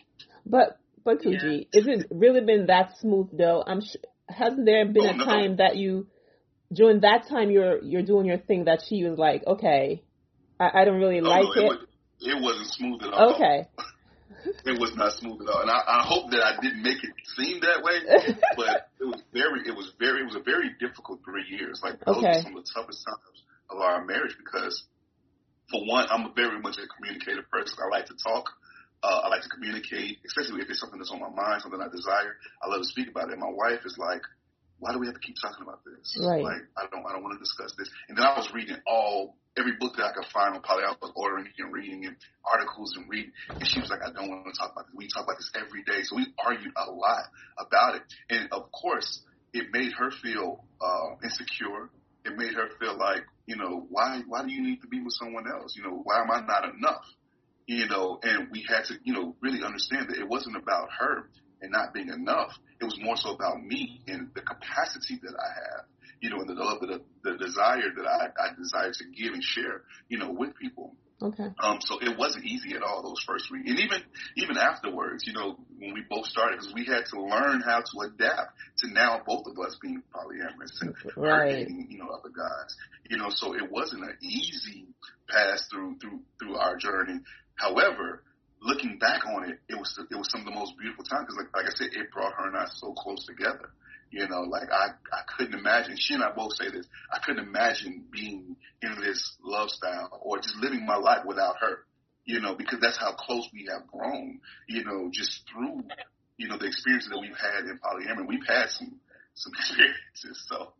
But 0.46 0.78
but 1.04 1.20
Kuji, 1.20 1.66
yeah. 1.70 1.78
is 1.78 1.86
it 1.86 2.06
really 2.10 2.40
been 2.40 2.68
that 2.68 2.96
smooth 3.00 3.36
though? 3.36 3.62
I'm 3.66 3.82
sure 3.82 4.00
hasn't 4.30 4.64
there 4.64 4.86
been 4.86 5.06
oh, 5.06 5.10
a 5.10 5.16
no. 5.16 5.24
time 5.26 5.56
that 5.56 5.76
you 5.76 6.06
during 6.72 7.00
that 7.00 7.28
time 7.28 7.50
you're 7.50 7.82
you're 7.82 8.02
doing 8.02 8.26
your 8.26 8.38
thing 8.38 8.64
that 8.64 8.82
she 8.86 9.04
was 9.04 9.18
like, 9.18 9.46
okay, 9.46 10.02
I, 10.58 10.82
I 10.82 10.84
don't 10.84 11.00
really 11.00 11.20
oh, 11.20 11.28
like 11.28 11.44
no, 11.54 11.72
it. 11.72 11.80
It, 12.20 12.34
was, 12.34 12.42
wasn't 12.42 12.68
smooth 12.72 13.02
at 13.02 13.12
all. 13.12 13.34
Okay. 13.34 13.68
it 14.64 14.80
was 14.80 14.94
not 14.96 15.12
smooth 15.12 15.42
at 15.42 15.48
all, 15.48 15.62
and 15.62 15.70
I, 15.70 15.80
I 15.86 16.02
hope 16.06 16.30
that 16.30 16.42
I 16.42 16.60
didn't 16.60 16.82
make 16.82 17.02
it 17.02 17.10
seem 17.36 17.60
that 17.60 17.82
way. 17.82 18.00
but 18.56 18.88
it 19.00 19.04
was 19.04 19.22
very, 19.32 19.66
it 19.66 19.74
was 19.76 19.92
very, 19.98 20.22
it 20.22 20.26
was 20.26 20.36
a 20.36 20.42
very 20.42 20.70
difficult 20.80 21.20
three 21.24 21.46
years. 21.48 21.80
Like 21.82 22.00
those 22.04 22.18
okay. 22.18 22.40
were 22.40 22.42
some 22.42 22.56
of 22.56 22.64
the 22.64 22.70
toughest 22.74 23.04
times 23.04 23.38
of 23.70 23.78
our 23.78 24.04
marriage 24.04 24.36
because, 24.38 24.84
for 25.70 25.84
one, 25.86 26.06
I'm 26.10 26.26
a 26.26 26.32
very 26.34 26.58
much 26.60 26.78
a 26.78 26.86
communicative 26.86 27.50
person. 27.50 27.78
I 27.82 27.88
like 27.90 28.06
to 28.06 28.16
talk. 28.16 28.50
Uh, 29.02 29.20
I 29.24 29.28
like 29.28 29.42
to 29.42 29.52
communicate, 29.52 30.18
especially 30.24 30.62
if 30.62 30.70
it's 30.70 30.80
something 30.80 30.98
that's 30.98 31.12
on 31.12 31.20
my 31.20 31.28
mind, 31.28 31.62
something 31.62 31.80
I 31.80 31.88
desire. 31.92 32.40
I 32.62 32.66
love 32.66 32.80
to 32.80 32.88
speak 32.88 33.10
about 33.10 33.28
it. 33.28 33.36
And 33.36 33.44
My 33.44 33.52
wife 33.52 33.84
is 33.84 33.94
like, 33.98 34.22
why 34.78 34.92
do 34.92 34.98
we 34.98 35.06
have 35.06 35.14
to 35.14 35.20
keep 35.20 35.36
talking 35.40 35.62
about 35.62 35.80
this? 35.84 36.16
Right. 36.20 36.42
Like, 36.42 36.62
I 36.76 36.86
don't, 36.90 37.04
I 37.06 37.12
don't 37.12 37.22
want 37.22 37.34
to 37.34 37.38
discuss 37.38 37.72
this. 37.78 37.88
And 38.08 38.16
then 38.16 38.24
I 38.26 38.36
was 38.36 38.52
reading 38.52 38.76
all, 38.86 39.36
every 39.56 39.72
book 39.80 39.96
that 39.96 40.04
I 40.04 40.12
could 40.12 40.26
find 40.32 40.54
on 40.54 40.62
poly, 40.62 40.84
I 40.84 40.92
was 41.00 41.12
ordering 41.16 41.48
and 41.58 41.72
reading 41.72 42.04
and 42.04 42.16
articles 42.44 42.94
and 42.96 43.08
reading. 43.08 43.32
And 43.48 43.66
she 43.66 43.80
was 43.80 43.88
like, 43.88 44.00
I 44.04 44.12
don't 44.12 44.28
want 44.28 44.44
to 44.44 44.58
talk 44.58 44.72
about 44.72 44.86
this. 44.86 44.94
We 44.94 45.08
talk 45.08 45.24
about 45.24 45.38
this 45.38 45.50
every 45.56 45.82
day. 45.82 46.02
So 46.02 46.16
we 46.16 46.26
argued 46.44 46.72
a 46.76 46.90
lot 46.90 47.24
about 47.58 47.96
it. 47.96 48.02
And 48.28 48.48
of 48.52 48.70
course, 48.70 49.22
it 49.54 49.68
made 49.72 49.92
her 49.96 50.10
feel, 50.10 50.64
uh, 50.80 51.16
insecure. 51.24 51.88
It 52.26 52.36
made 52.36 52.52
her 52.54 52.68
feel 52.78 52.98
like, 52.98 53.24
you 53.46 53.56
know, 53.56 53.86
why, 53.88 54.20
why 54.26 54.44
do 54.44 54.52
you 54.52 54.62
need 54.62 54.82
to 54.82 54.88
be 54.88 55.00
with 55.00 55.14
someone 55.14 55.48
else? 55.48 55.74
You 55.76 55.84
know, 55.84 56.00
why 56.04 56.20
am 56.20 56.30
I 56.30 56.44
not 56.44 56.74
enough? 56.74 57.04
You 57.66 57.86
know, 57.88 58.18
and 58.22 58.48
we 58.50 58.64
had 58.68 58.84
to, 58.86 58.94
you 59.04 59.14
know, 59.14 59.34
really 59.40 59.64
understand 59.64 60.10
that 60.10 60.18
it 60.18 60.28
wasn't 60.28 60.56
about 60.56 60.88
her 61.00 61.30
and 61.66 61.72
not 61.72 61.92
being 61.92 62.08
enough. 62.08 62.54
It 62.80 62.84
was 62.84 62.98
more 63.02 63.16
so 63.16 63.34
about 63.34 63.62
me 63.62 64.00
and 64.06 64.30
the 64.34 64.40
capacity 64.40 65.18
that 65.22 65.34
I 65.34 65.50
have, 65.50 65.84
you 66.20 66.30
know, 66.30 66.38
and 66.38 66.48
the 66.48 66.54
love, 66.54 66.80
the, 66.80 67.02
the 67.22 67.36
desire 67.36 67.90
that 67.96 68.06
I, 68.06 68.28
I 68.38 68.54
desire 68.54 68.92
to 68.92 69.04
give 69.10 69.34
and 69.34 69.42
share, 69.42 69.82
you 70.08 70.18
know, 70.18 70.30
with 70.30 70.54
people. 70.56 70.94
Okay. 71.20 71.48
Um, 71.58 71.78
so 71.80 71.98
it 71.98 72.18
wasn't 72.18 72.44
easy 72.44 72.76
at 72.76 72.82
all 72.82 73.02
those 73.02 73.24
first 73.26 73.48
three, 73.48 73.60
and 73.60 73.78
even 73.78 74.02
even 74.36 74.58
afterwards, 74.58 75.24
you 75.26 75.32
know, 75.32 75.56
when 75.78 75.94
we 75.94 76.02
both 76.10 76.26
started, 76.26 76.58
because 76.60 76.74
we 76.74 76.84
had 76.84 77.06
to 77.06 77.22
learn 77.22 77.62
how 77.62 77.80
to 77.80 78.00
adapt 78.06 78.52
to 78.80 78.92
now 78.92 79.22
both 79.26 79.46
of 79.46 79.58
us 79.58 79.78
being 79.80 80.02
polyamorous 80.14 80.76
and 80.82 80.94
right. 81.16 81.52
dating, 81.52 81.86
you 81.88 81.98
know, 81.98 82.08
other 82.08 82.28
guys, 82.28 82.76
you 83.08 83.16
know. 83.16 83.30
So 83.30 83.54
it 83.54 83.70
wasn't 83.70 84.02
an 84.02 84.14
easy 84.20 84.88
pass 85.26 85.66
through 85.72 85.96
through 86.00 86.20
through 86.38 86.56
our 86.56 86.76
journey. 86.76 87.20
However, 87.54 88.22
looking 88.66 88.98
back 88.98 89.24
on 89.26 89.48
it, 89.48 89.58
it 89.68 89.78
was 89.78 89.98
it 90.10 90.14
was 90.14 90.30
some 90.30 90.40
of 90.42 90.46
the 90.46 90.52
most 90.52 90.76
beautiful 90.78 91.04
times 91.04 91.26
because, 91.26 91.38
like, 91.38 91.54
like 91.54 91.72
I 91.72 91.74
said, 91.74 91.88
it 91.92 92.10
brought 92.10 92.34
her 92.34 92.48
and 92.48 92.56
I 92.56 92.66
so 92.74 92.92
close 92.92 93.24
together. 93.24 93.70
You 94.10 94.28
know, 94.28 94.42
like 94.42 94.70
I 94.70 94.88
I 95.12 95.22
couldn't 95.36 95.58
imagine. 95.58 95.96
She 95.98 96.14
and 96.14 96.22
I 96.22 96.32
both 96.32 96.54
say 96.54 96.70
this. 96.70 96.86
I 97.12 97.18
couldn't 97.24 97.46
imagine 97.46 98.04
being 98.10 98.56
in 98.82 99.00
this 99.00 99.36
love 99.42 99.70
style 99.70 100.20
or 100.22 100.38
just 100.38 100.56
living 100.56 100.84
my 100.84 100.96
life 100.96 101.24
without 101.24 101.56
her. 101.60 101.86
You 102.24 102.40
know, 102.40 102.56
because 102.56 102.80
that's 102.80 102.98
how 102.98 103.14
close 103.14 103.48
we 103.52 103.68
have 103.70 103.86
grown. 103.86 104.40
You 104.68 104.84
know, 104.84 105.10
just 105.12 105.42
through 105.50 105.82
you 106.36 106.48
know 106.48 106.58
the 106.58 106.66
experiences 106.66 107.10
that 107.10 107.18
we've 107.18 107.36
had 107.38 107.64
in 107.64 107.78
polyamory. 107.78 108.28
We've 108.28 108.46
had 108.46 108.70
some 108.70 109.00
some 109.34 109.52
experiences. 109.58 110.44
So 110.48 110.72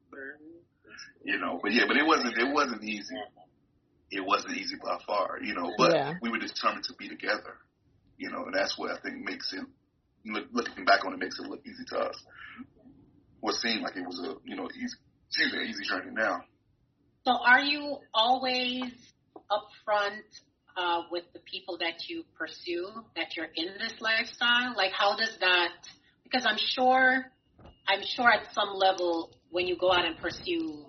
you 1.24 1.38
know, 1.38 1.58
but 1.62 1.72
yeah, 1.72 1.84
but 1.86 1.96
it 1.96 2.06
wasn't 2.06 2.38
it 2.38 2.52
wasn't 2.52 2.84
easy. 2.84 3.16
It 4.08 4.24
wasn't 4.24 4.56
easy 4.56 4.76
by 4.76 4.98
far, 5.04 5.40
you 5.42 5.52
know, 5.52 5.72
but 5.76 5.92
yeah. 5.92 6.14
we 6.22 6.30
were 6.30 6.38
determined 6.38 6.84
to 6.84 6.94
be 6.94 7.08
together 7.08 7.58
you 8.18 8.30
know, 8.30 8.46
that's 8.52 8.78
what 8.78 8.90
I 8.90 9.00
think 9.00 9.24
makes 9.24 9.52
it, 9.52 9.64
looking 10.52 10.84
back 10.84 11.04
on 11.04 11.12
it, 11.12 11.18
makes 11.18 11.38
it 11.38 11.46
look 11.46 11.60
easy 11.66 11.84
to 11.88 11.98
us. 11.98 12.22
What 13.40 13.54
seemed 13.54 13.82
like 13.82 13.96
it 13.96 14.06
was 14.06 14.20
a, 14.20 14.34
you 14.44 14.56
know, 14.56 14.68
easy, 14.74 14.96
seems 15.30 15.52
an 15.52 15.62
easy 15.62 15.84
journey 15.84 16.10
now. 16.12 16.42
So 17.24 17.32
are 17.32 17.60
you 17.60 17.98
always 18.14 18.84
upfront 19.50 20.22
uh, 20.76 21.02
with 21.10 21.24
the 21.32 21.40
people 21.40 21.78
that 21.78 22.08
you 22.08 22.24
pursue, 22.38 22.88
that 23.16 23.36
you're 23.36 23.48
in 23.54 23.66
this 23.78 23.94
lifestyle? 24.00 24.74
Like, 24.76 24.92
how 24.92 25.16
does 25.16 25.36
that? 25.40 25.72
Because 26.24 26.46
I'm 26.46 26.58
sure, 26.58 27.24
I'm 27.88 28.02
sure 28.02 28.30
at 28.30 28.52
some 28.52 28.74
level, 28.74 29.30
when 29.50 29.66
you 29.66 29.76
go 29.76 29.92
out 29.92 30.04
and 30.04 30.16
pursue, 30.18 30.86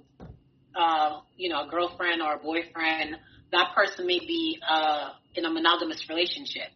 uh, 0.76 1.20
you 1.36 1.50
know, 1.50 1.68
a 1.68 1.70
girlfriend 1.70 2.22
or 2.22 2.36
a 2.36 2.40
boyfriend, 2.40 3.18
that 3.52 3.74
person 3.76 4.06
may 4.08 4.20
be 4.20 4.60
uh, 4.68 5.12
in 5.36 5.46
a 5.46 5.52
monogamous 5.52 6.06
relationship. 6.10 6.70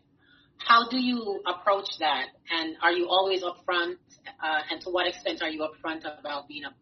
How 0.67 0.87
do 0.89 0.97
you 0.97 1.41
approach 1.45 1.97
that? 1.99 2.27
And 2.51 2.75
are 2.81 2.91
you 2.91 3.07
always 3.09 3.43
upfront? 3.43 3.95
Uh, 4.41 4.61
and 4.69 4.81
to 4.81 4.89
what 4.89 5.07
extent 5.07 5.41
are 5.41 5.49
you 5.49 5.67
upfront 5.67 6.01
about 6.19 6.47
being 6.47 6.63
a 6.65 6.73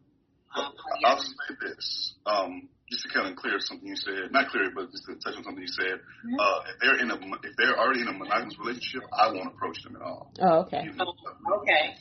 uh, 0.56 0.70
I'll 1.06 1.20
say 1.20 1.56
this, 1.62 2.16
um, 2.26 2.70
just 2.90 3.04
to 3.04 3.10
kind 3.14 3.30
of 3.30 3.36
clear 3.36 3.58
something 3.60 3.88
you 3.88 3.96
said, 3.96 4.32
not 4.32 4.50
clear, 4.50 4.72
but 4.74 4.90
just 4.90 5.06
to 5.06 5.14
touch 5.16 5.38
on 5.38 5.44
something 5.44 5.62
you 5.62 5.68
said. 5.68 6.02
Mm-hmm. 6.26 6.40
Uh, 6.40 6.60
if 6.74 6.80
they're 6.82 7.00
in 7.02 7.12
a, 7.12 7.16
if 7.16 7.56
they're 7.58 7.78
already 7.78 8.02
in 8.02 8.08
a 8.08 8.14
monogamous 8.14 8.58
relationship, 8.58 9.04
I 9.14 9.28
won't 9.28 9.48
approach 9.54 9.84
them 9.84 9.96
at 9.96 10.02
all. 10.02 10.34
Oh, 10.42 10.60
okay. 10.62 10.82
You 10.86 10.94
know, 10.94 11.06
oh, 11.06 11.60
okay. 11.62 11.96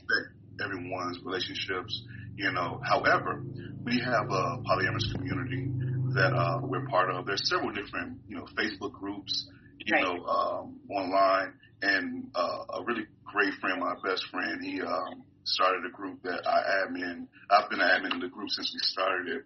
Everyone's 0.65 1.19
relationships, 1.25 2.03
you 2.37 2.51
know. 2.53 2.81
However, 2.85 3.45
we 3.85 4.01
have 4.01 4.31
a 4.31 4.59
polyamorous 4.65 5.13
community 5.15 5.69
that 6.15 6.33
uh, 6.33 6.61
we're 6.63 6.87
part 6.87 7.11
of. 7.11 7.27
There's 7.27 7.49
several 7.49 7.71
different, 7.71 8.19
you 8.27 8.37
know, 8.37 8.47
Facebook 8.57 8.93
groups, 8.93 9.47
you 9.79 9.95
right. 9.95 10.03
know, 10.03 10.25
um, 10.25 10.81
online 10.91 11.53
and 11.83 12.31
uh, 12.35 12.65
a 12.75 12.85
really 12.85 13.07
great 13.25 13.55
friend, 13.61 13.81
my 13.81 13.95
best 14.05 14.25
friend, 14.31 14.65
he 14.65 14.81
um, 14.81 15.23
started 15.45 15.85
a 15.87 15.91
group 15.91 16.23
that 16.23 16.47
I 16.47 16.87
admin. 16.87 17.27
I've 17.51 17.71
been 17.71 17.81
admin 17.81 18.15
in 18.15 18.21
the 18.21 18.29
group 18.29 18.51
since 18.51 18.73
we 18.73 18.81
started 18.83 19.29
it, 19.29 19.43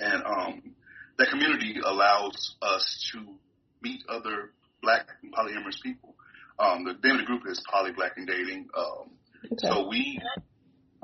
and 0.00 0.22
um, 0.24 0.74
that 1.18 1.28
community 1.30 1.76
allows 1.84 2.56
us 2.62 3.10
to 3.12 3.24
meet 3.82 4.02
other 4.08 4.50
Black 4.82 5.08
and 5.22 5.32
polyamorous 5.32 5.80
people. 5.82 6.14
Um, 6.58 6.84
the 6.84 6.92
name 6.92 7.18
of 7.18 7.20
the 7.20 7.26
group 7.26 7.42
is 7.48 7.62
Poly 7.72 7.92
Black 7.92 8.12
and 8.16 8.26
Dating. 8.26 8.68
Um, 8.76 9.10
okay. 9.46 9.68
So 9.68 9.88
we 9.88 10.20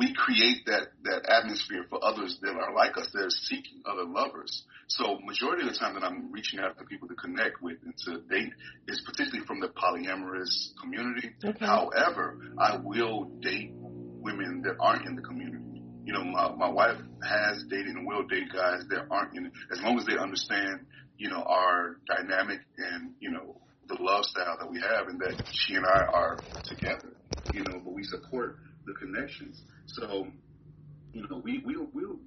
we 0.00 0.14
create 0.14 0.64
that 0.64 0.88
that 1.04 1.28
atmosphere 1.28 1.84
for 1.90 2.02
others 2.02 2.38
that 2.40 2.54
are 2.56 2.74
like 2.74 2.96
us 2.96 3.10
that 3.12 3.20
are 3.20 3.30
seeking 3.30 3.82
other 3.84 4.04
lovers. 4.06 4.64
So 4.88 5.18
majority 5.26 5.66
of 5.66 5.72
the 5.74 5.78
time 5.78 5.92
that 5.94 6.02
I'm 6.02 6.32
reaching 6.32 6.58
out 6.58 6.78
to 6.78 6.84
people 6.86 7.06
to 7.08 7.14
connect 7.14 7.60
with 7.60 7.76
and 7.84 7.94
to 8.06 8.22
date 8.32 8.52
is 8.88 9.02
particularly 9.04 9.46
from 9.46 9.60
the 9.60 9.68
polyamorous 9.68 10.72
community. 10.80 11.30
Okay. 11.44 11.64
However, 11.66 12.38
I 12.58 12.78
will 12.82 13.26
date 13.42 13.72
women 13.74 14.62
that 14.64 14.76
aren't 14.80 15.06
in 15.06 15.16
the 15.16 15.22
community. 15.22 15.82
You 16.06 16.14
know, 16.14 16.24
my, 16.24 16.54
my 16.56 16.68
wife 16.70 16.96
has 17.22 17.62
dated 17.68 17.88
and 17.94 18.06
will 18.06 18.26
date 18.26 18.48
guys 18.52 18.82
that 18.88 19.04
aren't 19.10 19.36
in 19.36 19.46
it, 19.46 19.52
as 19.70 19.80
long 19.82 19.98
as 19.98 20.06
they 20.06 20.16
understand, 20.16 20.86
you 21.18 21.28
know, 21.28 21.42
our 21.42 21.98
dynamic 22.08 22.60
and, 22.78 23.12
you 23.20 23.30
know, 23.30 23.60
the 23.86 23.96
love 24.00 24.24
style 24.24 24.56
that 24.58 24.70
we 24.70 24.80
have 24.80 25.08
and 25.08 25.20
that 25.20 25.36
she 25.50 25.74
and 25.74 25.84
I 25.84 26.04
are 26.10 26.44
together. 26.66 27.16
you 27.50 27.64
know, 27.64 27.80
but 27.84 27.92
we 27.92 28.04
support 28.04 28.56
the 28.86 28.94
connections. 28.94 29.62
So, 29.94 30.29
you 31.12 31.22
know, 31.29 31.40
we 31.42 31.59
we 31.64 31.76
we'll 31.76 32.20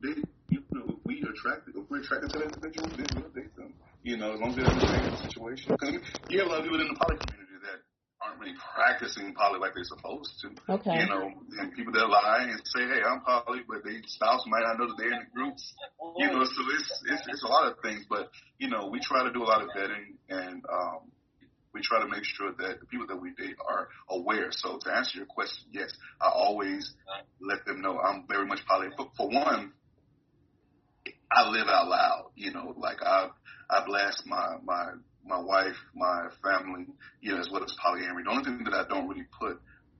you 0.49 0.61
know, 0.73 0.85
if 0.89 1.01
we 1.05 1.23
attracted, 1.23 1.75
if 1.75 1.89
we're 1.89 2.01
attracted 2.01 2.31
to 2.31 2.37
that 2.39 2.45
individual, 2.53 2.89
then 2.97 3.09
we'll 3.15 3.31
date 3.31 3.55
them. 3.55 3.73
You 4.03 4.17
know, 4.17 4.33
as 4.33 4.39
long 4.39 4.51
as 4.51 4.57
they 4.57 4.67
understand 4.67 5.07
the 5.09 5.17
situation. 5.17 5.73
Because 5.73 5.95
you 5.95 6.01
hear 6.27 6.43
a 6.43 6.49
lot 6.49 6.59
of 6.59 6.63
people 6.65 6.81
in 6.81 6.87
the 6.91 6.99
poly 6.99 7.15
community 7.17 7.57
that 7.63 7.79
aren't 8.19 8.39
really 8.39 8.55
practicing 8.59 9.33
poly 9.33 9.59
like 9.59 9.73
they're 9.75 9.87
supposed 9.87 10.31
to. 10.43 10.47
Okay. 10.77 10.99
You 10.99 11.07
know, 11.07 11.31
and 11.59 11.73
people 11.73 11.93
that 11.93 12.07
lie 12.07 12.47
and 12.51 12.59
say, 12.75 12.83
"Hey, 12.85 13.01
I'm 13.01 13.21
poly," 13.23 13.63
but 13.67 13.83
they 13.83 14.01
spouse 14.05 14.43
might 14.47 14.63
not 14.67 14.77
know 14.77 14.87
that 14.91 14.97
they're 14.99 15.13
in 15.13 15.23
the 15.23 15.31
groups. 15.33 15.63
You 16.19 16.27
know, 16.27 16.43
so 16.43 16.61
it's 16.75 16.89
it's 17.07 17.23
it's 17.27 17.43
a 17.43 17.51
lot 17.51 17.71
of 17.71 17.79
things. 17.81 18.05
But 18.09 18.29
you 18.59 18.69
know, 18.69 18.89
we 18.91 18.99
try 18.99 19.23
to 19.23 19.31
do 19.31 19.43
a 19.43 19.49
lot 19.49 19.63
of 19.63 19.69
vetting 19.71 20.19
and 20.29 20.63
um, 20.67 21.11
we 21.73 21.81
try 21.81 21.99
to 21.99 22.07
make 22.07 22.23
sure 22.23 22.51
that 22.51 22.79
the 22.79 22.85
people 22.85 23.07
that 23.07 23.19
we 23.21 23.31
date 23.31 23.55
are 23.67 23.87
aware. 24.09 24.47
So 24.51 24.77
to 24.81 24.91
answer 24.91 25.17
your 25.17 25.25
question, 25.25 25.65
yes, 25.71 25.91
I 26.21 26.29
always 26.29 26.93
let 27.41 27.65
them 27.65 27.81
know 27.81 27.99
I'm 27.99 28.25
very 28.27 28.45
much 28.45 28.65
poly. 28.67 28.87
For, 28.95 29.09
for 29.17 29.29
one, 29.29 29.73
I 31.31 31.49
live 31.49 31.67
out 31.67 31.87
loud. 31.87 32.31
You 32.35 32.51
know, 32.51 32.73
like 32.77 33.01
I 33.01 33.29
I 33.69 33.85
blast 33.85 34.23
my 34.25 34.57
my 34.63 34.91
my 35.25 35.39
wife, 35.39 35.75
my 35.95 36.27
family, 36.43 36.85
you 37.21 37.33
know, 37.33 37.39
as 37.39 37.49
well 37.51 37.63
as 37.63 37.73
polyamory. 37.83 38.23
The 38.25 38.31
only 38.31 38.43
thing 38.43 38.63
that 38.65 38.73
I 38.73 38.87
don't 38.87 39.07
really 39.07 39.25
put 39.39 39.59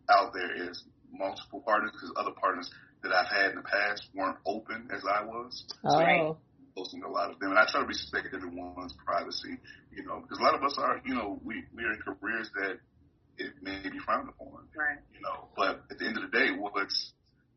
out 0.09 0.33
there 0.33 0.69
is 0.69 0.83
multiple 1.12 1.62
partners 1.65 1.91
because 1.93 2.12
other 2.17 2.31
partners 2.39 2.69
that 3.03 3.12
I've 3.12 3.27
had 3.27 3.51
in 3.51 3.55
the 3.57 3.63
past 3.63 4.07
weren't 4.13 4.38
open 4.45 4.89
as 4.93 5.03
I 5.05 5.23
was. 5.23 5.65
Oh. 5.86 5.89
So 5.89 6.38
posting 6.75 7.03
a 7.03 7.09
lot 7.09 7.31
of 7.31 7.39
them, 7.39 7.51
and 7.51 7.59
I 7.59 7.65
try 7.69 7.81
to 7.81 7.88
respect 7.88 8.27
everyone's 8.33 8.93
privacy, 9.05 9.57
you 9.91 10.05
know, 10.05 10.21
because 10.21 10.39
a 10.39 10.43
lot 10.43 10.55
of 10.55 10.63
us 10.63 10.75
are, 10.77 11.01
you 11.05 11.15
know, 11.15 11.39
we 11.43 11.63
we 11.75 11.83
are 11.83 11.93
in 11.93 12.01
careers 12.01 12.49
that 12.62 12.79
it 13.38 13.53
may 13.62 13.89
be 13.89 13.99
frowned 13.99 14.29
upon, 14.29 14.67
Right. 14.77 14.99
you 15.13 15.21
know. 15.21 15.49
But 15.55 15.83
at 15.91 15.97
the 15.99 16.05
end 16.05 16.17
of 16.17 16.29
the 16.29 16.38
day, 16.38 16.51
what's 16.57 17.13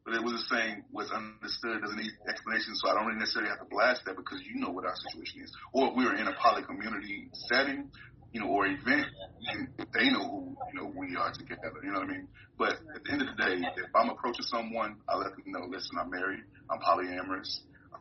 but 0.07 0.15
it 0.15 0.23
was 0.23 0.35
a 0.35 0.55
saying, 0.55 0.85
what's 0.93 1.11
understood 1.11 1.83
doesn't 1.83 1.99
need 1.99 2.13
explanation, 2.29 2.77
so 2.77 2.89
I 2.89 2.95
don't 2.95 3.07
really 3.07 3.19
necessarily 3.19 3.51
have 3.51 3.59
to 3.59 3.67
blast 3.67 4.05
that 4.07 4.15
because 4.17 4.39
you 4.47 4.55
know 4.61 4.71
what 4.71 4.87
our 4.87 4.95
situation 4.95 5.43
is. 5.43 5.51
Or 5.73 5.91
if 5.91 5.97
we 5.97 6.05
were 6.05 6.15
in 6.15 6.29
a 6.29 6.35
poly 6.39 6.63
community 6.63 7.27
setting, 7.51 7.91
you 8.31 8.41
know, 8.41 8.47
or 8.47 8.67
event, 8.67 9.09
and 9.51 9.67
they 9.93 10.09
know 10.11 10.23
who, 10.23 10.57
you 10.73 10.79
know, 10.79 10.93
we 10.95 11.17
are 11.17 11.33
together, 11.33 11.83
you 11.83 11.91
know 11.91 12.01
what 12.07 12.09
I 12.09 12.13
mean? 12.23 12.29
But 12.57 12.79
at 12.95 13.03
the 13.03 13.13
end 13.13 13.23
of 13.23 13.29
the 13.35 13.43
day, 13.43 13.57
if 13.59 13.91
I'm 13.97 14.11
approaching 14.11 14.47
someone, 14.47 14.97
I 15.09 15.17
let 15.17 15.35
them 15.35 15.43
know, 15.51 15.67
listen, 15.67 15.99
I'm 15.99 16.11
married, 16.11 16.41
I'm 16.71 16.79
polyamorous, 16.79 17.51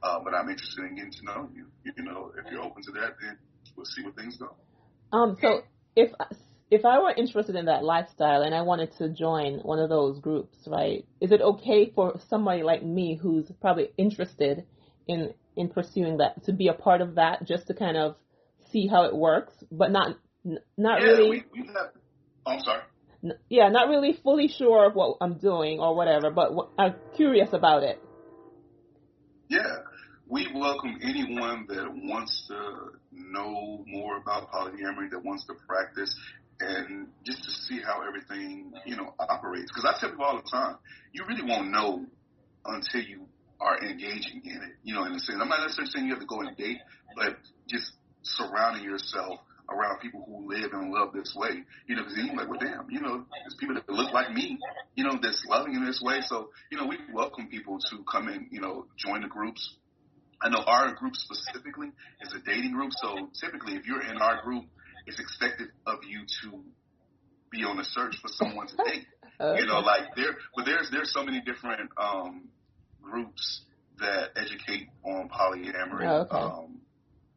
uh, 0.06 0.20
but 0.24 0.34
I'm 0.34 0.50
interested 0.50 0.86
in 0.86 0.96
getting 0.96 1.12
to 1.12 1.26
know 1.26 1.50
you. 1.54 1.65
You 1.98 2.04
know, 2.04 2.32
if 2.38 2.52
you're 2.52 2.62
open 2.62 2.84
to 2.84 2.91
that, 2.94 3.15
then 3.22 3.38
we'll 3.76 3.86
see 3.86 4.04
where 4.04 4.13
things 4.13 4.38
go. 4.38 4.56
Um, 5.12 5.38
so 5.41 5.63
if 5.96 6.12
if 6.72 6.86
I 6.86 7.00
were 7.00 7.12
interested 7.12 7.56
in 7.56 7.65
that 7.65 7.84
lifestyle 7.84 8.41
and 8.41 8.54
I 8.54 8.62
wanted 8.63 8.96
to 8.98 9.10
join 9.10 9.60
one 9.60 9.80
of 9.80 9.89
those 9.89 10.20
groups, 10.20 10.58
right? 10.68 11.06
Is 11.22 11.32
it 11.32 11.41
okay 11.41 11.91
for 11.94 12.20
somebody 12.30 12.63
like 12.63 12.84
me 12.84 13.15
who's 13.22 13.52
probably 13.62 13.89
interested 13.98 14.65
in 15.08 15.34
in 15.56 15.70
pursuing 15.70 16.18
that 16.18 16.44
to 16.46 16.54
be 16.54 16.68
a 16.68 16.74
part 16.74 17.02
of 17.02 17.15
that, 17.15 17.46
just 17.48 17.68
to 17.68 17.74
kind 17.74 17.98
of 17.98 18.15
see 18.72 18.88
how 18.88 19.04
it 19.06 19.15
works, 19.15 19.54
but 19.72 19.91
not 19.91 20.18
not 20.78 21.02
yeah, 21.02 21.08
really. 21.08 21.30
We, 21.54 21.62
we 21.62 21.68
have, 21.68 21.91
oh, 22.46 22.52
I'm 22.52 22.60
sorry. 22.60 22.82
n- 23.24 23.39
Yeah, 23.50 23.70
not 23.70 23.89
really 23.89 24.13
fully 24.22 24.48
sure 24.50 24.86
of 24.86 24.94
what 24.96 25.18
I'm 25.22 25.38
doing 25.38 25.80
or 25.80 25.96
whatever, 25.96 26.30
but 26.30 26.50
w- 26.50 26.70
I'm 26.78 26.96
curious 27.15 27.50
about 27.54 27.84
it. 27.84 28.02
Yeah, 29.50 29.78
we 30.27 30.47
welcome 30.53 30.97
anyone 31.03 31.65
that 31.69 31.88
wants 31.93 32.45
to 32.47 32.93
know 33.11 33.83
more 33.88 34.17
about 34.17 34.51
polyamory, 34.51 35.11
that 35.11 35.23
wants 35.23 35.45
to 35.45 35.53
practice, 35.67 36.15
and 36.59 37.07
just 37.23 37.43
to 37.43 37.51
see 37.51 37.79
how 37.81 38.01
everything, 38.07 38.73
you 38.85 38.95
know, 38.95 39.13
operates. 39.19 39.71
Because 39.71 39.85
I 39.85 39.99
tell 39.99 40.09
people 40.09 40.25
all 40.25 40.38
the 40.38 40.49
time, 40.49 40.77
you 41.11 41.25
really 41.27 41.43
won't 41.43 41.69
know 41.69 42.05
until 42.65 43.01
you 43.01 43.27
are 43.61 43.77
engaging 43.83 44.41
in 44.45 44.57
it. 44.57 44.75
You 44.83 44.95
know, 44.95 45.05
in 45.05 45.13
a 45.13 45.19
sense, 45.19 45.38
I'm 45.39 45.47
not 45.47 45.61
necessarily 45.61 45.91
saying 45.91 46.05
you 46.05 46.13
have 46.13 46.21
to 46.21 46.27
go 46.27 46.41
and 46.41 46.57
date, 46.57 46.79
but 47.15 47.38
just 47.69 47.91
surrounding 48.23 48.83
yourself 48.83 49.39
around 49.69 49.99
people 49.99 50.23
who 50.27 50.49
live 50.49 50.73
and 50.73 50.91
love 50.91 51.13
this 51.13 51.33
way. 51.35 51.63
You 51.88 51.95
know, 51.95 52.03
because 52.03 52.17
you're 52.17 52.35
like, 52.35 52.49
well, 52.49 52.59
damn, 52.59 52.89
you 52.89 53.01
know, 53.01 53.25
there's 53.43 53.55
people 53.59 53.75
that 53.75 53.88
look 53.89 54.11
like 54.11 54.31
me, 54.31 54.57
you 54.95 55.03
know, 55.03 55.19
that's 55.21 55.45
loving 55.47 55.75
in 55.75 55.85
this 55.85 56.01
way. 56.01 56.21
So, 56.21 56.49
you 56.71 56.77
know, 56.77 56.88
we 56.88 56.97
welcome 57.13 57.47
people 57.47 57.77
to 57.91 58.03
come 58.11 58.27
in, 58.27 58.47
you 58.49 58.61
know, 58.61 58.88
join 58.97 59.21
the 59.21 59.27
groups. 59.27 59.75
I 60.41 60.50
know 60.50 60.63
our 60.65 60.93
group 60.95 61.15
specifically 61.15 61.91
is 62.21 62.34
a 62.34 62.39
dating 62.39 62.74
group. 62.74 62.91
So 63.02 63.30
typically, 63.39 63.76
if 63.76 63.86
you're 63.86 64.02
in 64.02 64.17
our 64.17 64.41
group, 64.43 64.65
it's 65.06 65.19
expected 65.19 65.69
of 65.86 66.00
you 66.08 66.21
to 66.43 66.63
be 67.52 67.63
on 67.63 67.78
the 67.78 67.86
search 67.86 68.15
for 68.21 68.28
someone 68.28 68.67
to 68.67 68.76
date. 68.78 69.06
Okay. 69.39 69.62
You 69.62 69.67
know, 69.67 69.80
like 69.80 70.15
there, 70.15 70.36
but 70.56 70.65
there's 70.65 70.89
there's 70.91 71.12
so 71.13 71.24
many 71.24 71.41
different 71.41 71.89
um, 71.98 72.48
groups 73.02 73.62
that 74.00 74.32
educate 74.36 74.89
on 75.04 75.30
polyamory. 75.30 76.08
Oh, 76.08 76.21
okay. 76.21 76.38
Um, 76.38 76.82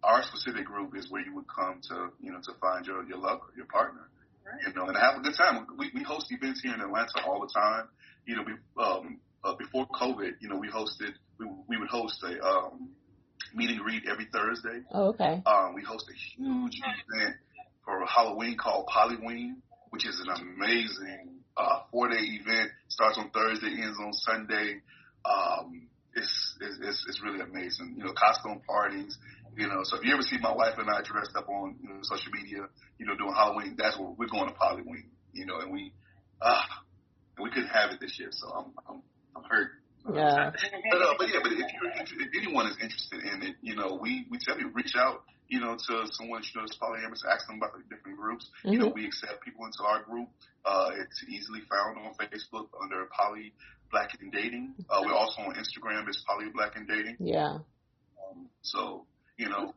our 0.03 0.23
specific 0.23 0.65
group 0.65 0.97
is 0.97 1.11
where 1.11 1.23
you 1.23 1.35
would 1.35 1.47
come 1.49 1.81
to, 1.89 2.11
you 2.21 2.33
know, 2.33 2.39
to 2.45 2.53
find 2.61 2.87
your 2.87 3.05
your 3.05 3.19
lover, 3.19 3.51
your 3.57 3.67
partner, 3.67 4.09
you 4.67 4.73
know, 4.75 4.87
and 4.87 4.97
have 4.97 5.17
a 5.17 5.21
good 5.21 5.35
time. 5.37 5.67
We 5.77 5.91
we 5.95 6.03
host 6.03 6.27
events 6.31 6.61
here 6.63 6.75
in 6.75 6.81
Atlanta 6.81 7.25
all 7.27 7.41
the 7.41 7.53
time. 7.53 7.89
You 8.27 8.37
know, 8.37 8.43
we, 8.47 8.53
um, 8.83 9.19
uh, 9.45 9.55
before 9.55 9.87
COVID, 9.89 10.33
you 10.41 10.49
know, 10.49 10.57
we 10.57 10.69
hosted 10.69 11.15
we 11.39 11.47
we 11.69 11.77
would 11.79 11.89
host 11.89 12.23
a 12.25 12.45
um, 12.45 12.91
meet 13.55 13.71
and 13.71 13.79
greet 13.79 14.03
every 14.11 14.27
Thursday. 14.33 14.83
Oh, 14.93 15.09
okay. 15.09 15.43
Um, 15.47 15.75
we 15.75 15.83
host 15.83 16.07
a 16.11 16.15
huge 16.15 16.81
event 16.81 17.37
for 17.85 18.05
Halloween 18.07 18.57
called 18.57 18.89
Polyween, 18.89 19.57
which 19.91 20.07
is 20.07 20.21
an 20.21 20.31
amazing 20.31 21.41
uh, 21.57 21.81
four 21.91 22.09
day 22.09 22.21
event. 22.21 22.71
Starts 22.89 23.19
on 23.19 23.31
Thursday, 23.31 23.69
ends 23.69 23.99
on 24.01 24.13
Sunday. 24.13 24.81
Um, 25.25 25.89
it's, 26.15 26.57
it's 26.61 27.05
it's 27.09 27.23
really 27.23 27.41
amazing. 27.41 27.95
You 27.97 28.05
know, 28.05 28.13
costume 28.13 28.61
parties. 28.67 29.17
You 29.57 29.67
know, 29.67 29.81
so 29.83 29.97
if 29.97 30.05
you 30.05 30.13
ever 30.13 30.23
see 30.23 30.39
my 30.41 30.53
wife 30.53 30.79
and 30.79 30.89
I 30.89 31.03
dressed 31.03 31.35
up 31.35 31.49
on 31.49 31.77
you 31.83 31.89
know, 31.89 31.99
social 32.03 32.31
media, 32.31 32.69
you 32.99 33.07
know, 33.07 33.17
doing 33.17 33.35
Halloween, 33.35 33.75
that's 33.77 33.99
where 33.99 34.11
we're 34.11 34.29
going 34.29 34.49
to 34.49 34.55
Polyween. 34.55 35.11
You 35.33 35.47
know, 35.47 35.59
and 35.59 35.73
we 35.73 35.93
ah, 36.43 36.83
and 37.37 37.45
we 37.45 37.51
couldn't 37.51 37.71
have 37.71 37.91
it 37.91 38.01
this 38.01 38.19
year, 38.19 38.31
so 38.33 38.49
I'm, 38.49 38.73
I'm 38.89 39.03
hurt. 39.51 39.71
Yeah. 40.13 40.51
But, 40.91 41.03
uh, 41.03 41.15
but 41.19 41.29
yeah, 41.29 41.41
but 41.43 41.53
if, 41.53 41.59
you're, 41.59 41.91
if, 41.93 42.09
if 42.13 42.43
anyone 42.43 42.67
is 42.67 42.77
interested 42.81 43.21
in 43.21 43.43
it, 43.43 43.57
you 43.61 43.77
know, 43.77 43.99
we, 44.01 44.27
we 44.31 44.39
tell 44.39 44.59
you 44.59 44.71
reach 44.73 44.95
out, 44.97 45.23
you 45.49 45.61
know, 45.61 45.77
to 45.77 46.07
someone 46.13 46.43
you 46.43 46.61
know 46.61 46.67
that's 46.67 46.79
polyamorous, 46.79 47.21
ask 47.31 47.47
them 47.47 47.57
about 47.59 47.73
the 47.77 47.83
different 47.95 48.17
groups. 48.17 48.49
You 48.65 48.79
know, 48.79 48.91
Mhm. 48.91 48.95
we 48.95 49.07
accept 49.07 49.45
people 49.45 49.67
into 49.67 49.83
our 49.85 50.03
group. 50.05 50.29
Uh, 50.65 50.91
it's 50.97 51.23
easily 51.29 51.61
found 51.69 51.99
on 51.99 52.15
Facebook 52.15 52.69
under 52.83 53.07
Poly 53.13 53.53
Black 53.91 54.11
and 54.21 54.33
Dating. 54.33 54.75
Uh, 54.89 55.03
we're 55.05 55.13
also 55.15 55.43
on 55.43 55.55
Instagram. 55.57 56.09
It's 56.09 56.23
Poly 56.27 56.49
Black 56.55 56.77
and 56.77 56.87
Dating. 56.89 57.17
Yeah. 57.21 57.59
Um, 58.31 58.49
so 58.63 59.05
you 59.37 59.49
know, 59.49 59.73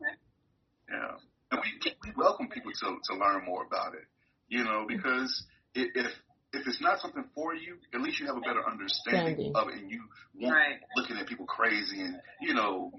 yeah, 0.90 1.16
and 1.50 1.60
we 1.60 1.92
we 2.04 2.12
welcome 2.16 2.48
people 2.48 2.72
to 2.72 2.98
to 3.04 3.14
learn 3.18 3.44
more 3.44 3.64
about 3.64 3.94
it. 3.94 4.04
You 4.48 4.64
know, 4.64 4.84
because 4.88 5.44
i 5.76 5.86
if 5.94 6.12
if 6.52 6.66
it's 6.66 6.80
not 6.80 7.00
something 7.00 7.24
for 7.34 7.54
you, 7.54 7.76
at 7.94 8.00
least 8.00 8.20
you 8.20 8.26
have 8.26 8.36
a 8.36 8.40
better 8.40 8.62
understanding 8.68 9.52
Understanding. 9.52 9.52
of 9.56 9.68
it, 9.68 9.74
and 9.82 9.90
you 9.90 10.02
won't 10.34 10.54
Right. 10.54 10.80
looking 10.96 11.16
at 11.16 11.26
people 11.26 11.46
crazy 11.46 12.00
and 12.00 12.20
you 12.40 12.54
know 12.54 12.92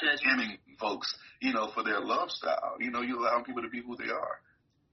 Judge. 0.00 0.20
scamming 0.22 0.58
folks, 0.78 1.14
you 1.40 1.52
know, 1.52 1.68
for 1.74 1.82
their 1.82 2.00
love 2.00 2.30
style. 2.30 2.76
You 2.78 2.90
know, 2.90 3.02
you 3.02 3.18
allow 3.18 3.42
people 3.42 3.62
to 3.62 3.68
be 3.68 3.80
who 3.82 3.96
they 3.96 4.10
are. 4.10 4.40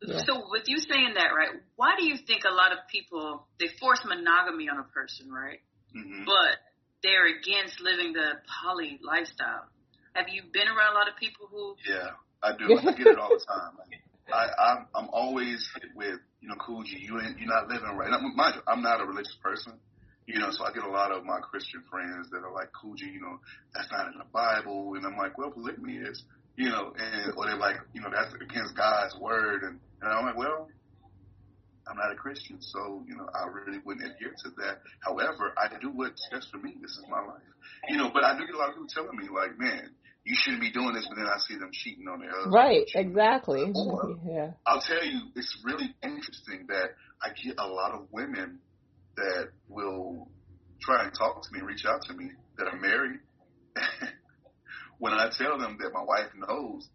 Yeah. 0.01 0.19
So 0.25 0.45
with 0.51 0.63
you 0.67 0.77
saying 0.77 1.13
that, 1.15 1.33
right? 1.35 1.49
Why 1.75 1.95
do 1.97 2.05
you 2.05 2.17
think 2.17 2.43
a 2.45 2.53
lot 2.53 2.71
of 2.71 2.79
people 2.91 3.47
they 3.59 3.67
force 3.79 4.01
monogamy 4.05 4.69
on 4.69 4.77
a 4.79 4.83
person, 4.83 5.31
right? 5.31 5.59
hmm 5.93 6.23
But 6.25 6.59
they're 7.03 7.27
against 7.27 7.79
living 7.81 8.13
the 8.13 8.41
poly 8.63 8.99
lifestyle. 9.03 9.65
Have 10.13 10.27
you 10.29 10.43
been 10.51 10.67
around 10.67 10.93
a 10.93 10.97
lot 10.97 11.07
of 11.09 11.15
people 11.19 11.47
who? 11.49 11.75
Yeah, 11.87 12.09
I 12.41 12.57
do. 12.57 12.77
I 12.77 12.93
get 12.93 13.07
it 13.07 13.19
all 13.21 13.29
the 13.29 13.43
time. 13.47 13.77
I, 14.33 14.47
I'm 14.59 14.87
I'm 14.95 15.09
always 15.11 15.67
hit 15.75 15.91
with 15.95 16.19
you 16.41 16.49
know, 16.49 16.55
Kuji, 16.55 16.99
you 16.99 17.19
ain't 17.19 17.39
you're 17.39 17.49
not 17.49 17.67
living 17.67 17.95
right. 17.95 18.09
Now, 18.09 18.19
mind 18.19 18.55
you, 18.55 18.61
I'm 18.67 18.81
not 18.81 19.01
a 19.01 19.05
religious 19.05 19.35
person. 19.43 19.73
You 20.27 20.39
know, 20.39 20.51
so 20.51 20.65
I 20.65 20.73
get 20.73 20.83
a 20.83 20.89
lot 20.89 21.11
of 21.11 21.23
my 21.23 21.39
Christian 21.39 21.83
friends 21.89 22.29
that 22.31 22.43
are 22.43 22.51
like, 22.51 22.67
Kuji, 22.75 23.13
you 23.13 23.21
know, 23.21 23.39
that's 23.73 23.89
not 23.91 24.11
in 24.11 24.17
the 24.19 24.27
Bible, 24.33 24.95
and 24.95 25.05
I'm 25.05 25.15
like, 25.15 25.37
well, 25.37 25.51
polygamy 25.51 25.97
is, 26.03 26.21
you 26.57 26.67
know, 26.67 26.91
and 26.99 27.33
or 27.37 27.45
they're 27.45 27.55
like, 27.55 27.77
you 27.93 28.01
know, 28.01 28.09
that's 28.11 28.33
against 28.35 28.75
God's 28.75 29.15
word, 29.21 29.63
and 29.63 29.79
and 30.01 30.11
I'm 30.11 30.25
like, 30.25 30.37
well, 30.37 30.67
I'm 31.87 31.95
not 31.95 32.11
a 32.11 32.15
Christian, 32.15 32.57
so 32.59 33.03
you 33.07 33.15
know, 33.15 33.29
I 33.33 33.47
really 33.47 33.79
wouldn't 33.85 34.05
adhere 34.05 34.35
to 34.43 34.49
that. 34.59 34.81
However, 34.99 35.53
I 35.57 35.71
do 35.79 35.91
what's 35.91 36.27
best 36.29 36.51
for 36.51 36.57
me. 36.57 36.75
This 36.81 36.91
is 36.91 37.05
my 37.09 37.21
life, 37.21 37.47
you 37.87 37.97
know. 37.97 38.11
But 38.13 38.25
I 38.25 38.37
do 38.37 38.45
get 38.45 38.55
a 38.55 38.57
lot 38.57 38.69
of 38.69 38.75
people 38.75 38.91
telling 38.91 39.15
me, 39.15 39.29
like, 39.33 39.57
man, 39.57 39.91
you 40.27 40.35
shouldn't 40.35 40.61
be 40.61 40.71
doing 40.71 40.93
this, 40.93 41.07
but 41.07 41.15
then 41.15 41.25
I 41.25 41.37
see 41.47 41.55
them 41.55 41.69
cheating 41.71 42.05
on 42.11 42.19
their 42.19 42.29
husband. 42.29 42.53
Right. 42.53 42.83
Exactly. 42.93 43.71
Or- 43.73 44.19
Yeah. 44.27 44.51
I'll 44.67 44.81
tell 44.81 45.03
you, 45.03 45.31
it's 45.35 45.55
really 45.63 45.95
interesting 46.03 46.67
that 46.67 46.91
I 47.23 47.29
get 47.31 47.55
a 47.57 47.65
lot 47.65 47.93
of 47.93 48.11
women 48.11 48.59
that 49.15 49.51
will 49.69 50.27
try 50.81 51.05
and 51.05 51.13
talk 51.15 51.41
to 51.43 51.49
me, 51.53 51.61
reach 51.61 51.85
out 51.85 52.01
to 52.11 52.13
me 52.13 52.31
that 52.57 52.67
are 52.67 52.75
married. 52.75 53.21
when 54.99 55.13
I 55.13 55.29
tell 55.31 55.57
them 55.57 55.77
that 55.79 55.93
my 55.93 56.03
wife 56.03 56.27
knows, 56.35 56.89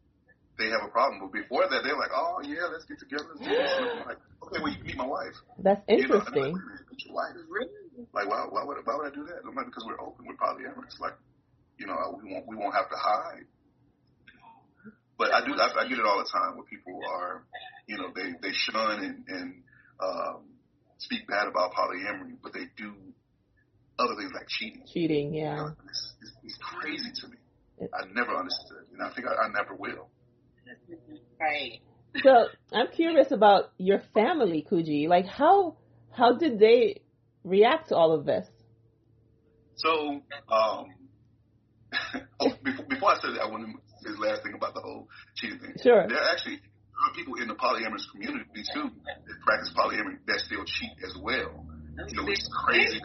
they 0.58 0.68
have 0.68 0.82
a 0.84 0.90
problem. 0.92 1.20
But 1.24 1.32
before 1.32 1.64
that, 1.70 1.80
they're 1.82 1.96
like, 1.96 2.12
oh 2.14 2.40
yeah, 2.44 2.68
let's 2.70 2.84
get 2.84 2.98
together. 3.00 3.24
Let's 3.32 3.48
do 3.48 3.48
this. 3.48 3.72
I'm 3.80 4.06
like, 4.06 4.20
okay, 4.44 4.60
well 4.60 4.68
you 4.70 4.76
can 4.76 4.86
meet 4.86 4.96
my 4.98 5.06
wife. 5.06 5.34
That's 5.58 5.80
interesting. 5.88 6.36
You 6.36 6.42
know, 6.42 6.60
like, 6.60 6.90
meet 6.92 7.04
your 7.06 7.14
wife. 7.16 7.36
Like 8.12 8.28
why, 8.28 8.44
why 8.50 8.64
would 8.64 8.76
why 8.84 8.94
would 8.96 9.08
I 9.08 9.14
do 9.14 9.24
that? 9.24 9.40
I'm 9.48 9.54
like 9.56 9.66
because 9.72 9.84
we're 9.88 10.00
open. 10.00 10.26
We're 10.28 10.36
polyamorous. 10.36 11.00
Like 11.00 11.16
you 11.82 11.88
know 11.88 12.20
we 12.22 12.32
won't 12.32 12.46
we 12.46 12.54
won't 12.56 12.74
have 12.74 12.88
to 12.88 12.96
hide. 12.96 13.46
But 15.18 15.34
I 15.34 15.44
do 15.44 15.52
I, 15.54 15.82
I 15.82 15.88
get 15.88 15.98
it 15.98 16.06
all 16.06 16.18
the 16.22 16.30
time 16.30 16.56
where 16.56 16.66
people 16.66 17.00
are 17.02 17.42
you 17.88 17.98
know 17.98 18.14
they 18.14 18.30
they 18.40 18.54
shun 18.54 19.02
and 19.02 19.24
and 19.26 19.62
um, 19.98 20.44
speak 20.98 21.26
bad 21.26 21.48
about 21.48 21.72
polyamory, 21.72 22.36
but 22.42 22.52
they 22.52 22.66
do 22.76 22.94
other 23.98 24.14
things 24.16 24.32
like 24.34 24.46
cheating. 24.48 24.82
Cheating, 24.92 25.34
yeah. 25.34 25.50
You 25.50 25.56
know, 25.56 25.74
it's, 25.88 26.14
it's, 26.22 26.32
it's, 26.44 26.58
crazy 26.58 27.10
to 27.20 27.28
me. 27.28 27.36
I 27.92 28.06
never 28.12 28.34
understood, 28.36 28.86
and 28.92 29.02
I 29.02 29.12
think 29.14 29.26
I, 29.26 29.46
I 29.46 29.48
never 29.48 29.74
will. 29.74 30.08
Right. 31.40 31.80
So 32.22 32.46
I'm 32.72 32.88
curious 32.94 33.32
about 33.32 33.72
your 33.78 34.02
family, 34.14 34.66
Kuji. 34.70 35.08
Like 35.08 35.26
how 35.26 35.76
how 36.12 36.36
did 36.36 36.58
they 36.58 37.02
react 37.42 37.88
to 37.88 37.96
all 37.96 38.12
of 38.12 38.24
this? 38.24 38.46
So, 39.76 40.20
um, 40.48 40.86
Oh, 42.40 42.50
before, 42.62 42.86
before 42.86 43.10
I 43.10 43.16
said 43.20 43.34
that, 43.34 43.42
I 43.42 43.48
want 43.48 43.66
to 43.66 43.72
say 44.02 44.12
the 44.14 44.20
last 44.20 44.42
thing 44.42 44.54
about 44.54 44.74
the 44.74 44.80
whole 44.80 45.08
cheating 45.36 45.58
thing. 45.58 45.74
Sure. 45.82 46.06
There 46.08 46.18
are 46.18 46.30
actually 46.30 46.60
there 46.60 47.04
are 47.08 47.14
people 47.14 47.34
in 47.40 47.48
the 47.48 47.54
polyamorous 47.54 48.04
community 48.12 48.62
too 48.74 48.90
that 49.04 49.36
practice 49.44 49.72
polyamory 49.76 50.18
that 50.26 50.40
still 50.40 50.64
cheat 50.64 50.92
as 51.04 51.16
well. 51.20 51.66
You 52.08 52.16
know, 52.16 52.24
which 52.24 52.38
is 52.38 52.50
crazy. 52.64 53.00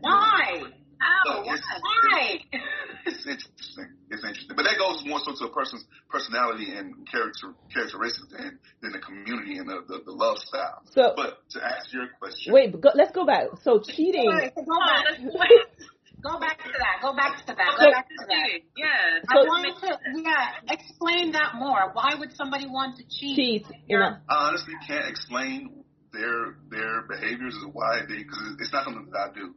Why? 0.00 0.62
How? 0.98 1.42
it's, 1.44 1.62
Why? 1.80 2.38
It's 3.06 3.24
interesting. 3.24 3.94
It's 4.10 4.24
interesting, 4.24 4.56
but 4.56 4.64
that 4.64 4.78
goes 4.78 5.04
more 5.06 5.20
so 5.22 5.30
to 5.38 5.44
a 5.50 5.54
person's 5.54 5.84
personality 6.10 6.72
and 6.74 7.06
character 7.06 7.54
characteristics 7.72 8.26
than 8.32 8.58
than 8.82 8.92
the 8.92 8.98
community 8.98 9.58
and 9.58 9.68
the, 9.68 9.82
the, 9.86 10.02
the 10.04 10.10
love 10.10 10.38
style. 10.38 10.82
So, 10.90 11.12
but 11.14 11.38
to 11.50 11.62
answer 11.62 11.98
your 11.98 12.08
question, 12.18 12.52
wait, 12.52 12.80
go, 12.80 12.90
let's 12.96 13.12
go 13.12 13.24
back. 13.24 13.46
So 13.62 13.78
cheating. 13.78 14.26
Wait, 14.26 14.52
go 16.26 16.38
back. 16.40 16.58
To 16.58 16.72
that. 16.72 16.96
Go 17.02 17.14
back 17.14 17.46
to 17.46 17.54
that. 17.54 17.72
Go 17.78 17.90
back 17.90 18.08
to 18.08 18.26
that. 18.26 18.48
Yeah. 18.76 19.22
I 19.28 19.34
want 19.44 19.66
to, 19.80 19.98
yeah, 20.22 20.74
explain 20.74 21.32
that 21.32 21.54
more. 21.54 21.90
Why 21.92 22.14
would 22.18 22.32
somebody 22.34 22.66
want 22.66 22.96
to 22.98 23.04
cheat? 23.04 23.36
Cheat. 23.36 23.66
You 23.86 23.98
know. 23.98 24.16
I 24.28 24.48
honestly 24.48 24.74
can't 24.86 25.08
explain 25.08 25.84
their 26.12 26.56
their 26.70 27.02
behaviors 27.08 27.54
and 27.62 27.72
why 27.72 28.00
they 28.08 28.22
because 28.24 28.56
it's 28.58 28.72
not 28.72 28.84
something 28.84 29.08
that 29.12 29.30
I 29.30 29.34
do, 29.34 29.54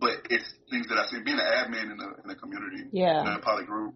but 0.00 0.26
it's 0.30 0.48
things 0.70 0.88
that 0.88 0.98
I 0.98 1.06
see. 1.06 1.20
Being 1.22 1.38
an 1.38 1.46
admin 1.46 1.92
in 1.92 1.96
the 1.98 2.08
in 2.24 2.28
the 2.28 2.36
community, 2.36 2.88
yeah, 2.92 3.22
in 3.22 3.28
a 3.28 3.40
poly 3.40 3.64
group, 3.64 3.94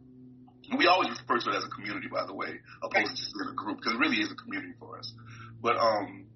we 0.77 0.87
always 0.87 1.11
refer 1.11 1.39
to 1.39 1.51
it 1.51 1.57
as 1.57 1.65
a 1.65 1.71
community, 1.75 2.09
by 2.13 2.27
the 2.27 2.35
way, 2.35 2.61
opposed 2.83 3.11
to 3.11 3.17
just 3.17 3.33
in 3.43 3.49
a 3.51 3.55
group 3.55 3.79
because 3.79 3.95
it 3.95 3.99
really 3.99 4.19
is 4.19 4.31
a 4.31 4.37
community 4.37 4.75
for 4.79 4.99
us. 4.99 5.13
But 5.61 5.77
um, 5.77 6.27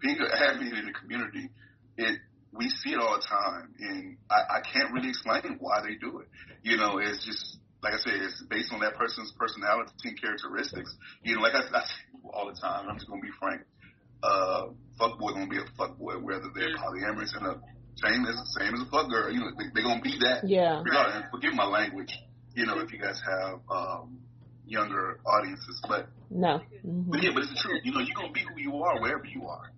being 0.00 0.18
an 0.18 0.30
admin 0.32 0.78
in 0.78 0.86
the 0.86 0.96
community, 0.96 1.50
it 1.96 2.18
we 2.52 2.68
see 2.68 2.90
it 2.90 2.98
all 2.98 3.14
the 3.14 3.26
time, 3.26 3.74
and 3.78 4.16
I, 4.30 4.58
I 4.58 4.60
can't 4.60 4.92
really 4.92 5.08
explain 5.08 5.56
why 5.60 5.82
they 5.82 5.94
do 5.94 6.18
it. 6.18 6.28
You 6.62 6.76
know, 6.76 6.98
it's 6.98 7.24
just 7.24 7.58
like 7.82 7.94
I 7.94 7.98
said, 7.98 8.14
it's 8.20 8.42
based 8.50 8.72
on 8.72 8.80
that 8.80 8.94
person's 8.94 9.32
personality 9.38 9.92
and 10.04 10.20
characteristics. 10.20 10.94
You 11.22 11.36
know, 11.36 11.42
like 11.42 11.54
I, 11.54 11.60
I 11.60 11.80
say 11.80 12.02
all 12.32 12.46
the 12.52 12.58
time, 12.60 12.88
I'm 12.88 12.96
just 12.96 13.08
gonna 13.08 13.22
be 13.22 13.32
frank. 13.38 13.62
Uh, 14.22 14.68
fuck 14.98 15.18
boy 15.18 15.32
gonna 15.32 15.48
be 15.48 15.58
a 15.58 15.64
fuck 15.78 15.96
boy, 15.96 16.18
whether 16.18 16.50
they're 16.54 16.76
polyamorous 16.76 17.36
and 17.36 17.46
a 17.46 17.60
same 17.96 18.24
as 18.26 18.36
same 18.58 18.74
as 18.74 18.80
a 18.82 18.90
fuck 18.90 19.08
girl. 19.08 19.30
You 19.32 19.40
know, 19.40 19.50
they, 19.56 19.66
they're 19.72 19.84
gonna 19.84 20.02
be 20.02 20.18
that. 20.20 20.42
Yeah. 20.44 20.82
Regardless, 20.84 21.16
and 21.16 21.24
forgive 21.30 21.54
my 21.54 21.66
language. 21.66 22.12
You 22.54 22.66
know, 22.66 22.80
if 22.80 22.92
you 22.92 22.98
guys 22.98 23.20
have 23.24 23.60
um, 23.70 24.18
younger 24.66 25.20
audiences, 25.24 25.80
but 25.88 26.08
no. 26.28 26.60
Mm-hmm. 26.84 27.10
But 27.10 27.22
yeah, 27.22 27.30
but 27.32 27.44
it's 27.44 27.54
the 27.54 27.60
truth. 27.62 27.80
You 27.84 27.92
know, 27.92 28.00
you're 28.00 28.16
gonna 28.16 28.32
be 28.32 28.42
who 28.42 28.60
you 28.60 28.82
are 28.82 29.00
wherever 29.00 29.24
you 29.24 29.46
are 29.46 29.70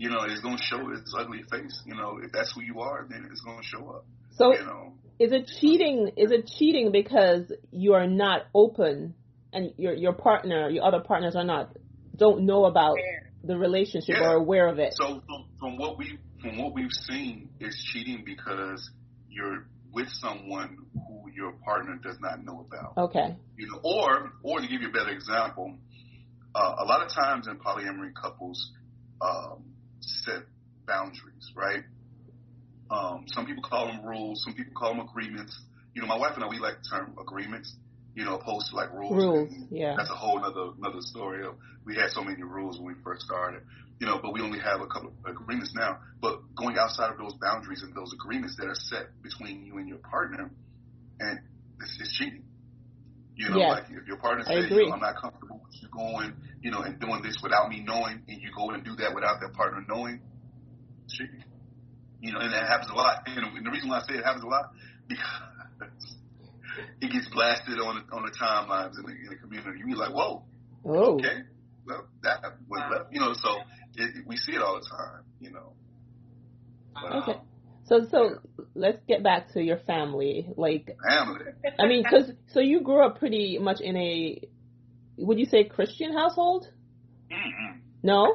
you 0.00 0.08
know, 0.08 0.22
it's 0.22 0.40
going 0.40 0.56
to 0.56 0.62
show 0.62 0.90
its 0.92 1.12
ugly 1.16 1.42
face. 1.50 1.82
You 1.84 1.94
know, 1.94 2.18
if 2.22 2.32
that's 2.32 2.52
who 2.54 2.62
you 2.62 2.80
are, 2.80 3.06
then 3.06 3.28
it's 3.30 3.42
going 3.42 3.58
to 3.58 3.62
show 3.62 3.86
up. 3.90 4.06
So, 4.30 4.54
you 4.54 4.64
know, 4.64 4.94
is 5.18 5.30
it 5.30 5.50
cheating? 5.60 6.12
Is 6.16 6.32
it 6.32 6.48
cheating 6.58 6.90
because 6.90 7.52
you 7.70 7.92
are 7.92 8.06
not 8.06 8.46
open 8.54 9.14
and 9.52 9.74
your 9.76 9.92
your 9.92 10.14
partner, 10.14 10.70
your 10.70 10.84
other 10.84 11.00
partners 11.00 11.36
are 11.36 11.44
not 11.44 11.76
don't 12.16 12.46
know 12.46 12.64
about 12.64 12.96
the 13.44 13.58
relationship 13.58 14.16
yeah. 14.18 14.30
or 14.30 14.36
aware 14.36 14.68
of 14.68 14.78
it? 14.78 14.94
So 14.94 15.22
from, 15.26 15.44
from 15.58 15.76
what 15.76 15.98
we 15.98 16.18
from 16.40 16.56
what 16.56 16.72
we've 16.72 16.96
seen, 17.10 17.50
it's 17.60 17.84
cheating 17.92 18.22
because 18.24 18.90
you're 19.28 19.66
with 19.92 20.08
someone 20.08 20.78
who 20.94 21.30
your 21.34 21.52
partner 21.62 22.00
does 22.02 22.16
not 22.20 22.42
know 22.42 22.66
about. 22.66 22.96
Okay. 22.96 23.36
You 23.58 23.66
know, 23.66 23.80
or 23.84 24.32
or 24.42 24.60
to 24.60 24.66
give 24.66 24.80
you 24.80 24.88
a 24.88 24.92
better 24.92 25.10
example, 25.10 25.76
uh, 26.54 26.76
a 26.78 26.86
lot 26.86 27.04
of 27.04 27.12
times 27.12 27.48
in 27.48 27.58
polyamory 27.58 28.14
couples. 28.14 28.72
Um, 29.20 29.69
set 30.00 30.42
boundaries, 30.86 31.52
right? 31.54 31.84
Um, 32.90 33.24
some 33.28 33.46
people 33.46 33.62
call 33.62 33.86
them 33.86 34.04
rules, 34.04 34.42
some 34.44 34.54
people 34.54 34.72
call 34.74 34.94
them 34.94 35.06
agreements. 35.06 35.58
You 35.94 36.02
know, 36.02 36.08
my 36.08 36.18
wife 36.18 36.32
and 36.34 36.44
I, 36.44 36.48
we 36.48 36.58
like 36.58 36.82
the 36.82 36.88
term 36.96 37.16
agreements, 37.20 37.74
you 38.14 38.24
know, 38.24 38.34
opposed 38.34 38.70
to 38.70 38.76
like 38.76 38.92
rules. 38.92 39.12
Rules, 39.12 39.52
yeah. 39.70 39.94
That's 39.96 40.10
a 40.10 40.14
whole 40.14 40.42
other 40.44 40.72
another 40.78 41.00
story. 41.00 41.46
We 41.84 41.94
had 41.94 42.10
so 42.10 42.22
many 42.22 42.42
rules 42.42 42.78
when 42.78 42.94
we 42.94 43.02
first 43.02 43.22
started, 43.22 43.62
you 44.00 44.06
know, 44.06 44.18
but 44.20 44.32
we 44.32 44.40
only 44.40 44.58
have 44.58 44.80
a 44.80 44.86
couple 44.86 45.12
of 45.24 45.36
agreements 45.36 45.72
now. 45.74 45.98
But 46.20 46.40
going 46.56 46.76
outside 46.78 47.12
of 47.12 47.18
those 47.18 47.34
boundaries 47.40 47.82
and 47.82 47.94
those 47.94 48.12
agreements 48.12 48.56
that 48.58 48.66
are 48.66 48.74
set 48.74 49.22
between 49.22 49.64
you 49.64 49.78
and 49.78 49.88
your 49.88 49.98
partner, 49.98 50.50
and 51.20 51.38
it's, 51.80 51.98
it's 52.00 52.18
cheating. 52.18 52.44
You 53.36 53.50
know, 53.50 53.58
yes. 53.58 53.70
like 53.70 53.84
if 53.90 54.06
your 54.06 54.18
partner 54.18 54.44
says, 54.44 54.68
you 54.68 54.88
know, 54.88 54.94
I'm 54.94 55.00
not 55.00 55.16
comfortable 55.16 55.59
you 55.72 55.88
going, 55.88 56.34
you 56.62 56.70
know, 56.70 56.80
and 56.80 56.98
doing 57.00 57.22
this 57.22 57.38
without 57.42 57.68
me 57.68 57.84
knowing, 57.86 58.22
and 58.28 58.42
you 58.42 58.50
go 58.56 58.70
and 58.70 58.84
do 58.84 58.96
that 58.96 59.14
without 59.14 59.40
that 59.40 59.52
partner 59.52 59.84
knowing. 59.88 60.20
You 62.20 62.32
know, 62.32 62.40
and 62.40 62.52
that 62.52 62.66
happens 62.68 62.90
a 62.90 62.94
lot. 62.94 63.22
And 63.26 63.64
the 63.64 63.70
reason 63.70 63.88
why 63.88 63.98
I 63.98 64.02
say 64.06 64.14
it 64.14 64.24
happens 64.24 64.44
a 64.44 64.48
lot 64.48 64.72
because 65.08 66.16
it 67.00 67.10
gets 67.10 67.28
blasted 67.28 67.78
on 67.80 68.04
on 68.12 68.22
the 68.22 68.32
timelines 68.40 68.98
in 68.98 69.06
the, 69.06 69.12
in 69.12 69.28
the 69.30 69.36
community. 69.36 69.78
You 69.80 69.86
be 69.86 69.94
like, 69.94 70.14
whoa, 70.14 70.44
oh. 70.84 71.14
okay, 71.14 71.42
well 71.86 72.06
that 72.22 72.42
was 72.68 72.82
left. 72.90 73.12
You 73.12 73.20
know, 73.20 73.32
so 73.34 73.56
it, 73.96 74.26
we 74.26 74.36
see 74.36 74.52
it 74.52 74.62
all 74.62 74.74
the 74.74 74.86
time. 74.88 75.24
You 75.40 75.50
know. 75.50 75.72
But, 76.94 77.12
okay. 77.22 77.32
Um, 77.32 77.40
so, 77.90 78.06
so 78.08 78.38
let's 78.76 78.98
get 79.08 79.24
back 79.24 79.52
to 79.54 79.62
your 79.62 79.78
family. 79.78 80.46
Like, 80.56 80.96
family. 81.08 81.40
I 81.78 81.86
mean, 81.86 82.04
because 82.04 82.30
so 82.52 82.60
you 82.60 82.82
grew 82.82 83.04
up 83.04 83.18
pretty 83.18 83.58
much 83.58 83.80
in 83.80 83.96
a, 83.96 84.40
would 85.20 85.38
you 85.38 85.46
say 85.46 85.64
Christian 85.64 86.12
household? 86.12 86.66
Mm-hmm. 87.30 87.78
No. 88.02 88.34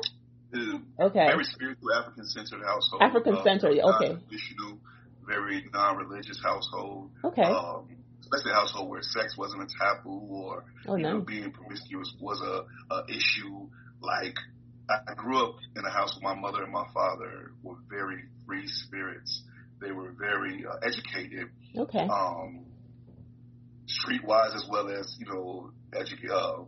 Okay. 0.99 1.27
Very 1.27 1.43
spiritual, 1.43 1.93
African 1.93 2.25
centered 2.25 2.63
household. 2.63 3.01
African 3.01 3.37
centered. 3.43 3.77
Uh, 3.79 3.95
okay. 3.95 4.15
Traditional, 4.29 4.79
very 5.27 5.65
non-religious 5.73 6.39
household. 6.41 7.11
Okay. 7.23 7.43
Um, 7.43 7.89
especially 8.21 8.51
a 8.51 8.55
household 8.55 8.89
where 8.89 9.01
sex 9.01 9.37
wasn't 9.37 9.63
a 9.63 9.67
taboo 9.77 10.27
or 10.29 10.65
oh, 10.87 10.95
you 10.95 11.03
no. 11.03 11.13
know 11.13 11.21
being 11.21 11.51
promiscuous 11.51 12.13
was 12.19 12.41
a, 12.41 12.93
a 12.93 13.03
issue. 13.09 13.67
Like 14.01 14.35
I 14.89 15.13
grew 15.15 15.43
up 15.43 15.55
in 15.75 15.83
a 15.83 15.89
house 15.89 16.17
where 16.19 16.35
my 16.35 16.39
mother 16.39 16.63
and 16.63 16.71
my 16.71 16.85
father 16.93 17.51
were 17.63 17.75
very 17.89 18.23
free 18.45 18.67
spirits. 18.67 19.43
They 19.81 19.91
were 19.91 20.13
very 20.17 20.65
uh, 20.65 20.77
educated. 20.83 21.49
Okay. 21.77 22.07
Um, 22.07 22.65
streetwise 23.87 24.55
as 24.55 24.65
well 24.69 24.89
as 24.89 25.15
you 25.19 25.25
know 25.25 25.71
edu- 25.93 26.31
uh, 26.31 26.63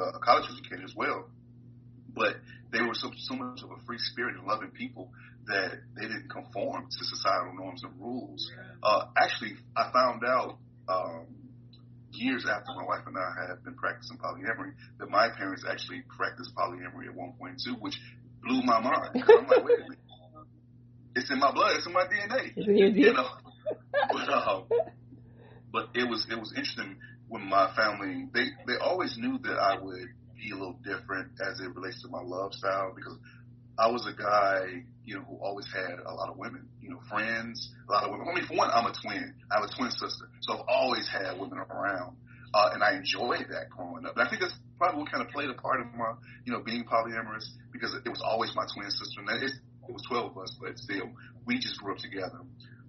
uh, 0.00 0.18
college 0.22 0.44
educated 0.50 0.84
as 0.84 0.94
well. 0.94 1.28
But 2.14 2.36
they 2.72 2.80
were 2.80 2.94
so, 2.94 3.10
so 3.16 3.34
much 3.34 3.62
of 3.62 3.70
a 3.70 3.76
free 3.86 3.98
spirit 3.98 4.36
and 4.36 4.46
loving 4.46 4.70
people 4.70 5.10
that 5.46 5.72
they 5.94 6.02
didn't 6.02 6.30
conform 6.30 6.86
to 6.90 7.04
societal 7.04 7.54
norms 7.54 7.82
and 7.84 7.92
rules. 8.00 8.50
Uh, 8.82 9.06
actually, 9.16 9.52
I 9.76 9.90
found 9.92 10.22
out 10.24 10.58
um, 10.88 11.26
years 12.12 12.46
after 12.50 12.72
my 12.76 12.84
wife 12.84 13.06
and 13.06 13.16
I 13.16 13.48
had 13.48 13.62
been 13.64 13.74
practicing 13.74 14.18
polyamory 14.18 14.72
that 14.98 15.10
my 15.10 15.28
parents 15.36 15.64
actually 15.68 16.02
practiced 16.16 16.54
polyamory 16.54 17.08
at 17.08 17.14
one 17.14 17.34
point 17.38 17.60
too, 17.64 17.74
which 17.74 17.98
blew 18.42 18.62
my 18.62 18.80
mind. 18.80 19.10
I'm 19.14 19.46
like, 19.46 19.64
wait 19.64 19.78
a 19.78 19.82
minute, 19.82 19.98
it's 21.14 21.30
in 21.30 21.38
my 21.38 21.52
blood, 21.52 21.76
it's 21.76 21.86
in 21.86 21.92
my 21.92 22.04
DNA, 22.04 22.52
you 22.56 23.12
know. 23.12 23.28
but 24.12 24.28
um, 24.28 24.64
but 25.72 25.88
it 25.94 26.08
was 26.08 26.26
it 26.30 26.38
was 26.38 26.52
interesting 26.56 26.96
when 27.28 27.42
my 27.42 27.72
family 27.74 28.28
they 28.32 28.46
they 28.66 28.76
always 28.78 29.16
knew 29.18 29.38
that 29.38 29.58
I 29.58 29.78
would 29.80 30.08
be 30.36 30.50
a 30.50 30.54
little 30.54 30.78
different 30.84 31.32
as 31.40 31.60
it 31.60 31.74
relates 31.74 32.02
to 32.02 32.08
my 32.08 32.22
love 32.22 32.52
style 32.52 32.92
because 32.94 33.16
I 33.78 33.88
was 33.88 34.06
a 34.06 34.16
guy, 34.16 34.84
you 35.04 35.16
know, 35.16 35.24
who 35.28 35.36
always 35.36 35.66
had 35.72 36.00
a 36.00 36.12
lot 36.12 36.30
of 36.30 36.38
women, 36.38 36.68
you 36.80 36.88
know, 36.88 37.00
friends, 37.10 37.72
a 37.88 37.92
lot 37.92 38.04
of 38.04 38.10
women. 38.10 38.26
I 38.28 38.34
mean, 38.34 38.46
for 38.46 38.56
one, 38.56 38.70
I'm 38.72 38.86
a 38.86 38.94
twin. 39.02 39.34
I 39.50 39.60
have 39.60 39.68
a 39.68 39.72
twin 39.76 39.90
sister, 39.90 40.28
so 40.40 40.54
I've 40.54 40.64
always 40.66 41.08
had 41.08 41.38
women 41.38 41.58
around, 41.58 42.16
uh, 42.54 42.70
and 42.72 42.82
I 42.82 42.96
enjoyed 42.96 43.44
that 43.50 43.68
growing 43.68 44.06
up. 44.06 44.16
And 44.16 44.26
I 44.26 44.30
think 44.30 44.40
that's 44.40 44.56
probably 44.78 45.02
what 45.02 45.12
kind 45.12 45.22
of 45.22 45.28
played 45.28 45.50
a 45.50 45.54
part 45.54 45.80
of 45.80 45.92
my, 45.92 46.14
you 46.44 46.52
know, 46.52 46.60
being 46.60 46.84
polyamorous 46.84 47.44
because 47.72 47.94
it 47.94 48.08
was 48.08 48.22
always 48.24 48.52
my 48.56 48.64
twin 48.72 48.90
sister, 48.90 49.20
and 49.20 49.28
it, 49.42 49.52
it 49.88 49.92
was 49.92 50.02
12 50.08 50.32
of 50.32 50.38
us, 50.38 50.56
but 50.60 50.78
still, 50.78 51.12
we 51.44 51.58
just 51.58 51.78
grew 51.80 51.92
up 51.92 51.98
together. 51.98 52.40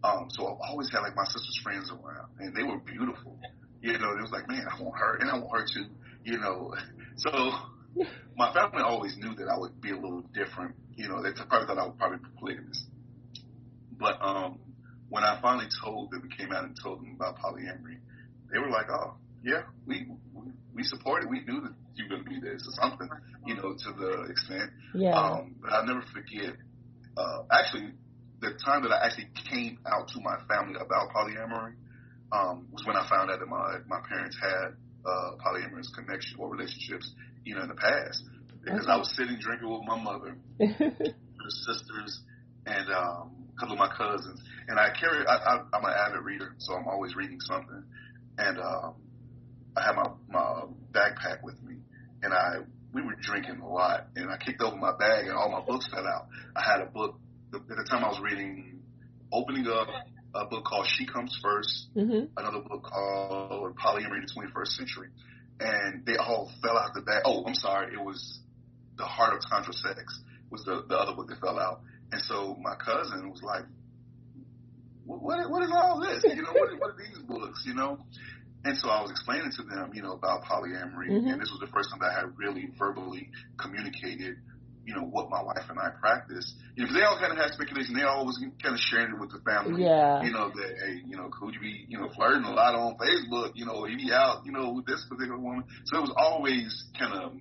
Um, 0.04 0.30
so 0.30 0.48
I've 0.48 0.72
always 0.72 0.90
had 0.92 1.02
like 1.02 1.16
my 1.16 1.26
sister's 1.26 1.60
friends 1.64 1.92
around, 1.92 2.32
and 2.40 2.56
they 2.56 2.64
were 2.64 2.80
beautiful. 2.80 3.40
You 3.82 3.98
know, 3.98 4.12
it 4.12 4.22
was 4.22 4.32
like, 4.32 4.48
man, 4.48 4.66
I 4.68 4.82
want 4.82 4.98
her, 4.98 5.18
and 5.18 5.30
I 5.30 5.38
want 5.38 5.52
her 5.60 5.66
too 5.66 5.90
you 6.28 6.38
know, 6.38 6.74
so 7.18 7.32
my 8.38 8.54
family 8.54 8.84
always 8.84 9.18
knew 9.18 9.34
that 9.36 9.48
I 9.48 9.58
would 9.58 9.82
be 9.82 9.92
a 9.92 9.96
little 9.96 10.24
different. 10.34 10.76
You 10.96 11.08
know, 11.08 11.24
they 11.24 11.32
probably 11.32 11.68
thought 11.68 11.78
I 11.78 11.88
would 11.88 11.98
probably 11.98 12.18
be 12.18 12.30
polygamous. 12.38 12.86
But 13.98 14.22
um, 14.22 14.60
when 15.10 15.24
I 15.24 15.40
finally 15.42 15.68
told 15.84 16.12
them, 16.12 16.30
came 16.38 16.52
out 16.52 16.66
and 16.66 16.78
told 16.84 17.00
them 17.00 17.16
about 17.16 17.38
polyamory, 17.40 17.98
they 18.52 18.60
were 18.60 18.70
like, 18.70 18.88
"Oh, 18.92 19.16
yeah, 19.44 19.64
we 19.88 20.08
we, 20.34 20.52
we 20.76 20.84
support 20.84 21.24
it. 21.24 21.30
We 21.30 21.40
knew 21.42 21.62
that 21.62 21.74
you 21.96 22.06
were 22.06 22.18
going 22.18 22.24
to 22.26 22.30
be 22.30 22.40
this 22.40 22.62
or 22.68 22.74
something, 22.82 23.10
you 23.46 23.56
know, 23.56 23.74
to 23.74 23.94
the 23.98 24.28
extent." 24.30 24.70
Yeah. 24.94 25.18
Um, 25.18 25.56
but 25.62 25.72
I'll 25.72 25.86
never 25.86 26.04
forget. 26.14 26.56
Uh, 27.18 27.44
actually, 27.52 27.94
the 28.42 28.54
time 28.64 28.84
that 28.84 28.92
I 28.92 29.06
actually 29.06 29.30
came 29.50 29.80
out 29.88 30.10
to 30.10 30.20
my 30.22 30.38
family 30.48 30.76
about 30.80 31.10
polyamory 31.10 31.74
um, 32.32 32.68
was 32.72 32.86
when 32.86 32.96
I 32.96 33.08
found 33.10 33.32
out 33.32 33.40
that 33.40 33.48
my 33.48 33.78
my 33.88 34.00
parents 34.08 34.38
had 34.42 34.76
uh, 35.06 35.32
polyamorous 35.40 35.88
connection 35.94 36.38
or 36.40 36.50
relationships, 36.50 37.12
you 37.46 37.56
know, 37.56 37.62
in 37.62 37.70
the 37.70 37.76
past. 37.76 38.24
Because 38.64 38.84
okay. 38.84 38.92
I 38.92 38.98
was 38.98 39.16
sitting 39.16 39.38
drinking 39.40 39.70
with 39.70 39.84
my 39.86 40.02
mother, 40.02 40.36
her 40.60 41.50
sisters, 41.50 42.22
and 42.66 42.90
um, 42.92 43.48
a 43.56 43.60
couple 43.60 43.74
of 43.74 43.80
my 43.80 43.90
cousins. 43.96 44.42
And 44.68 44.78
I 44.78 44.90
carry, 45.00 45.26
I, 45.26 45.36
I, 45.36 45.54
I'm 45.74 45.86
an 45.86 45.94
avid 45.94 46.26
reader, 46.26 46.54
so 46.58 46.74
I'm 46.74 46.88
always 46.88 47.16
reading 47.16 47.40
something. 47.40 47.84
And 48.38 48.60
um, 48.60 48.96
I 49.78 49.84
had 49.84 49.96
my 49.96 50.10
my 50.30 50.64
backpack 50.92 51.44
with 51.44 51.62
me, 51.64 51.78
and 52.24 52.34
I 52.34 52.58
we 52.94 53.02
were 53.02 53.16
drinking 53.22 53.62
a 53.62 53.70
lot. 53.70 54.08
And 54.16 54.30
I 54.30 54.38
kicked 54.38 54.62
open 54.62 54.82
my 54.82 54.98
bag, 54.98 55.28
and 55.28 55.38
all 55.38 55.50
my 55.50 55.62
books 55.62 55.88
fell 55.88 56.06
out. 56.06 56.28
I 56.56 56.62
had 56.62 56.82
a 56.82 56.88
book 56.88 57.16
at 57.54 57.68
the 57.68 57.88
time 57.90 58.04
I 58.04 58.10
was 58.10 58.20
reading, 58.20 58.82
opening 59.32 59.68
up 59.68 59.88
a 60.36 60.46
book 60.46 60.66
called 60.66 60.88
She 60.88 61.06
Comes 61.06 61.40
1st 61.44 61.96
mm-hmm. 61.96 62.26
another 62.38 62.62
book 62.62 62.84
called 62.84 63.76
Polyamory 63.76 64.18
in 64.18 64.26
the 64.26 64.34
21st 64.36 64.68
Century, 64.68 65.10
and 65.60 66.06
they 66.06 66.18
all 66.18 66.52
fell 66.62 66.78
out 66.78 66.94
the 66.94 67.02
bag. 67.02 67.24
Oh, 67.26 67.46
I'm 67.46 67.56
sorry, 67.56 67.94
it 67.94 68.04
was 68.04 68.40
The 68.98 69.06
Heart 69.06 69.36
of 69.36 69.42
Tantra 69.50 69.74
Sex 69.74 70.20
was 70.50 70.64
the, 70.64 70.84
the 70.88 70.98
other 70.98 71.14
book 71.14 71.28
that 71.30 71.40
fell 71.40 71.60
out. 71.60 71.82
And 72.12 72.22
so 72.22 72.56
my 72.62 72.76
cousin 72.76 73.30
was 73.30 73.42
like, 73.44 73.66
what, 75.06 75.22
what, 75.22 75.50
what 75.50 75.64
is 75.64 75.72
all 75.76 76.00
this? 76.00 76.24
You 76.24 76.42
know, 76.42 76.54
what, 76.54 76.70
what 76.80 76.92
are 76.92 76.98
these 76.98 77.20
books, 77.20 77.64
you 77.66 77.74
know? 77.74 78.00
And 78.64 78.78
so 78.78 78.90
I 78.90 79.02
was 79.02 79.12
explaining 79.12 79.52
to 79.58 79.64
them, 79.64 79.92
you 79.94 80.02
know, 80.02 80.14
about 80.14 80.44
polyamory, 80.44 81.10
mm-hmm. 81.10 81.28
and 81.28 81.42
this 81.42 81.52
was 81.52 81.60
the 81.62 81.72
first 81.72 81.90
time 81.90 82.00
that 82.00 82.12
I 82.12 82.20
had 82.22 82.38
really 82.38 82.70
verbally 82.78 83.30
communicated 83.58 84.38
you 84.88 84.96
know, 84.96 85.04
what 85.04 85.30
my 85.30 85.44
wife 85.44 85.68
and 85.68 85.78
I 85.78 85.92
practice. 86.00 86.56
You 86.76 86.84
know, 86.84 86.88
cause 86.88 86.96
they 86.96 87.04
all 87.04 87.20
kind 87.20 87.36
of 87.36 87.38
had 87.38 87.52
speculation. 87.52 87.94
They 87.94 88.08
always 88.08 88.40
kind 88.64 88.74
of 88.74 88.80
sharing 88.80 89.12
it 89.12 89.20
with 89.20 89.36
the 89.36 89.44
family. 89.44 89.84
Yeah. 89.84 90.24
You 90.24 90.32
know, 90.32 90.48
that, 90.48 90.72
hey, 90.80 91.04
you 91.06 91.18
know, 91.18 91.28
could 91.28 91.54
you 91.54 91.60
be, 91.60 91.86
you 91.92 92.00
know, 92.00 92.08
flirting 92.16 92.48
a 92.48 92.56
lot 92.56 92.74
on 92.74 92.96
Facebook? 92.96 93.52
You 93.56 93.66
know, 93.68 93.86
you 93.86 93.98
be 93.98 94.14
out, 94.16 94.46
you 94.48 94.54
know, 94.54 94.72
with 94.72 94.88
this 94.88 95.06
particular 95.12 95.38
woman. 95.38 95.66
So 95.92 96.00
it 96.00 96.02
was 96.08 96.16
always 96.16 96.72
kind 96.98 97.14
of 97.20 97.36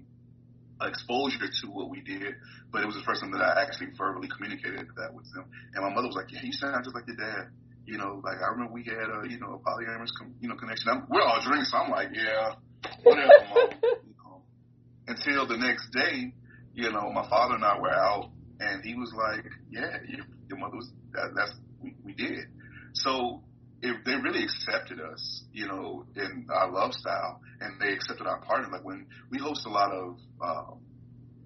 exposure 0.82 1.46
to 1.46 1.66
what 1.70 1.88
we 1.88 2.02
did, 2.02 2.34
but 2.72 2.82
it 2.82 2.86
was 2.86 2.96
the 2.96 3.06
first 3.06 3.22
time 3.22 3.30
that 3.30 3.40
I 3.40 3.62
actually 3.62 3.94
verbally 3.96 4.28
communicated 4.28 4.90
that 4.98 5.14
with 5.14 5.30
them. 5.32 5.46
And 5.72 5.86
my 5.86 5.94
mother 5.94 6.08
was 6.08 6.16
like, 6.16 6.34
yeah, 6.34 6.42
you 6.42 6.52
sound 6.52 6.82
just 6.82 6.98
like 6.98 7.06
your 7.06 7.16
dad. 7.16 7.54
You 7.86 7.96
know, 7.96 8.20
like 8.26 8.42
I 8.42 8.50
remember 8.50 8.74
we 8.74 8.82
had 8.82 9.06
a, 9.06 9.22
you 9.30 9.38
know, 9.38 9.54
a 9.54 9.58
polyamorous, 9.62 10.10
com- 10.18 10.34
you 10.42 10.48
know, 10.48 10.56
connection. 10.56 10.90
I'm, 10.90 11.06
we're 11.08 11.22
all 11.22 11.38
drinking, 11.46 11.70
so 11.70 11.78
I'm 11.78 11.94
like, 11.94 12.10
yeah, 12.10 12.58
whatever, 13.06 13.30
mom. 13.54 13.70
You 14.02 14.14
know, 14.18 14.42
until 15.06 15.46
the 15.46 15.56
next 15.56 15.94
day, 15.94 16.34
you 16.76 16.92
know, 16.92 17.10
my 17.10 17.26
father 17.28 17.54
and 17.54 17.64
I 17.64 17.80
were 17.80 17.90
out, 17.90 18.30
and 18.60 18.84
he 18.84 18.94
was 18.94 19.12
like, 19.16 19.44
"Yeah, 19.70 19.96
your, 20.06 20.26
your 20.48 20.58
mother 20.58 20.76
was 20.76 20.90
that, 21.12 21.32
that's 21.34 21.52
we, 21.82 21.94
we 22.04 22.12
did." 22.12 22.44
So 22.92 23.42
it, 23.82 24.04
they 24.04 24.14
really 24.14 24.44
accepted 24.44 25.00
us, 25.00 25.44
you 25.52 25.66
know, 25.66 26.04
in 26.14 26.46
our 26.50 26.70
love 26.70 26.92
style, 26.92 27.40
and 27.60 27.80
they 27.80 27.94
accepted 27.94 28.26
our 28.26 28.40
partner. 28.42 28.68
Like 28.70 28.84
when 28.84 29.06
we 29.30 29.38
host 29.38 29.66
a 29.66 29.70
lot 29.70 29.90
of 29.90 30.18
um, 30.42 30.80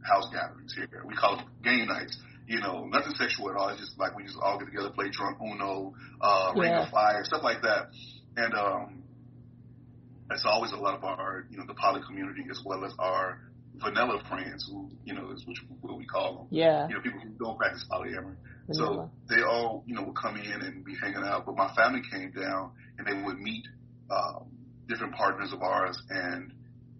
house 0.03 0.29
gatherings 0.33 0.75
here, 0.75 1.05
we 1.07 1.15
call 1.15 1.39
it 1.39 1.45
game 1.63 1.87
nights. 1.87 2.19
You 2.49 2.59
know, 2.59 2.87
nothing 2.87 3.15
sexual 3.15 3.51
at 3.51 3.57
all. 3.57 3.69
It's 3.69 3.81
just 3.81 3.99
like 3.99 4.17
we 4.17 4.25
just 4.25 4.37
all 4.43 4.59
get 4.59 4.65
together, 4.65 4.91
play 4.91 5.11
drunk 5.11 5.39
Uno, 5.41 5.95
uh, 6.21 6.53
yeah. 6.57 6.61
Ring 6.61 6.73
of 6.73 6.89
Fire, 6.91 7.23
stuff 7.23 7.45
like 7.45 7.63
that. 7.63 7.91
And 8.37 8.53
um, 8.55 9.05
it's 10.33 10.45
always 10.45 10.73
a 10.73 10.77
lot 10.77 10.97
of 10.97 11.05
our, 11.05 11.47
you 11.49 11.57
know, 11.57 11.65
the 11.69 11.75
poly 11.75 12.01
community 12.05 12.43
as 12.51 12.61
well 12.65 12.85
as 12.85 12.93
our 12.99 13.39
vanilla 13.77 14.23
friends 14.29 14.69
who, 14.71 14.91
you 15.05 15.15
know, 15.15 15.31
is 15.31 15.47
which 15.47 15.59
what 15.81 15.97
we 15.97 16.07
call 16.07 16.39
them. 16.39 16.47
Yeah. 16.51 16.89
You 16.89 16.95
know, 16.95 17.01
people 17.01 17.21
who 17.21 17.31
don't 17.31 17.59
practice 17.59 17.85
polyamory. 17.91 18.37
Vanilla. 18.69 19.11
So 19.29 19.35
they 19.35 19.43
all, 19.43 19.85
you 19.87 19.95
know, 19.95 20.03
would 20.05 20.17
come 20.17 20.37
in 20.37 20.63
and 20.63 20.85
be 20.85 20.95
hanging 21.01 21.25
out. 21.25 21.47
But 21.47 21.57
my 21.57 21.73
family 21.75 22.03
came 22.11 22.33
down 22.33 22.73
and 22.99 23.07
they 23.07 23.23
would 23.25 23.39
meet 23.39 23.65
um, 24.11 24.51
different 24.89 25.15
partners 25.15 25.53
of 25.53 25.63
ours 25.63 26.01
and 26.11 26.53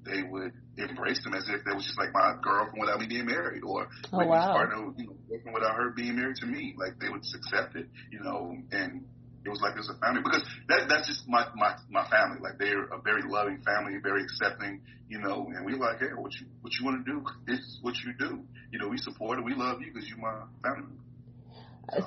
they 0.05 0.23
would 0.23 0.53
embrace 0.79 1.23
them 1.25 1.35
as 1.35 1.45
if 1.49 1.65
they 1.65 1.75
was 1.75 1.85
just 1.85 1.99
like 1.99 2.13
my 2.15 2.35
girlfriend 2.43 2.81
without 2.81 3.01
me 3.01 3.07
being 3.07 3.27
married 3.27 3.63
or 3.63 3.89
oh, 4.13 4.17
like 4.17 4.29
wow. 4.29 4.53
partner, 4.53 4.93
you 4.97 5.07
know, 5.07 5.53
without 5.53 5.77
her 5.77 5.91
being 5.91 6.17
married 6.17 6.37
to 6.37 6.47
me. 6.47 6.75
Like 6.79 6.99
they 6.99 7.09
would 7.09 7.23
just 7.23 7.35
accept 7.35 7.77
it, 7.77 7.89
you 8.11 8.21
know, 8.21 8.57
and 8.73 9.05
it 9.45 9.49
was 9.49 9.61
like 9.61 9.73
it 9.73 9.79
was 9.79 9.89
a 9.89 9.99
family 9.99 10.21
because 10.23 10.45
that 10.69 10.89
that's 10.89 11.09
just 11.09 11.27
my 11.29 11.47
my 11.57 11.75
my 11.89 12.07
family. 12.09 12.39
Like 12.41 12.59
they're 12.59 12.85
a 12.85 13.01
very 13.01 13.23
loving 13.25 13.63
family, 13.65 13.97
very 14.03 14.23
accepting, 14.23 14.81
you 15.09 15.19
know. 15.19 15.49
And 15.55 15.65
we 15.65 15.73
like, 15.75 16.01
hey, 16.01 16.13
what 16.17 16.33
you 16.35 16.47
what 16.61 16.73
you 16.79 16.85
want 16.85 17.05
to 17.05 17.13
do? 17.13 17.25
It's 17.47 17.79
what 17.83 17.95
you 18.05 18.13
do. 18.19 18.45
You 18.71 18.79
know, 18.79 18.89
we 18.89 18.99
support 18.99 19.39
it. 19.39 19.45
We 19.45 19.55
love 19.55 19.81
you 19.81 19.93
because 19.93 20.09
you're 20.09 20.19
my 20.19 20.45
family. 20.63 20.97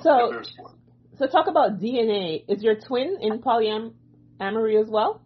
So, 0.02 0.42
so, 0.42 0.70
so 1.18 1.26
talk 1.26 1.48
about 1.48 1.80
DNA. 1.80 2.44
Is 2.48 2.62
your 2.62 2.76
twin 2.76 3.18
in 3.20 3.42
polyamory 3.42 4.80
as 4.80 4.88
well? 4.88 5.20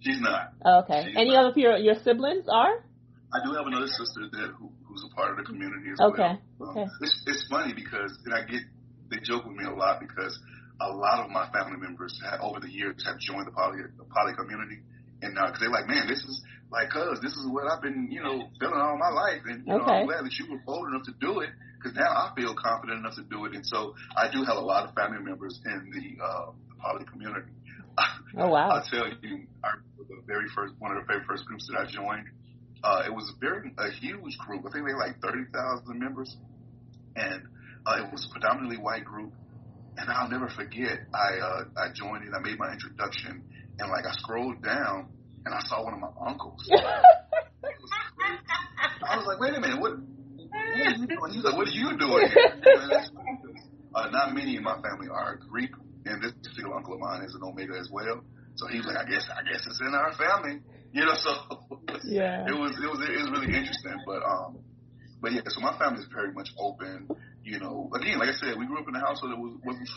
She's 0.00 0.20
not. 0.20 0.52
Oh, 0.64 0.80
okay. 0.80 1.04
She's 1.06 1.16
Any 1.16 1.32
not. 1.32 1.50
of 1.50 1.56
your 1.56 1.76
your 1.76 1.94
siblings 2.02 2.46
are? 2.48 2.84
I 3.32 3.44
do 3.44 3.52
have 3.52 3.66
another 3.66 3.86
sister 3.86 4.28
that 4.32 4.50
who, 4.58 4.70
who's 4.84 5.04
a 5.10 5.14
part 5.14 5.32
of 5.32 5.36
the 5.38 5.44
community 5.44 5.90
as 5.92 6.00
okay. 6.00 6.38
well. 6.58 6.70
Okay. 6.70 6.82
Um, 6.82 6.90
it's 7.02 7.22
it's 7.26 7.46
funny 7.48 7.72
because 7.72 8.18
and 8.24 8.34
I 8.34 8.44
get 8.44 8.62
they 9.10 9.18
joke 9.22 9.46
with 9.46 9.56
me 9.56 9.64
a 9.64 9.70
lot 9.70 10.00
because 10.00 10.38
a 10.80 10.88
lot 10.88 11.24
of 11.24 11.30
my 11.30 11.48
family 11.50 11.78
members 11.78 12.18
have, 12.24 12.40
over 12.40 12.60
the 12.60 12.70
years 12.70 13.02
have 13.06 13.18
joined 13.18 13.46
the 13.46 13.52
poly 13.52 13.78
the 13.82 14.04
poly 14.04 14.34
community, 14.34 14.78
and 15.22 15.34
because 15.34 15.56
uh, 15.56 15.60
they're 15.60 15.70
like, 15.70 15.88
man, 15.88 16.06
this 16.06 16.22
is 16.22 16.42
like, 16.70 16.90
cuz 16.90 17.20
this 17.20 17.32
is 17.32 17.46
what 17.46 17.66
I've 17.70 17.82
been, 17.82 18.08
you 18.10 18.22
know, 18.22 18.48
feeling 18.60 18.80
all 18.80 18.96
my 18.98 19.10
life, 19.10 19.42
and 19.46 19.66
you 19.66 19.72
know, 19.72 19.84
I'm 19.84 20.06
glad 20.06 20.24
that 20.24 20.34
you 20.38 20.50
were 20.50 20.62
bold 20.64 20.88
enough 20.88 21.04
to 21.04 21.14
do 21.20 21.40
it, 21.40 21.50
because 21.78 21.96
now 21.96 22.10
I 22.10 22.32
feel 22.36 22.54
confident 22.54 23.00
enough 23.00 23.16
to 23.16 23.24
do 23.24 23.44
it, 23.46 23.54
and 23.54 23.66
so 23.66 23.94
I 24.16 24.30
do 24.30 24.44
have 24.44 24.56
a 24.56 24.64
lot 24.64 24.88
of 24.88 24.94
family 24.94 25.22
members 25.22 25.60
in 25.64 25.90
the, 25.90 26.22
uh, 26.22 26.50
the 26.68 26.74
poly 26.80 27.04
community. 27.06 27.52
Oh 28.36 28.48
wow. 28.48 28.70
I'll 28.78 28.84
tell 28.84 29.08
you, 29.22 29.46
I 29.64 29.74
the 30.08 30.22
very 30.26 30.48
first 30.54 30.74
one 30.78 30.96
of 30.96 31.02
the 31.02 31.06
very 31.06 31.24
first 31.24 31.44
groups 31.44 31.68
that 31.68 31.78
I 31.78 31.86
joined. 31.86 32.26
Uh, 32.82 33.02
it 33.06 33.12
was 33.12 33.30
a 33.34 33.38
very 33.40 33.72
a 33.76 33.90
huge 33.90 34.38
group. 34.38 34.64
I 34.66 34.70
think 34.70 34.86
they 34.86 34.92
had 34.92 34.98
like 34.98 35.20
thirty 35.20 35.44
thousand 35.52 35.98
members, 35.98 36.36
and 37.16 37.42
uh, 37.86 38.04
it 38.04 38.12
was 38.12 38.26
a 38.26 38.32
predominantly 38.32 38.78
white 38.78 39.04
group. 39.04 39.32
And 39.98 40.08
I'll 40.10 40.30
never 40.30 40.48
forget. 40.48 41.00
I 41.12 41.38
uh, 41.42 41.64
I 41.76 41.92
joined 41.92 42.22
and 42.24 42.34
I 42.34 42.38
made 42.40 42.58
my 42.58 42.70
introduction, 42.72 43.42
and 43.78 43.90
like 43.90 44.06
I 44.06 44.12
scrolled 44.22 44.62
down 44.62 45.08
and 45.44 45.54
I 45.54 45.60
saw 45.66 45.82
one 45.84 45.94
of 45.94 46.00
my 46.00 46.08
uncles. 46.26 46.62
I 49.02 49.16
was 49.16 49.26
like, 49.26 49.40
wait 49.40 49.54
a 49.56 49.60
minute, 49.60 49.80
what? 49.80 49.92
What 50.38 50.86
are 50.86 50.96
you 50.96 51.06
doing? 51.06 51.32
He's 51.32 51.44
like, 51.44 51.56
what 51.56 51.66
are 51.66 51.70
you 51.70 51.98
doing 51.98 52.28
uh, 53.94 54.10
not 54.10 54.34
many 54.34 54.56
in 54.56 54.62
my 54.62 54.76
family 54.82 55.08
are 55.12 55.40
Greek, 55.50 55.70
and 56.04 56.22
this 56.22 56.32
particular 56.42 56.76
uncle 56.76 56.94
of 56.94 57.00
mine 57.00 57.22
is 57.24 57.34
an 57.34 57.42
Omega 57.42 57.74
as 57.78 57.88
well. 57.92 58.22
So 58.56 58.66
he 58.68 58.78
was 58.78 58.86
like, 58.86 58.96
I 59.06 59.08
guess, 59.08 59.26
I 59.30 59.42
guess 59.50 59.66
it's 59.66 59.80
in 59.80 59.94
our 59.94 60.12
family, 60.14 60.60
you 60.92 61.04
know. 61.04 61.14
So 61.14 61.32
Yeah. 62.04 62.46
it 62.46 62.52
was, 62.54 62.72
it 62.76 62.86
was, 62.88 63.00
it 63.08 63.18
was 63.18 63.30
really 63.30 63.54
interesting. 63.56 63.96
But 64.06 64.22
um, 64.22 64.58
but 65.20 65.32
yeah, 65.32 65.42
so 65.48 65.60
my 65.60 65.76
family 65.78 66.00
is 66.00 66.08
very 66.12 66.32
much 66.32 66.50
open. 66.58 67.08
You 67.48 67.58
know, 67.58 67.90
again, 67.96 68.18
like 68.18 68.28
I 68.28 68.36
said, 68.36 68.58
we 68.58 68.66
grew 68.66 68.78
up 68.78 68.88
in 68.88 68.94
a 68.94 69.00
household 69.00 69.32
that 69.32 69.40
was 69.40 69.56
wasn't 69.64 69.88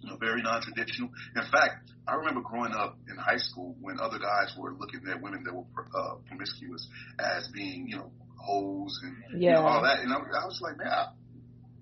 you 0.00 0.08
know 0.10 0.16
very 0.16 0.40
non-traditional. 0.40 1.10
In 1.36 1.44
fact, 1.52 1.92
I 2.08 2.14
remember 2.14 2.40
growing 2.40 2.72
up 2.72 2.96
in 3.08 3.16
high 3.16 3.36
school 3.36 3.76
when 3.80 4.00
other 4.00 4.18
guys 4.18 4.56
were 4.56 4.72
looking 4.72 5.00
at 5.08 5.20
women 5.20 5.44
that 5.44 5.54
were 5.54 5.64
uh, 5.94 6.16
promiscuous 6.26 6.88
as 7.20 7.48
being 7.52 7.88
you 7.88 7.96
know 7.96 8.10
hoes 8.40 9.00
and 9.04 9.40
you 9.42 9.50
know, 9.50 9.64
all 9.64 9.82
that, 9.82 10.00
and 10.00 10.12
I, 10.12 10.16
I 10.16 10.44
was 10.44 10.60
like, 10.62 10.76
man, 10.78 10.88
I, 10.88 11.12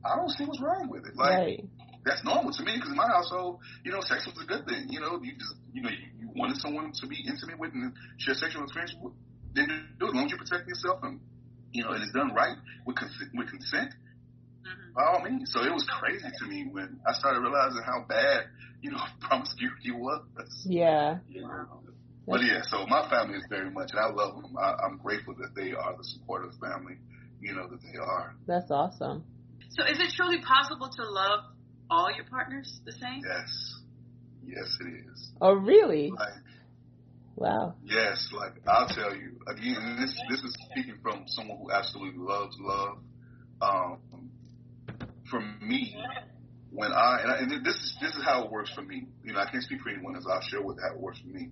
I 0.04 0.16
don't 0.16 0.30
see 0.30 0.44
what's 0.44 0.60
wrong 0.60 0.88
with 0.90 1.06
it. 1.06 1.14
Like 1.16 1.38
right. 1.38 1.64
that's 2.04 2.24
normal 2.24 2.52
to 2.52 2.62
me 2.64 2.74
because 2.74 2.90
in 2.90 2.96
my 2.96 3.06
household, 3.06 3.60
you 3.84 3.92
know, 3.92 4.00
sex 4.00 4.26
was 4.26 4.34
a 4.42 4.46
good 4.46 4.66
thing. 4.66 4.86
You 4.90 5.00
know, 5.00 5.20
you 5.22 5.32
just, 5.34 5.54
you 5.72 5.82
know, 5.82 5.90
you, 5.90 6.06
you 6.18 6.28
wanted 6.34 6.56
someone 6.58 6.92
to 6.92 7.06
be 7.06 7.22
intimate 7.26 7.58
with 7.58 7.72
and 7.74 7.92
share 8.18 8.34
sexual 8.34 8.64
experience 8.64 8.94
with, 9.00 9.14
then 9.54 9.68
do 9.98 10.06
it 10.06 10.08
as 10.10 10.14
long 10.14 10.26
as 10.26 10.32
you 10.32 10.38
protect 10.38 10.66
yourself 10.66 11.00
and, 11.02 11.20
you 11.70 11.84
know, 11.84 11.90
and 11.90 12.02
it's 12.02 12.12
done 12.12 12.34
right 12.34 12.56
with 12.86 12.96
consent, 12.96 13.30
with 13.34 13.48
consent. 13.48 13.94
By 14.94 15.04
all 15.04 15.22
means. 15.22 15.50
So 15.52 15.64
it 15.64 15.72
was 15.72 15.86
crazy 16.00 16.28
to 16.38 16.46
me 16.46 16.68
when 16.70 17.00
I 17.06 17.12
started 17.12 17.40
realizing 17.40 17.82
how 17.84 18.04
bad, 18.08 18.44
you 18.80 18.90
know, 18.90 19.02
promiscuity 19.20 19.92
was. 19.92 20.22
Yeah. 20.64 21.18
You 21.28 21.42
know. 21.42 21.66
But 22.26 22.42
yeah, 22.44 22.62
so 22.62 22.86
my 22.86 23.08
family 23.10 23.38
is 23.38 23.44
very 23.50 23.70
much, 23.70 23.90
and 23.90 24.00
I 24.00 24.08
love 24.08 24.40
them. 24.40 24.54
I, 24.56 24.74
I'm 24.86 24.98
grateful 24.98 25.34
that 25.40 25.54
they 25.56 25.72
are 25.72 25.96
the 25.96 26.04
supportive 26.04 26.52
family, 26.60 26.94
you 27.40 27.52
know, 27.52 27.66
that 27.66 27.80
they 27.82 27.98
are. 27.98 28.36
That's 28.46 28.70
awesome. 28.70 29.24
So 29.70 29.84
is 29.84 29.98
it 29.98 30.12
truly 30.14 30.40
possible 30.40 30.88
to 30.88 31.02
love 31.02 31.40
all 31.90 32.14
your 32.14 32.24
partners 32.26 32.80
the 32.86 32.92
same? 32.92 33.22
Yes. 33.26 33.80
Yes, 34.44 34.76
it 34.80 34.88
is. 35.10 35.30
Oh 35.40 35.54
really? 35.54 36.10
Like, 36.10 36.32
Wow. 37.36 37.74
Yes, 37.82 38.28
like 38.32 38.52
I'll 38.68 38.88
tell 38.88 39.14
you 39.14 39.38
again. 39.48 39.96
This 40.00 40.14
this 40.28 40.40
is 40.40 40.56
speaking 40.70 40.98
from 41.02 41.24
someone 41.26 41.58
who 41.58 41.72
absolutely 41.72 42.22
loves 42.22 42.56
love. 42.60 42.98
Um, 43.60 43.98
for 45.32 45.40
me, 45.40 45.96
when 46.70 46.92
I 46.92 47.18
and, 47.22 47.32
I 47.32 47.38
and, 47.38 47.64
this 47.64 47.74
is 47.74 47.96
this 48.00 48.14
is 48.14 48.22
how 48.22 48.44
it 48.44 48.50
works 48.50 48.70
for 48.72 48.82
me. 48.82 49.06
You 49.24 49.32
know, 49.32 49.40
I 49.40 49.50
can't 49.50 49.64
speak 49.64 49.80
for 49.80 49.88
anyone 49.88 50.14
else. 50.14 50.26
I'll 50.30 50.40
share 50.42 50.62
with 50.62 50.78
how 50.80 50.94
it 50.94 51.00
works 51.00 51.18
for 51.18 51.28
me. 51.28 51.48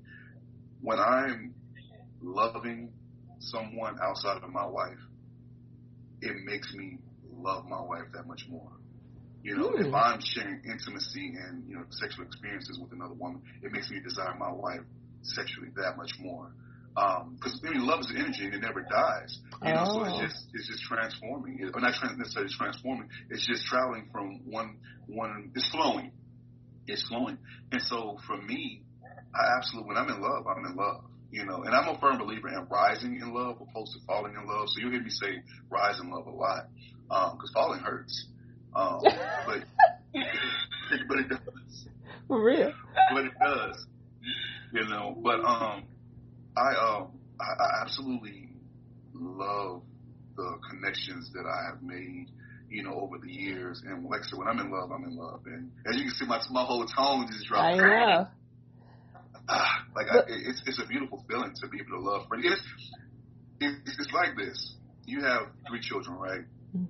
When 0.83 1.01
I'm 1.01 1.55
loving 2.22 2.93
someone 3.41 3.97
outside 4.03 4.43
of 4.43 4.51
my 4.51 4.66
wife, 4.66 5.01
it 6.20 6.37
makes 6.45 6.72
me 6.74 6.99
love 7.33 7.64
my 7.64 7.81
wife 7.81 8.05
that 8.14 8.26
much 8.26 8.47
more. 8.49 8.70
You 9.43 9.57
know, 9.57 9.70
mm. 9.70 9.81
if 9.81 9.87
hmm. 9.87 9.95
I'm 9.95 10.20
sharing 10.20 10.62
intimacy 10.64 11.35
and 11.35 11.66
you 11.66 11.76
know 11.76 11.85
sexual 11.91 12.26
experiences 12.26 12.78
with 12.78 12.93
another 12.93 13.14
woman, 13.14 13.43
it 13.62 13.72
makes 13.72 13.91
me 13.91 14.01
desire 14.01 14.37
my 14.39 14.53
wife 14.53 14.83
sexually 15.22 15.68
that 15.76 15.97
much 15.97 16.12
more. 16.20 16.53
Because 16.95 17.55
um, 17.55 17.68
I 17.68 17.70
mean, 17.70 17.86
love 17.86 18.01
is 18.01 18.12
energy 18.14 18.45
and 18.45 18.55
it 18.55 18.61
never 18.61 18.82
dies. 18.82 19.38
You 19.62 19.74
know, 19.74 19.84
so 19.84 20.05
it's 20.05 20.14
oh. 20.14 20.22
just 20.22 20.47
it's 20.55 20.68
just 20.68 20.82
transforming. 20.84 21.59
It, 21.61 21.70
or 21.74 21.80
not 21.80 21.95
trans- 21.95 22.18
necessarily 22.18 22.51
transforming. 22.57 23.09
It's 23.30 23.47
just 23.47 23.64
traveling 23.66 24.09
from 24.11 24.41
one 24.51 24.78
one. 25.07 25.53
It's 25.55 25.68
flowing. 25.70 26.12
It's 26.86 27.07
flowing. 27.09 27.38
And 27.70 27.80
so 27.82 28.18
for 28.26 28.36
me, 28.36 28.82
I 29.34 29.57
absolutely 29.57 29.88
when 29.88 29.97
I'm 29.97 30.09
in 30.09 30.20
love, 30.20 30.47
I'm 30.47 30.64
in 30.64 30.76
love. 30.76 31.05
You 31.30 31.45
know, 31.45 31.62
and 31.62 31.72
I'm 31.74 31.95
a 31.95 31.99
firm 32.01 32.18
believer 32.18 32.49
in 32.49 32.66
rising 32.68 33.20
in 33.22 33.32
love 33.32 33.61
opposed 33.61 33.93
to 33.93 34.05
falling 34.05 34.34
in 34.34 34.49
love. 34.49 34.68
So 34.68 34.80
you'll 34.80 34.91
hear 34.91 35.03
me 35.03 35.11
say 35.11 35.43
rise 35.70 36.01
in 36.03 36.11
love 36.11 36.26
a 36.26 36.30
lot 36.30 36.66
because 37.09 37.51
um, 37.51 37.55
falling 37.55 37.80
hurts. 37.80 38.26
Um, 38.74 39.01
but 39.47 39.64
but 41.09 41.18
it 41.18 41.28
does. 41.28 41.86
For 42.26 42.43
real. 42.43 42.72
But 43.12 43.24
it 43.26 43.32
does. 43.41 43.86
You 44.72 44.88
know, 44.88 45.16
but 45.22 45.41
um, 45.45 45.84
I 46.57 46.74
um, 46.74 47.18
I, 47.40 47.62
I 47.62 47.82
absolutely 47.82 48.48
love 49.14 49.82
the 50.36 50.59
connections 50.70 51.30
that 51.34 51.46
I 51.46 51.70
have 51.70 51.82
made 51.82 52.28
you 52.70 52.84
know, 52.84 52.94
over 52.94 53.18
the 53.18 53.30
years. 53.30 53.82
And 53.84 54.05
like 54.07 54.20
I 54.20 54.24
said, 54.24 54.38
when 54.38 54.48
I'm 54.48 54.59
in 54.61 54.70
love, 54.70 54.90
I'm 54.92 55.05
in 55.05 55.16
love. 55.16 55.40
And 55.46 55.72
as 55.86 55.96
you 55.96 56.05
can 56.05 56.14
see, 56.14 56.26
my 56.26 56.40
my 56.51 56.64
whole 56.64 56.86
tone 56.86 57.26
just 57.26 57.46
dropped. 57.46 57.64
I 57.64 57.76
know. 57.76 58.26
Ah, 59.53 59.84
like 59.96 60.07
I, 60.07 60.18
it's 60.28 60.62
it's 60.64 60.80
a 60.80 60.86
beautiful 60.86 61.24
feeling 61.28 61.53
to 61.61 61.66
be 61.66 61.78
able 61.80 61.98
to 61.98 62.09
love 62.09 62.28
friends. 62.28 62.44
It's, 62.46 62.62
it's 63.59 63.98
it's 63.98 64.12
like 64.12 64.36
this. 64.36 64.76
You 65.07 65.22
have 65.22 65.48
three 65.66 65.80
children, 65.80 66.14
right? 66.14 66.42
Mm-hmm. 66.76 66.84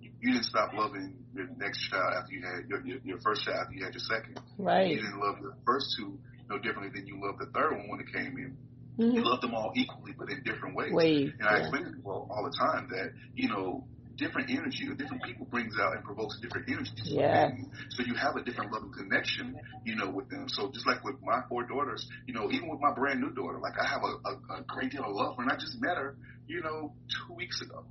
You 0.00 0.32
didn't 0.32 0.44
stop 0.44 0.72
loving 0.72 1.18
your 1.34 1.48
next 1.58 1.90
child 1.90 2.14
after 2.16 2.32
you 2.32 2.40
had 2.40 2.70
your 2.70 2.86
your, 2.86 2.98
your 3.04 3.20
first 3.20 3.44
child 3.44 3.58
after 3.60 3.74
you 3.74 3.84
had 3.84 3.92
your 3.92 4.00
second. 4.00 4.40
Right. 4.56 4.92
You 4.92 5.02
didn't 5.02 5.20
love 5.20 5.36
your 5.42 5.56
first 5.66 5.94
two 5.98 6.18
no 6.48 6.56
differently 6.56 6.98
than 6.98 7.06
you 7.06 7.20
loved 7.22 7.38
the 7.38 7.52
third 7.52 7.72
one 7.72 7.90
when 7.90 8.00
it 8.00 8.10
came 8.10 8.38
in. 8.38 8.56
Mm-hmm. 8.98 9.16
You 9.16 9.24
loved 9.24 9.42
them 9.42 9.54
all 9.54 9.72
equally, 9.74 10.12
but 10.18 10.30
in 10.30 10.42
different 10.42 10.74
ways. 10.74 10.92
ways 10.92 11.32
and 11.38 11.48
I 11.48 11.58
explain 11.58 11.84
to 11.84 11.90
people 11.90 12.28
all 12.30 12.44
the 12.44 12.56
time 12.56 12.88
that 12.90 13.12
you 13.34 13.48
know 13.48 13.84
different 14.16 14.50
energy 14.50 14.88
or 14.88 14.94
different 14.94 15.22
people 15.22 15.46
brings 15.46 15.74
out 15.78 15.94
and 15.94 16.02
provokes 16.02 16.38
different 16.40 16.68
energies. 16.68 17.04
Yeah. 17.04 17.50
So 17.90 18.02
you 18.04 18.14
have 18.14 18.36
a 18.36 18.42
different 18.42 18.72
level 18.72 18.88
of 18.88 18.94
connection, 18.94 19.56
you 19.84 19.94
know, 19.94 20.10
with 20.10 20.30
them. 20.30 20.48
So 20.48 20.70
just 20.72 20.86
like 20.86 21.04
with 21.04 21.16
my 21.22 21.42
four 21.48 21.64
daughters, 21.64 22.08
you 22.26 22.34
know, 22.34 22.50
even 22.50 22.68
with 22.68 22.80
my 22.80 22.94
brand 22.94 23.20
new 23.20 23.30
daughter, 23.30 23.58
like 23.60 23.74
I 23.78 23.86
have 23.86 24.02
a, 24.02 24.28
a, 24.28 24.60
a 24.60 24.62
great 24.66 24.92
deal 24.92 25.04
of 25.04 25.14
love 25.14 25.36
for 25.36 25.42
her 25.42 25.48
and 25.48 25.52
I 25.52 25.56
just 25.56 25.76
met 25.80 25.96
her, 25.96 26.16
you 26.48 26.62
know, 26.62 26.94
two 27.12 27.34
weeks 27.34 27.60
ago. 27.60 27.84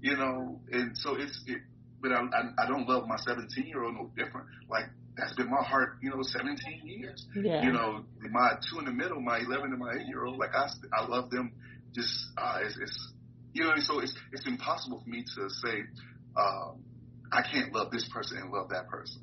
You 0.00 0.16
know, 0.16 0.60
and 0.72 0.96
so 0.96 1.14
it's 1.14 1.40
it 1.46 1.60
but 2.02 2.12
I, 2.12 2.20
I, 2.20 2.64
I 2.64 2.66
don't 2.66 2.88
love 2.88 3.06
my 3.06 3.16
17 3.16 3.66
year 3.66 3.84
old 3.84 3.94
no 3.94 4.10
different. 4.16 4.46
Like 4.68 4.86
that's 5.20 5.34
been 5.34 5.50
my 5.50 5.62
heart, 5.62 5.96
you 6.02 6.10
know, 6.10 6.22
17 6.22 6.82
years. 6.84 7.26
Yeah. 7.34 7.62
You 7.62 7.72
know, 7.72 8.04
my 8.30 8.52
two 8.70 8.78
in 8.78 8.86
the 8.86 8.92
middle, 8.92 9.20
my 9.20 9.38
11 9.38 9.70
and 9.70 9.78
my 9.78 9.94
eight 9.94 10.06
year 10.06 10.24
old, 10.24 10.38
like 10.38 10.54
I, 10.54 10.68
I 10.92 11.06
love 11.06 11.30
them. 11.30 11.52
Just 11.94 12.26
uh, 12.36 12.58
it's, 12.62 12.78
it's 12.80 13.12
you 13.52 13.64
know, 13.64 13.74
so 13.78 13.98
it's 13.98 14.14
it's 14.32 14.46
impossible 14.46 15.00
for 15.02 15.10
me 15.10 15.24
to 15.24 15.50
say 15.50 15.82
um, 16.36 16.84
I 17.32 17.42
can't 17.42 17.72
love 17.72 17.90
this 17.90 18.08
person 18.12 18.38
and 18.38 18.50
love 18.52 18.68
that 18.70 18.88
person 18.88 19.22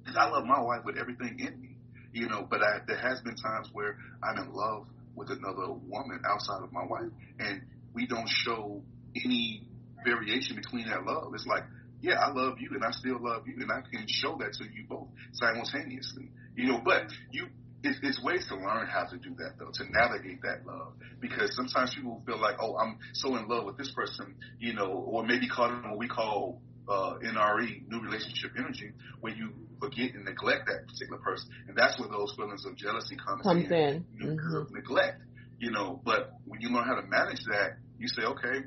because 0.00 0.16
I 0.16 0.28
love 0.28 0.44
my 0.44 0.60
wife 0.60 0.84
with 0.84 0.96
everything 0.96 1.38
in 1.38 1.60
me, 1.60 1.76
you 2.12 2.28
know. 2.28 2.46
But 2.48 2.62
I, 2.62 2.78
there 2.86 2.98
has 2.98 3.20
been 3.20 3.36
times 3.36 3.68
where 3.72 3.96
I'm 4.22 4.38
in 4.38 4.52
love 4.52 4.86
with 5.14 5.30
another 5.30 5.72
woman 5.72 6.20
outside 6.28 6.62
of 6.62 6.72
my 6.72 6.84
wife, 6.84 7.10
and 7.38 7.62
we 7.94 8.06
don't 8.06 8.28
show 8.28 8.82
any 9.14 9.66
variation 10.04 10.56
between 10.56 10.88
that 10.88 11.04
love. 11.04 11.32
It's 11.34 11.46
like, 11.46 11.64
yeah, 12.00 12.14
I 12.14 12.32
love 12.32 12.60
you, 12.60 12.70
and 12.72 12.84
I 12.84 12.90
still 12.92 13.18
love 13.20 13.46
you, 13.46 13.54
and 13.60 13.70
I 13.70 13.80
can 13.90 14.06
show 14.08 14.36
that 14.38 14.52
to 14.54 14.64
you 14.64 14.86
both 14.88 15.08
simultaneously, 15.32 16.30
you 16.56 16.68
know. 16.68 16.80
But 16.84 17.04
you 17.30 17.48
it's, 17.82 17.98
it's 18.02 18.22
ways 18.22 18.46
to 18.48 18.56
learn 18.56 18.86
how 18.86 19.04
to 19.04 19.16
do 19.16 19.34
that 19.38 19.54
though, 19.58 19.70
to 19.72 19.84
navigate 19.90 20.42
that 20.42 20.66
love. 20.66 20.92
Because 21.20 21.54
sometimes 21.56 21.94
people 21.94 22.22
feel 22.26 22.40
like, 22.40 22.56
oh, 22.60 22.76
I'm 22.76 22.98
so 23.14 23.36
in 23.36 23.48
love 23.48 23.64
with 23.64 23.78
this 23.78 23.90
person, 23.92 24.34
you 24.58 24.74
know, 24.74 24.90
or 24.90 25.24
maybe 25.24 25.48
call 25.48 25.70
it 25.70 25.82
what 25.88 25.98
we 25.98 26.08
call 26.08 26.60
uh, 26.88 27.14
NRE, 27.24 27.88
new 27.88 28.00
relationship 28.00 28.52
energy, 28.58 28.92
where 29.20 29.32
you 29.32 29.52
forget 29.80 30.14
and 30.14 30.24
neglect 30.24 30.66
that 30.66 30.86
particular 30.86 31.20
person, 31.22 31.50
and 31.68 31.76
that's 31.76 31.98
where 31.98 32.08
those 32.08 32.34
feelings 32.36 32.64
of 32.66 32.76
jealousy 32.76 33.16
comes, 33.16 33.42
comes 33.42 33.66
in. 33.66 33.72
in. 33.72 34.04
You 34.18 34.26
know, 34.26 34.42
mm-hmm. 34.42 34.74
neglect, 34.74 35.22
you 35.58 35.70
know. 35.70 36.00
But 36.04 36.32
when 36.44 36.60
you 36.60 36.68
learn 36.68 36.84
how 36.84 36.96
to 36.96 37.06
manage 37.06 37.44
that, 37.48 37.78
you 37.98 38.08
say, 38.08 38.22
okay, 38.22 38.66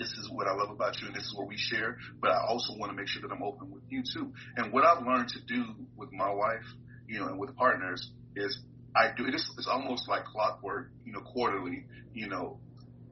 this 0.00 0.12
is 0.12 0.30
what 0.32 0.48
I 0.48 0.54
love 0.54 0.70
about 0.70 0.98
you 1.00 1.08
and 1.08 1.14
this 1.14 1.24
is 1.24 1.34
what 1.36 1.46
we 1.46 1.58
share, 1.58 1.98
but 2.20 2.30
I 2.30 2.40
also 2.48 2.72
want 2.78 2.90
to 2.90 2.96
make 2.96 3.06
sure 3.06 3.20
that 3.20 3.30
I'm 3.30 3.42
open 3.42 3.70
with 3.70 3.82
you 3.90 4.02
too. 4.02 4.32
And 4.56 4.72
what 4.72 4.82
I've 4.82 5.04
learned 5.06 5.28
to 5.28 5.40
do 5.46 5.76
with 5.94 6.10
my 6.10 6.32
wife, 6.32 6.64
you 7.06 7.20
know, 7.20 7.26
and 7.26 7.38
with 7.38 7.54
partners 7.54 8.10
is 8.34 8.58
I 8.96 9.12
do 9.14 9.26
it 9.26 9.34
is 9.34 9.48
it's 9.58 9.68
almost 9.68 10.08
like 10.08 10.24
clockwork, 10.24 10.90
you 11.04 11.12
know, 11.12 11.20
quarterly, 11.20 11.84
you 12.14 12.28
know, 12.28 12.58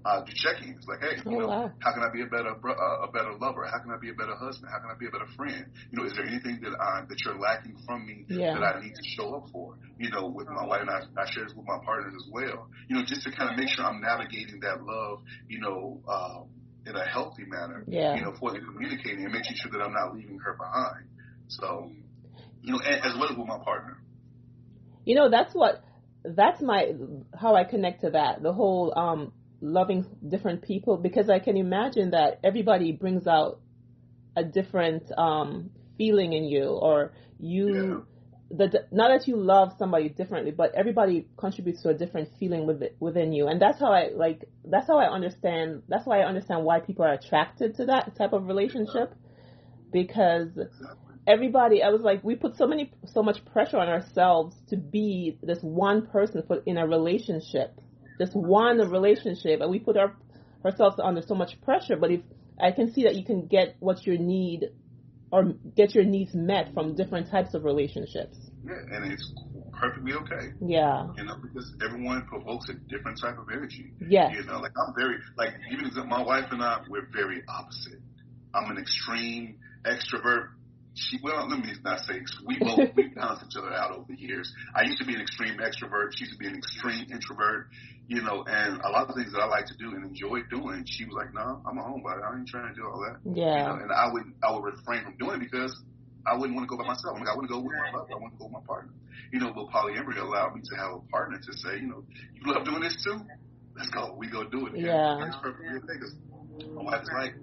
uh, 0.05 0.25
do 0.25 0.33
check-ins 0.35 0.87
like, 0.89 1.01
hey, 1.01 1.21
you 1.29 1.37
oh, 1.37 1.41
know, 1.41 1.73
how 1.81 1.93
can 1.93 2.03
I 2.03 2.11
be 2.11 2.23
a 2.23 2.27
better 2.27 2.55
uh, 2.57 3.05
a 3.05 3.13
better 3.13 3.35
lover? 3.39 3.67
How 3.67 3.81
can 3.81 3.91
I 3.91 3.99
be 4.01 4.09
a 4.09 4.15
better 4.15 4.35
husband? 4.35 4.73
How 4.73 4.81
can 4.81 4.91
I 4.91 4.97
be 4.99 5.07
a 5.07 5.11
better 5.11 5.29
friend? 5.37 5.67
You 5.91 5.99
know, 5.99 6.07
is 6.07 6.15
there 6.15 6.25
anything 6.25 6.61
that 6.63 6.73
I 6.81 7.05
that 7.07 7.19
you're 7.25 7.39
lacking 7.39 7.77
from 7.85 8.07
me 8.07 8.25
yeah. 8.29 8.55
that 8.55 8.63
I 8.63 8.81
need 8.81 8.95
to 8.95 9.05
show 9.05 9.35
up 9.35 9.51
for? 9.53 9.77
You 9.99 10.11
know, 10.11 10.29
with 10.29 10.49
my 10.49 10.65
wife 10.65 10.81
and 10.81 10.91
I, 10.91 11.03
I 11.21 11.31
share 11.31 11.45
this 11.45 11.55
with 11.55 11.67
my 11.67 11.79
partners 11.85 12.15
as 12.17 12.27
well. 12.33 12.69
You 12.89 12.97
know, 12.97 13.05
just 13.05 13.23
to 13.25 13.33
kind 13.33 13.51
of 13.51 13.57
make 13.59 13.69
sure 13.69 13.85
I'm 13.85 14.01
navigating 14.01 14.61
that 14.61 14.83
love, 14.83 15.21
you 15.49 15.61
know, 15.61 16.01
um, 16.09 16.49
in 16.89 16.97
a 16.97 17.05
healthy 17.05 17.45
manner. 17.47 17.85
Yeah. 17.87 18.17
You 18.17 18.23
know, 18.23 18.35
for 18.39 18.53
the 18.53 18.61
communicating 18.61 19.25
and 19.25 19.33
making 19.33 19.57
sure 19.63 19.71
that 19.73 19.81
I'm 19.81 19.93
not 19.93 20.15
leaving 20.15 20.39
her 20.39 20.57
behind. 20.57 21.09
So, 21.49 21.91
you 22.63 22.73
know, 22.73 22.79
as 22.79 23.15
well 23.15 23.31
as 23.31 23.37
with 23.37 23.47
my 23.47 23.59
partner 23.59 23.99
you 25.09 25.15
know 25.15 25.31
that's 25.31 25.55
what 25.55 25.83
that's 26.23 26.61
my 26.61 26.93
how 27.35 27.57
I 27.57 27.65
connect 27.65 28.03
to 28.03 28.11
that 28.11 28.43
the 28.43 28.53
whole 28.53 28.93
um 28.95 29.33
loving 29.63 30.05
different 30.29 30.63
people 30.63 30.99
because 30.99 31.31
I 31.31 31.39
can 31.39 31.57
imagine 31.57 32.11
that 32.11 32.41
everybody 32.45 32.93
brings 32.93 33.27
out 33.27 33.61
a 34.37 34.45
different 34.45 35.11
um 35.17 35.71
feeling 35.97 36.35
in 36.35 36.45
you 36.45 36.67
or 36.67 37.13
you 37.41 37.75
yeah. 37.75 38.18
The 38.51 38.87
not 38.91 39.09
that 39.09 39.29
you 39.29 39.37
love 39.37 39.75
somebody 39.79 40.09
differently 40.09 40.51
but 40.51 40.75
everybody 40.75 41.27
contributes 41.37 41.83
to 41.83 41.91
a 41.91 41.95
different 41.95 42.31
feeling 42.41 42.67
with 42.67 42.83
it, 42.83 42.97
within 42.99 43.33
you. 43.33 43.47
And 43.47 43.61
that's 43.61 43.79
how 43.79 43.93
I 43.93 44.11
like 44.15 44.49
that's 44.65 44.87
how 44.87 44.99
I 44.99 45.13
understand 45.13 45.83
that's 45.89 46.07
why 46.07 46.21
I 46.21 46.27
understand 46.27 46.65
why 46.65 46.81
people 46.81 47.05
are 47.05 47.13
attracted 47.13 47.77
to 47.77 47.87
that 47.87 48.17
type 48.17 48.33
of 48.33 48.47
relationship. 48.47 49.15
Because 49.93 50.49
everybody 51.27 51.83
i 51.83 51.91
was 51.91 52.01
like 52.01 52.25
we 52.25 52.35
put 52.35 52.57
so 52.57 52.67
many 52.67 52.91
so 53.05 53.23
much 53.23 53.45
pressure 53.53 53.77
on 53.77 53.87
ourselves 53.87 54.57
to 54.71 54.79
be 54.79 55.39
this 55.43 55.59
one 55.61 56.07
person 56.07 56.43
for 56.47 56.63
in 56.65 56.79
a 56.79 56.87
relationship. 56.87 57.79
This 58.19 58.31
one 58.33 58.79
relationship. 58.79 59.61
And 59.61 59.71
we 59.71 59.79
put 59.79 59.97
our 59.99 60.17
ourselves 60.65 60.97
under 61.03 61.23
so 61.23 61.35
much 61.35 61.61
pressure. 61.61 61.97
But 61.97 62.13
if 62.13 62.21
i 62.61 62.73
can 62.73 62.93
see 62.93 63.05
that 63.05 63.15
you 63.15 63.25
can 63.25 63.47
get 63.47 63.77
what 63.79 64.07
you 64.07 64.19
need 64.19 64.71
or 65.31 65.53
get 65.77 65.95
your 65.95 66.05
needs 66.05 66.35
met 66.35 66.73
from 66.75 66.95
different 66.95 67.31
types 67.31 67.55
of 67.55 67.65
relationships. 67.65 68.37
Yeah 68.65 68.75
and 68.91 69.13
it's 69.13 69.33
perfectly 69.73 70.13
okay. 70.13 70.53
Yeah. 70.61 71.09
You 71.17 71.25
know 71.25 71.37
because 71.41 71.73
everyone 71.85 72.27
provokes 72.27 72.69
a 72.69 72.75
different 72.75 73.21
type 73.21 73.39
of 73.39 73.47
energy. 73.53 73.93
Yeah 74.01 74.31
you 74.31 74.45
know 74.45 74.59
like 74.61 74.73
i'm 74.77 74.95
very 74.97 75.17
like 75.37 75.55
even 75.71 75.91
my 76.09 76.23
wife 76.23 76.47
and 76.51 76.63
i 76.63 76.81
we're 76.89 77.09
very 77.13 77.43
opposite. 77.49 78.01
I'm 78.55 78.71
an 78.71 78.79
extreme 78.79 79.57
extrovert. 79.85 80.49
She 80.95 81.19
well 81.23 81.49
let 81.49 81.61
me 81.61 81.73
not 81.85 82.01
say 82.01 82.21
we 82.47 82.59
both 82.59 82.91
we 82.97 83.09
balanced 83.09 83.45
each 83.47 83.57
other 83.57 83.73
out 83.73 83.93
over 83.93 84.07
the 84.09 84.19
years. 84.19 84.53
I 84.75 84.83
used 84.83 84.99
to 84.99 85.07
be 85.07 85.15
an 85.15 85.21
extreme 85.21 85.59
extrovert. 85.59 86.11
She 86.17 86.25
used 86.25 86.33
to 86.33 86.39
be 86.39 86.47
an 86.47 86.57
extreme 86.57 87.07
introvert. 87.13 87.69
You 88.09 88.23
know, 88.23 88.43
and 88.49 88.81
a 88.81 88.89
lot 88.89 89.11
of 89.11 89.15
things 89.15 89.33
that 89.33 89.41
I 89.41 89.47
like 89.47 89.67
to 89.67 89.77
do 89.77 89.93
and 89.93 90.03
enjoy 90.03 90.41
doing, 90.49 90.85
she 90.89 91.05
was 91.05 91.13
like, 91.13 91.35
"No, 91.35 91.61
I'm 91.69 91.77
a 91.77 91.83
homebody. 91.83 92.25
I 92.25 92.39
ain't 92.39 92.49
trying 92.49 92.73
to 92.73 92.75
do 92.75 92.89
all 92.89 93.05
that." 93.05 93.21
Yeah. 93.23 93.45
You 93.45 93.65
know, 93.69 93.83
and 93.85 93.93
I 93.93 94.09
would 94.11 94.25
I 94.43 94.51
would 94.51 94.65
refrain 94.65 95.05
from 95.05 95.17
doing 95.21 95.43
it 95.43 95.51
because 95.51 95.77
I 96.25 96.37
wouldn't 96.37 96.57
want 96.57 96.69
to 96.69 96.73
go 96.73 96.81
by 96.81 96.89
myself. 96.89 97.17
I, 97.17 97.19
mean, 97.21 97.29
I 97.29 97.37
want 97.37 97.49
to 97.49 97.53
go 97.53 97.61
with 97.61 97.73
my 97.73 97.93
lover. 97.93 98.13
I 98.13 98.21
want 98.21 98.33
to 98.33 98.39
go 98.39 98.45
with 98.49 98.57
my 98.57 98.65
partner. 98.67 98.93
You 99.33 99.41
know, 99.41 99.53
but 99.53 99.69
polyamory 99.69 100.17
allowed 100.17 100.57
me 100.57 100.63
to 100.65 100.75
have 100.77 100.93
a 100.97 101.01
partner 101.13 101.37
to 101.37 101.53
say, 101.59 101.81
you 101.81 101.89
know, 101.89 102.05
you 102.33 102.53
love 102.53 102.65
doing 102.65 102.81
this 102.81 102.97
too. 103.05 103.21
Let's 103.77 103.91
go. 103.91 104.17
We 104.17 104.29
go 104.29 104.45
do 104.45 104.67
it. 104.67 104.77
Yeah. 104.77 105.21
And 105.21 105.29
it's 105.29 105.37
perfectly 105.41 105.69
okay 105.69 106.01
because 106.01 106.15
my 106.75 106.83
wife's 106.83 107.09
like, 107.13 107.35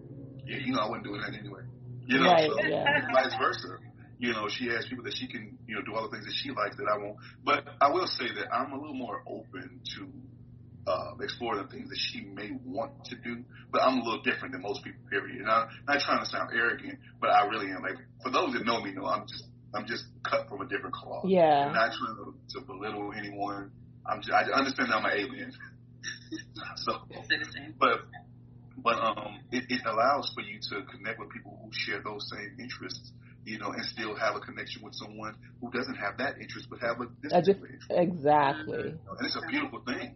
yeah, 0.46 0.58
you 0.66 0.74
know, 0.74 0.82
I 0.82 0.90
wouldn't 0.90 1.06
doing 1.06 1.22
that 1.22 1.34
anyway. 1.34 1.62
You 2.06 2.20
know, 2.20 2.30
right, 2.30 2.50
so 2.50 2.62
yeah. 2.62 3.06
vice 3.14 3.34
versa. 3.38 3.78
You 4.18 4.32
know, 4.34 4.48
she 4.48 4.68
has 4.70 4.86
people 4.86 5.04
that 5.04 5.16
she 5.16 5.28
can, 5.28 5.58
you 5.68 5.76
know, 5.76 5.82
do 5.82 5.94
all 5.94 6.04
the 6.04 6.16
things 6.16 6.26
that 6.26 6.34
she 6.34 6.50
likes 6.52 6.78
that 6.78 6.88
I 6.88 6.98
won't. 6.98 7.18
But 7.44 7.68
I 7.82 7.92
will 7.92 8.08
say 8.08 8.26
that 8.34 8.54
I'm 8.54 8.72
a 8.72 8.80
little 8.80 8.96
more 8.96 9.22
open 9.28 9.82
to 9.98 10.08
uh, 10.88 11.14
explore 11.22 11.58
the 11.58 11.68
things 11.68 11.90
that 11.90 11.98
she 11.98 12.22
may 12.22 12.52
want 12.64 13.06
to 13.06 13.16
do. 13.16 13.44
But 13.72 13.82
I'm 13.82 14.00
a 14.00 14.04
little 14.04 14.22
different 14.22 14.54
than 14.54 14.62
most 14.62 14.84
people. 14.84 15.02
Period. 15.10 15.42
And 15.42 15.50
I'm 15.50 15.68
not 15.88 16.00
trying 16.02 16.20
to 16.20 16.26
sound 16.26 16.52
arrogant, 16.54 17.00
but 17.20 17.30
I 17.30 17.48
really 17.48 17.72
am. 17.72 17.82
Like 17.82 17.98
for 18.24 18.32
those 18.32 18.54
that 18.54 18.66
know 18.66 18.82
me, 18.82 18.92
know 18.92 19.06
I'm 19.06 19.28
just 19.28 19.46
I'm 19.74 19.86
just 19.86 20.06
cut 20.24 20.48
from 20.48 20.62
a 20.62 20.68
different 20.68 20.96
cloth. 20.96 21.26
Yeah. 21.28 21.68
I'm 21.68 21.74
not 21.74 21.92
trying 21.94 22.16
to, 22.16 22.60
to 22.60 22.66
belittle 22.66 23.12
anyone. 23.18 23.72
I'm 24.06 24.22
just, 24.22 24.32
I 24.32 24.44
understand 24.52 24.92
I'm 24.94 25.06
an 25.06 25.12
alien. 25.14 25.52
so, 26.76 26.94
but 27.80 28.02
but 28.78 28.96
um, 29.00 29.40
it, 29.52 29.64
it 29.70 29.82
allows 29.86 30.32
for 30.36 30.42
you 30.42 30.60
to 30.70 30.86
connect 30.86 31.20
with 31.20 31.30
people 31.30 31.60
who 31.64 31.70
share 31.72 32.02
those 32.04 32.30
same 32.30 32.58
interests 32.60 33.12
you 33.46 33.60
know, 33.60 33.72
and 33.72 33.86
still 33.86 34.16
have 34.16 34.36
a 34.36 34.40
connection 34.40 34.82
with 34.82 34.96
someone 34.96 35.36
who 35.62 35.70
doesn't 35.70 35.96
have 35.96 36.18
that 36.18 36.42
interest 36.42 36.68
but 36.68 36.80
have 36.80 36.98
a 37.00 37.06
different 37.22 37.76
interest. 37.76 37.92
Exactly. 37.92 38.90
And 38.90 39.22
it's 39.22 39.36
a 39.36 39.48
beautiful 39.48 39.84
thing 39.86 40.16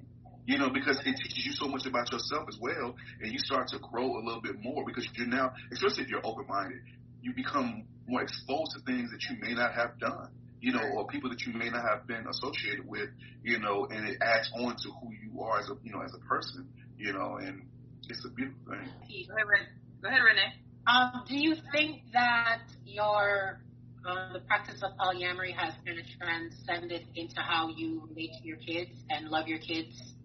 you 0.49 0.57
know, 0.57 0.71
because 0.71 0.97
it 1.05 1.15
teaches 1.15 1.45
you 1.45 1.51
so 1.51 1.67
much 1.67 1.85
about 1.85 2.11
yourself 2.11 2.45
as 2.49 2.57
well, 2.59 2.95
and 3.21 3.31
you 3.31 3.37
start 3.37 3.67
to 3.67 3.77
grow 3.77 4.17
a 4.17 4.21
little 4.25 4.41
bit 4.41 4.55
more 4.59 4.83
because 4.83 5.07
you're 5.13 5.27
now, 5.27 5.53
especially 5.71 6.01
if 6.05 6.09
you're 6.09 6.25
open-minded, 6.25 6.79
you 7.21 7.31
become 7.35 7.83
more 8.07 8.23
exposed 8.23 8.71
to 8.75 8.81
things 8.81 9.11
that 9.11 9.21
you 9.29 9.37
may 9.39 9.53
not 9.53 9.75
have 9.75 9.99
done, 9.99 10.29
you 10.59 10.73
know, 10.73 10.81
or 10.95 11.05
people 11.05 11.29
that 11.29 11.43
you 11.43 11.53
may 11.53 11.69
not 11.69 11.83
have 11.87 12.07
been 12.07 12.25
associated 12.27 12.87
with, 12.87 13.09
you 13.43 13.59
know, 13.59 13.85
and 13.91 14.07
it 14.07 14.17
adds 14.23 14.49
on 14.55 14.75
to 14.75 14.89
who 14.99 15.11
you 15.21 15.39
are 15.39 15.59
as 15.59 15.69
a, 15.69 15.75
you 15.83 15.91
know, 15.91 16.01
as 16.01 16.15
a 16.15 16.27
person, 16.27 16.67
you 16.97 17.13
know, 17.13 17.37
and 17.39 17.61
it's 18.09 18.25
a 18.25 18.29
beautiful 18.29 18.59
thing. 18.71 18.89
Go 19.27 19.35
ahead, 19.35 19.67
Go 20.01 20.09
ahead 20.09 20.21
Renee. 20.23 20.53
Um, 20.87 21.25
do 21.27 21.37
you 21.37 21.57
think 21.71 22.01
that 22.13 22.61
your 22.87 23.59
uh, 24.03 24.33
the 24.33 24.39
practice 24.39 24.81
of 24.81 24.97
polyamory 24.97 25.53
has 25.53 25.75
kind 25.85 25.99
of 25.99 26.05
transcended 26.17 27.05
into 27.15 27.39
how 27.39 27.67
you 27.67 28.01
relate 28.09 28.31
to 28.41 28.47
your 28.47 28.57
kids 28.57 28.91
and 29.11 29.29
love 29.29 29.47
your 29.47 29.59
kids 29.59 30.15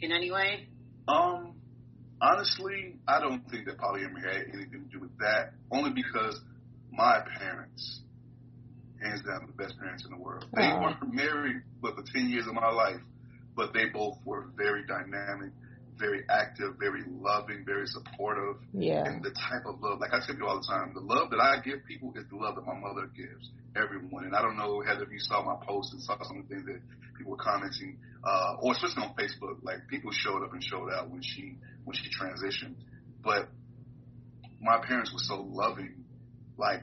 in 0.00 0.12
any 0.12 0.30
way? 0.30 0.66
Um, 1.08 1.54
honestly, 2.20 2.96
I 3.06 3.20
don't 3.20 3.48
think 3.50 3.66
that 3.66 3.78
polyamory 3.78 4.22
had 4.22 4.42
anything 4.54 4.88
to 4.90 4.98
do 4.98 5.00
with 5.00 5.16
that. 5.18 5.52
Only 5.70 5.90
because 5.90 6.40
my 6.92 7.20
parents, 7.38 8.00
hands 9.02 9.22
down, 9.22 9.46
the 9.46 9.62
best 9.62 9.78
parents 9.78 10.04
in 10.04 10.10
the 10.10 10.22
world. 10.22 10.44
They 10.54 10.62
uh 10.62 10.80
weren't 10.80 11.14
married 11.14 11.62
but 11.80 11.94
for 11.94 12.02
ten 12.12 12.28
years 12.28 12.46
of 12.46 12.54
my 12.54 12.70
life, 12.70 13.00
but 13.56 13.72
they 13.72 13.86
both 13.86 14.18
were 14.24 14.46
very 14.56 14.84
dynamic, 14.86 15.52
very 16.00 16.24
active, 16.28 16.74
very 16.80 17.02
loving, 17.06 17.64
very 17.64 17.86
supportive. 17.86 18.56
Yeah. 18.72 19.04
And 19.04 19.22
the 19.22 19.30
type 19.30 19.66
of 19.66 19.80
love, 19.80 20.00
like 20.00 20.12
I 20.12 20.24
tell 20.26 20.34
you 20.34 20.46
all 20.46 20.58
the 20.58 20.66
time, 20.66 20.92
the 20.94 21.00
love 21.00 21.30
that 21.30 21.38
I 21.38 21.60
give 21.62 21.84
people 21.86 22.12
is 22.16 22.24
the 22.30 22.36
love 22.36 22.56
that 22.56 22.66
my 22.66 22.74
mother 22.74 23.06
gives 23.14 23.50
everyone. 23.76 24.24
And 24.24 24.34
I 24.34 24.42
don't 24.42 24.56
know, 24.56 24.80
Heather, 24.80 25.04
if 25.04 25.12
you 25.12 25.20
saw 25.20 25.44
my 25.44 25.64
post 25.64 25.92
and 25.92 26.02
saw 26.02 26.16
some 26.24 26.38
of 26.38 26.48
the 26.48 26.54
things 26.54 26.66
that 26.66 26.80
people 27.16 27.32
were 27.32 27.44
commenting, 27.44 27.98
uh, 28.24 28.56
or 28.60 28.72
especially 28.72 29.04
on 29.04 29.14
Facebook, 29.14 29.62
like 29.62 29.86
people 29.88 30.10
showed 30.10 30.42
up 30.42 30.52
and 30.52 30.64
showed 30.64 30.90
out 30.90 31.10
when 31.10 31.22
she 31.22 31.56
when 31.84 31.94
she 31.94 32.08
transitioned. 32.10 32.74
But 33.22 33.48
my 34.60 34.78
parents 34.84 35.12
were 35.12 35.20
so 35.20 35.46
loving, 35.48 36.04
like 36.56 36.82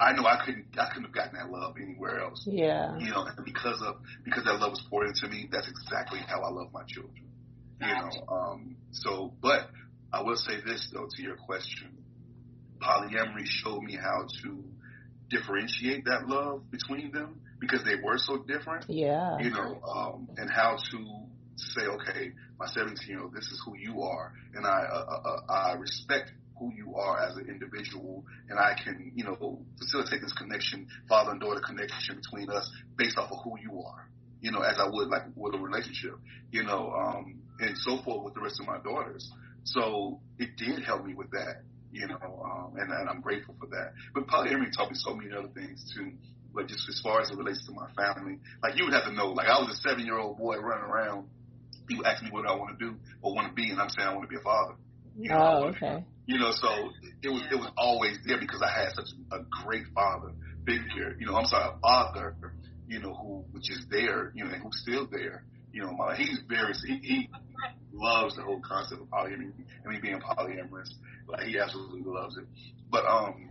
I 0.00 0.12
know 0.12 0.26
I 0.26 0.42
couldn't 0.44 0.66
I 0.78 0.88
couldn't 0.88 1.04
have 1.04 1.14
gotten 1.14 1.34
that 1.38 1.50
love 1.50 1.74
anywhere 1.80 2.20
else. 2.20 2.44
Yeah. 2.46 2.96
You 2.98 3.10
know, 3.10 3.24
and 3.24 3.44
because 3.44 3.82
of 3.82 3.96
because 4.24 4.44
that 4.44 4.60
love 4.60 4.70
was 4.70 4.82
poured 4.90 5.08
into 5.08 5.28
me, 5.28 5.48
that's 5.50 5.68
exactly 5.68 6.20
how 6.26 6.42
I 6.42 6.50
love 6.50 6.68
my 6.72 6.82
children. 6.86 7.27
You 7.80 7.86
know, 7.86 8.10
um, 8.28 8.76
so 8.92 9.32
but 9.40 9.70
I 10.12 10.22
will 10.22 10.36
say 10.36 10.60
this 10.64 10.90
though 10.92 11.08
to 11.10 11.22
your 11.22 11.36
question. 11.36 11.96
Polyamory 12.80 13.44
showed 13.44 13.82
me 13.82 13.96
how 13.96 14.26
to 14.42 14.64
differentiate 15.30 16.04
that 16.04 16.28
love 16.28 16.70
between 16.70 17.12
them 17.12 17.40
because 17.60 17.84
they 17.84 17.96
were 18.02 18.18
so 18.18 18.38
different. 18.38 18.86
Yeah. 18.88 19.38
You 19.38 19.50
know, 19.50 19.80
um, 19.82 20.28
and 20.36 20.50
how 20.50 20.76
to 20.90 21.26
say, 21.56 21.82
okay, 21.82 22.32
my 22.58 22.66
17 22.66 23.08
year 23.08 23.22
old, 23.22 23.34
this 23.34 23.46
is 23.46 23.60
who 23.64 23.76
you 23.76 24.02
are, 24.02 24.32
and 24.54 24.66
I 24.66 24.86
uh, 24.90 25.04
uh, 25.08 25.28
uh, 25.28 25.52
I 25.52 25.72
respect 25.74 26.32
who 26.58 26.72
you 26.74 26.96
are 26.96 27.20
as 27.20 27.36
an 27.36 27.46
individual, 27.48 28.24
and 28.48 28.58
I 28.58 28.74
can, 28.82 29.12
you 29.14 29.24
know, 29.24 29.60
facilitate 29.78 30.20
this 30.20 30.32
connection, 30.32 30.88
father 31.08 31.32
and 31.32 31.40
daughter 31.40 31.60
connection 31.60 32.16
between 32.16 32.50
us 32.50 32.70
based 32.96 33.16
off 33.16 33.30
of 33.30 33.38
who 33.44 33.54
you 33.60 33.82
are. 33.82 34.08
You 34.40 34.52
know, 34.52 34.60
as 34.60 34.76
I 34.78 34.88
would 34.88 35.08
like 35.08 35.22
with 35.34 35.54
a 35.54 35.58
relationship. 35.58 36.14
You 36.50 36.64
know, 36.64 36.92
um, 36.92 37.42
and 37.60 37.76
so 37.76 38.02
forth 38.02 38.24
with 38.24 38.34
the 38.34 38.40
rest 38.40 38.60
of 38.60 38.66
my 38.66 38.78
daughters. 38.78 39.30
So 39.64 40.20
it 40.38 40.56
did 40.56 40.84
help 40.84 41.04
me 41.04 41.14
with 41.14 41.30
that 41.32 41.62
you 41.92 42.06
know, 42.06 42.42
um, 42.44 42.76
and, 42.78 42.90
and 42.92 43.08
I'm 43.08 43.20
grateful 43.20 43.54
for 43.58 43.66
that. 43.68 43.92
But 44.14 44.26
polyamory 44.26 44.72
taught 44.76 44.90
me 44.90 44.96
so 44.96 45.14
many 45.14 45.34
other 45.34 45.48
things 45.48 45.92
too. 45.94 46.12
But 46.54 46.66
just 46.66 46.88
as 46.88 47.00
far 47.02 47.20
as 47.20 47.30
it 47.30 47.36
relates 47.36 47.64
to 47.66 47.72
my 47.72 47.88
family, 47.96 48.38
like 48.62 48.76
you 48.76 48.84
would 48.84 48.94
have 48.94 49.04
to 49.04 49.12
know, 49.12 49.28
like 49.28 49.48
I 49.48 49.58
was 49.60 49.78
a 49.78 49.88
seven 49.88 50.04
year 50.04 50.18
old 50.18 50.38
boy 50.38 50.56
running 50.56 50.84
around. 50.84 51.28
People 51.86 52.06
ask 52.06 52.22
me 52.22 52.30
what 52.30 52.46
I 52.46 52.54
want 52.54 52.78
to 52.78 52.84
do 52.84 52.96
or 53.22 53.34
want 53.34 53.48
to 53.48 53.54
be, 53.54 53.70
and 53.70 53.80
I'm 53.80 53.88
saying 53.88 54.06
I 54.06 54.14
want 54.14 54.28
to 54.28 54.28
be 54.28 54.36
a 54.36 54.44
father. 54.44 54.74
You 55.16 55.30
know, 55.30 55.36
oh, 55.38 55.64
okay. 55.68 56.04
You 56.26 56.38
know, 56.38 56.50
so 56.52 56.68
it 57.22 57.28
was 57.28 57.42
it 57.50 57.56
was 57.56 57.70
always 57.76 58.18
there 58.26 58.38
because 58.38 58.62
I 58.62 58.70
had 58.70 58.92
such 58.94 59.08
a 59.32 59.38
great 59.64 59.84
father 59.94 60.32
figure. 60.66 61.16
You 61.18 61.26
know, 61.26 61.36
I'm 61.36 61.46
sorry, 61.46 61.72
a 61.74 61.80
father. 61.80 62.36
You 62.86 63.00
know, 63.00 63.14
who 63.14 63.44
which 63.52 63.70
is 63.70 63.86
there. 63.90 64.32
You 64.34 64.44
know, 64.44 64.50
and 64.50 64.62
who's 64.62 64.80
still 64.82 65.08
there. 65.10 65.44
You 65.78 65.84
know, 65.84 65.92
my 65.92 66.16
he's 66.16 66.40
very 66.48 66.74
he, 66.86 66.98
he 66.98 67.30
loves 67.92 68.34
the 68.34 68.42
whole 68.42 68.60
concept 68.60 69.00
of 69.00 69.06
polyamory 69.08 69.52
and 69.84 69.92
me 69.92 70.00
being 70.02 70.18
polyamorous. 70.18 70.90
Like 71.28 71.44
he 71.46 71.58
absolutely 71.58 72.02
loves 72.04 72.36
it. 72.36 72.46
But 72.90 73.06
um, 73.06 73.48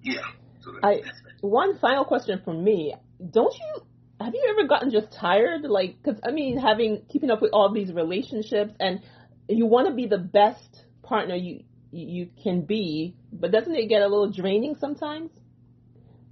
yeah. 0.00 0.22
So 0.60 0.70
I 0.80 1.02
one 1.40 1.78
final 1.80 2.04
question 2.04 2.40
from 2.44 2.62
me. 2.62 2.94
Don't 3.30 3.52
you 3.52 3.82
have 4.20 4.32
you 4.32 4.46
ever 4.56 4.68
gotten 4.68 4.92
just 4.92 5.10
tired? 5.10 5.62
Like, 5.62 5.96
because 6.00 6.20
I 6.24 6.30
mean, 6.30 6.56
having 6.56 7.02
keeping 7.08 7.30
up 7.32 7.42
with 7.42 7.50
all 7.52 7.72
these 7.72 7.92
relationships, 7.92 8.72
and 8.78 9.00
you 9.48 9.66
want 9.66 9.88
to 9.88 9.94
be 9.94 10.06
the 10.06 10.18
best 10.18 10.84
partner 11.02 11.34
you 11.34 11.64
you 11.90 12.28
can 12.44 12.60
be, 12.60 13.16
but 13.32 13.50
doesn't 13.50 13.74
it 13.74 13.88
get 13.88 14.02
a 14.02 14.06
little 14.06 14.30
draining 14.30 14.76
sometimes? 14.78 15.32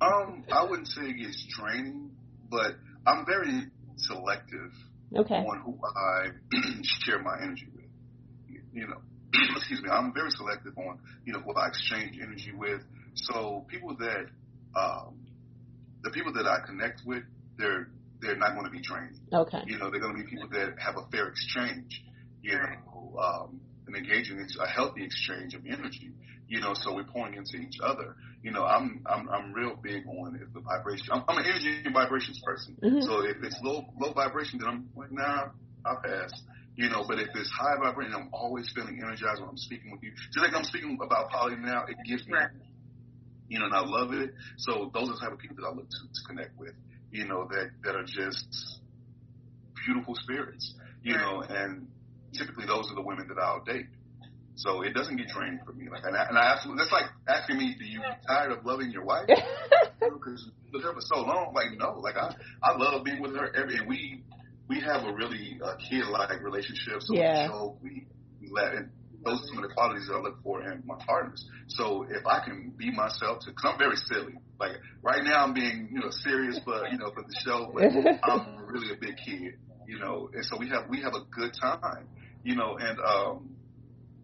Um, 0.01 0.45
I 0.53 0.65
wouldn't 0.65 0.89
say 0.89 1.03
it 1.03 1.19
gets 1.19 1.45
draining, 1.59 2.13
but 2.49 2.77
I'm 3.05 3.27
very 3.27 3.71
selective 3.97 4.73
okay. 5.17 5.37
on 5.37 5.61
who 5.61 5.79
I 5.97 6.29
share 7.05 7.23
my 7.23 7.37
energy 7.43 7.67
with. 7.75 7.85
You 8.73 8.89
know, 8.89 9.01
excuse 9.57 9.83
me, 9.83 9.89
I'm 9.91 10.13
very 10.13 10.31
selective 10.31 10.77
on, 10.77 10.99
you 11.25 11.33
know, 11.33 11.41
who 11.41 11.55
I 11.55 11.69
exchange 11.69 12.19
energy 12.21 12.53
with. 12.57 12.83
So 13.15 13.65
people 13.69 13.97
that, 13.99 14.27
um, 14.77 15.27
the 16.03 16.11
people 16.11 16.33
that 16.35 16.47
I 16.47 16.59
connect 16.67 17.03
with, 17.07 17.23
they're, 17.57 17.89
they're 18.21 18.37
not 18.37 18.55
going 18.55 18.65
to 18.65 18.71
be 18.71 18.81
draining. 18.81 19.21
Okay. 19.33 19.63
You 19.67 19.79
know, 19.79 19.91
they're 19.91 20.01
going 20.01 20.17
to 20.17 20.23
be 20.23 20.29
people 20.29 20.49
that 20.51 20.75
have 20.79 20.97
a 20.97 21.07
fair 21.11 21.29
exchange, 21.29 22.03
you 22.43 22.59
know, 22.59 23.17
um, 23.19 23.61
and 23.87 23.97
engaging 23.97 24.39
in 24.39 24.47
a 24.61 24.69
healthy 24.69 25.05
exchange 25.05 25.55
of 25.55 25.63
energy. 25.67 26.13
You 26.47 26.61
know, 26.61 26.75
so 26.75 26.95
we're 26.95 27.05
pouring 27.05 27.35
into 27.35 27.57
each 27.57 27.79
other. 27.83 28.17
You 28.43 28.51
know, 28.53 28.65
I'm 28.65 29.01
I'm 29.07 29.29
I'm 29.31 29.53
real 29.55 29.77
big 29.77 30.07
on 30.07 30.39
if 30.41 30.53
the 30.53 30.61
vibration. 30.61 31.09
I'm, 31.11 31.25
I'm 31.27 31.39
an 31.39 31.47
energy 31.47 31.81
and 31.85 31.95
vibrations 31.95 32.41
person. 32.45 32.77
Mm-hmm. 32.83 33.01
So 33.01 33.25
if 33.25 33.37
it's 33.43 33.57
low 33.63 33.87
low 33.99 34.13
vibration, 34.13 34.59
then 34.59 34.69
I'm 34.69 34.89
like, 34.95 35.11
nah, 35.11 35.49
I'll 35.85 36.01
pass. 36.05 36.31
You 36.77 36.91
know, 36.91 37.05
but 37.07 37.19
if 37.19 37.29
it's 37.35 37.51
high 37.51 37.77
vibrating, 37.81 38.15
I'm 38.15 38.29
always 38.33 38.71
feeling 38.75 39.01
energized 39.01 39.41
when 39.41 39.49
I'm 39.49 39.57
speaking 39.57 39.93
with 39.93 40.03
you. 40.03 40.13
Just 40.33 40.39
like 40.39 40.55
I'm 40.55 40.65
speaking 40.65 40.99
about 41.01 41.31
poly 41.31 41.57
now, 41.57 41.85
it 41.87 41.97
gives 42.07 42.27
me, 42.27 42.37
you 43.49 43.61
know, 43.61 43.67
and 43.67 43.75
I 43.75 43.81
love 43.81 44.13
it. 44.13 44.35
So 44.59 44.91
those 44.93 45.09
are 45.09 45.13
the 45.15 45.21
type 45.21 45.33
of 45.33 45.39
people 45.39 45.57
that 45.57 45.67
I 45.67 45.73
look 45.73 45.89
to, 45.89 45.97
to 45.97 46.21
connect 46.27 46.59
with. 46.59 46.75
You 47.11 47.27
know, 47.27 47.49
that 47.49 47.71
that 47.85 47.95
are 47.95 48.05
just 48.05 48.81
beautiful 49.87 50.15
spirits. 50.17 50.75
You 51.03 51.17
know, 51.17 51.43
and 51.43 51.89
typically 52.35 52.67
those 52.67 52.91
are 52.91 52.95
the 52.95 53.03
women 53.03 53.29
that 53.29 53.39
I'll 53.39 53.65
date. 53.65 53.87
So 54.57 54.83
it 54.83 54.95
doesn't 54.95 55.17
get 55.17 55.29
draining 55.29 55.61
for 55.67 55.73
me. 55.73 55.89
Like, 55.91 56.05
and 56.05 56.17
I, 56.17 56.27
and 56.29 56.39
I 56.39 56.53
absolutely, 56.53 56.85
that's 56.85 56.93
like 56.93 57.11
asking 57.27 57.59
me, 57.59 57.75
do 57.79 57.85
you 57.85 58.01
get 58.01 58.23
tired 58.27 58.53
of 58.53 58.65
loving 58.65 58.91
your 58.91 59.05
wife? 59.05 59.29
Because 60.01 60.51
with 60.71 60.83
her 60.83 60.93
for 60.93 61.01
so 61.01 61.23
long, 61.23 61.55
like 61.55 61.79
no, 61.79 61.99
like 61.99 62.17
I, 62.17 62.35
I 62.63 62.77
love 62.77 63.05
being 63.05 63.23
with 63.23 63.35
her 63.37 63.55
every. 63.57 63.79
And 63.79 63.89
we, 63.89 64.23
we 64.69 64.81
have 64.81 65.05
a 65.05 65.13
really 65.15 65.59
uh, 65.65 65.77
kid-like 65.77 66.43
relationship. 66.43 67.01
So 67.01 67.15
yeah. 67.15 67.45
we 67.45 67.49
joke, 67.49 67.79
we, 67.83 68.07
we 68.41 68.49
let, 68.53 68.75
and 68.75 68.91
those 69.25 69.41
are 69.41 69.47
some 69.47 69.59
of 69.59 69.69
the 69.69 69.75
qualities 69.75 70.07
that 70.09 70.15
I 70.15 70.21
look 70.21 70.43
for 70.43 70.63
in 70.63 70.83
my 70.85 70.97
partners. 71.07 71.45
So 71.69 72.03
if 72.03 72.27
I 72.27 72.45
can 72.45 72.75
be 72.77 72.91
myself, 72.91 73.41
to, 73.41 73.51
because 73.51 73.65
I'm 73.65 73.79
very 73.79 73.97
silly. 73.97 74.35
Like 74.61 74.77
right 75.03 75.25
now, 75.25 75.45
I'm 75.45 75.55
being 75.55 75.89
you 75.91 76.01
know 76.01 76.11
serious, 76.11 76.61
but 76.65 76.93
you 76.93 76.99
know 76.99 77.11
for 77.15 77.23
the 77.23 77.35
show, 77.45 77.73
but 77.73 77.85
I'm 78.23 78.67
really 78.67 78.93
a 78.93 78.97
big 79.01 79.17
kid. 79.25 79.57
You 79.87 79.99
know, 79.99 80.31
and 80.33 80.45
so 80.45 80.59
we 80.59 80.69
have 80.69 80.89
we 80.89 81.01
have 81.01 81.15
a 81.15 81.25
good 81.31 81.53
time. 81.61 82.09
You 82.45 82.57
know, 82.57 82.77
and 82.79 82.99
um 83.01 83.57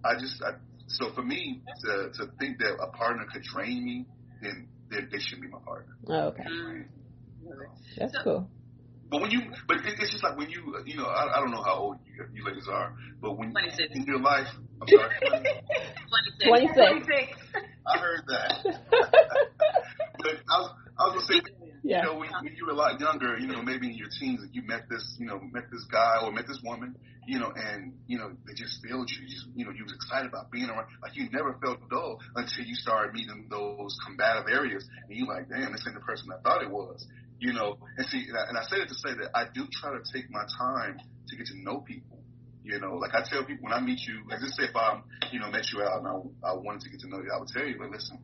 I 0.05 0.15
just 0.19 0.43
I, 0.43 0.53
so 0.87 1.13
for 1.15 1.23
me 1.23 1.63
to 1.85 2.11
to 2.15 2.31
think 2.39 2.59
that 2.59 2.77
a 2.81 2.97
partner 2.97 3.27
could 3.33 3.43
drain 3.43 3.85
me, 3.85 4.07
then 4.43 4.69
then 4.91 5.09
they 5.11 5.19
shouldn't 5.19 5.43
be 5.43 5.49
my 5.49 5.59
partner. 5.65 5.97
Oh, 6.09 6.29
okay, 6.29 6.43
mm. 6.43 6.85
that's 7.99 8.13
so, 8.13 8.23
cool. 8.23 8.51
But 9.11 9.23
when 9.23 9.31
you, 9.33 9.41
but 9.67 9.79
it, 9.79 9.99
it's 9.99 10.13
just 10.13 10.23
like 10.23 10.39
when 10.39 10.51
you, 10.51 10.77
you 10.87 10.97
know, 10.97 11.07
I, 11.07 11.37
I 11.37 11.41
don't 11.41 11.51
know 11.51 11.63
how 11.63 11.75
old 11.75 11.97
you, 12.07 12.25
you 12.33 12.45
ladies 12.47 12.69
are, 12.71 12.95
but 13.21 13.37
when 13.37 13.51
26. 13.51 13.97
in 13.97 14.05
your 14.05 14.21
life, 14.21 14.47
I'm 14.81 14.87
sorry, 14.87 15.17
26. 16.47 16.75
26. 16.77 17.33
I 17.87 17.99
heard 17.99 18.23
that. 18.29 18.63
but 20.19 20.35
I 20.49 20.59
was, 20.61 20.71
I 20.97 21.03
was 21.09 21.13
gonna 21.15 21.27
say, 21.27 21.41
yeah. 21.83 22.03
you 22.03 22.07
know, 22.07 22.19
when, 22.19 22.31
when 22.43 22.55
you 22.57 22.67
were 22.67 22.73
a 22.73 22.77
lot 22.77 23.01
younger, 23.01 23.39
you 23.39 23.47
know, 23.47 23.63
maybe 23.63 23.89
in 23.89 23.95
your 23.95 24.09
teens, 24.09 24.41
you 24.53 24.63
met 24.63 24.89
this, 24.89 25.17
you 25.19 25.27
know, 25.27 25.41
met 25.41 25.71
this 25.71 25.85
guy 25.91 26.19
or 26.23 26.33
met 26.33 26.47
this 26.47 26.61
woman, 26.65 26.97
you 27.27 27.39
know, 27.39 27.53
and 27.55 27.95
you 28.07 28.19
know, 28.19 28.33
they 28.47 28.55
just 28.55 28.81
filled 28.83 29.11
you. 29.11 29.23
you 29.23 29.29
just, 29.29 29.47
you 29.55 29.65
know, 29.65 29.73
you 29.73 29.85
was 29.85 29.93
excited 29.93 30.29
about 30.29 30.51
being 30.51 30.69
around. 30.69 30.87
Like 31.03 31.17
you 31.17 31.29
never 31.31 31.57
felt 31.63 31.89
dull 31.89 32.21
until 32.35 32.65
you 32.65 32.75
started 32.75 33.15
meeting 33.15 33.47
those 33.51 33.97
combative 34.07 34.49
areas, 34.51 34.87
and 35.09 35.17
you 35.17 35.27
like, 35.27 35.49
damn, 35.49 35.73
this 35.73 35.85
ain't 35.87 35.95
the 35.95 36.05
person 36.05 36.29
I 36.33 36.41
thought 36.43 36.63
it 36.63 36.71
was. 36.71 37.07
You 37.39 37.55
know, 37.55 37.79
and 37.97 38.07
see, 38.09 38.27
and 38.29 38.37
I, 38.37 38.45
and 38.49 38.59
I 38.59 38.63
say 38.65 38.77
it 38.77 38.89
to 38.89 38.95
say 38.95 39.15
that 39.17 39.31
I 39.35 39.47
do 39.53 39.67
try 39.73 39.93
to 39.93 40.03
take 40.13 40.31
my 40.31 40.45
time 40.59 41.01
to 41.29 41.37
get 41.37 41.47
to 41.47 41.57
know 41.57 41.81
people. 41.81 42.19
You 42.63 42.79
know, 42.79 42.97
like 42.97 43.15
I 43.15 43.25
tell 43.25 43.45
people 43.45 43.65
when 43.65 43.73
I 43.73 43.81
meet 43.81 44.01
you, 44.07 44.29
like 44.29 44.41
just 44.41 44.57
say 44.57 44.65
if 44.65 44.77
I, 44.77 45.01
you 45.33 45.41
know, 45.41 45.51
met 45.51 45.73
you 45.73 45.83
out 45.83 46.05
and 46.05 46.07
I, 46.07 46.51
I 46.51 46.55
wanted 46.55 46.83
to 46.83 46.91
get 46.91 47.01
to 47.01 47.09
know 47.09 47.19
you, 47.19 47.33
I 47.35 47.39
would 47.39 47.49
tell 47.49 47.65
you, 47.65 47.77
but 47.79 47.91
listen, 47.91 48.19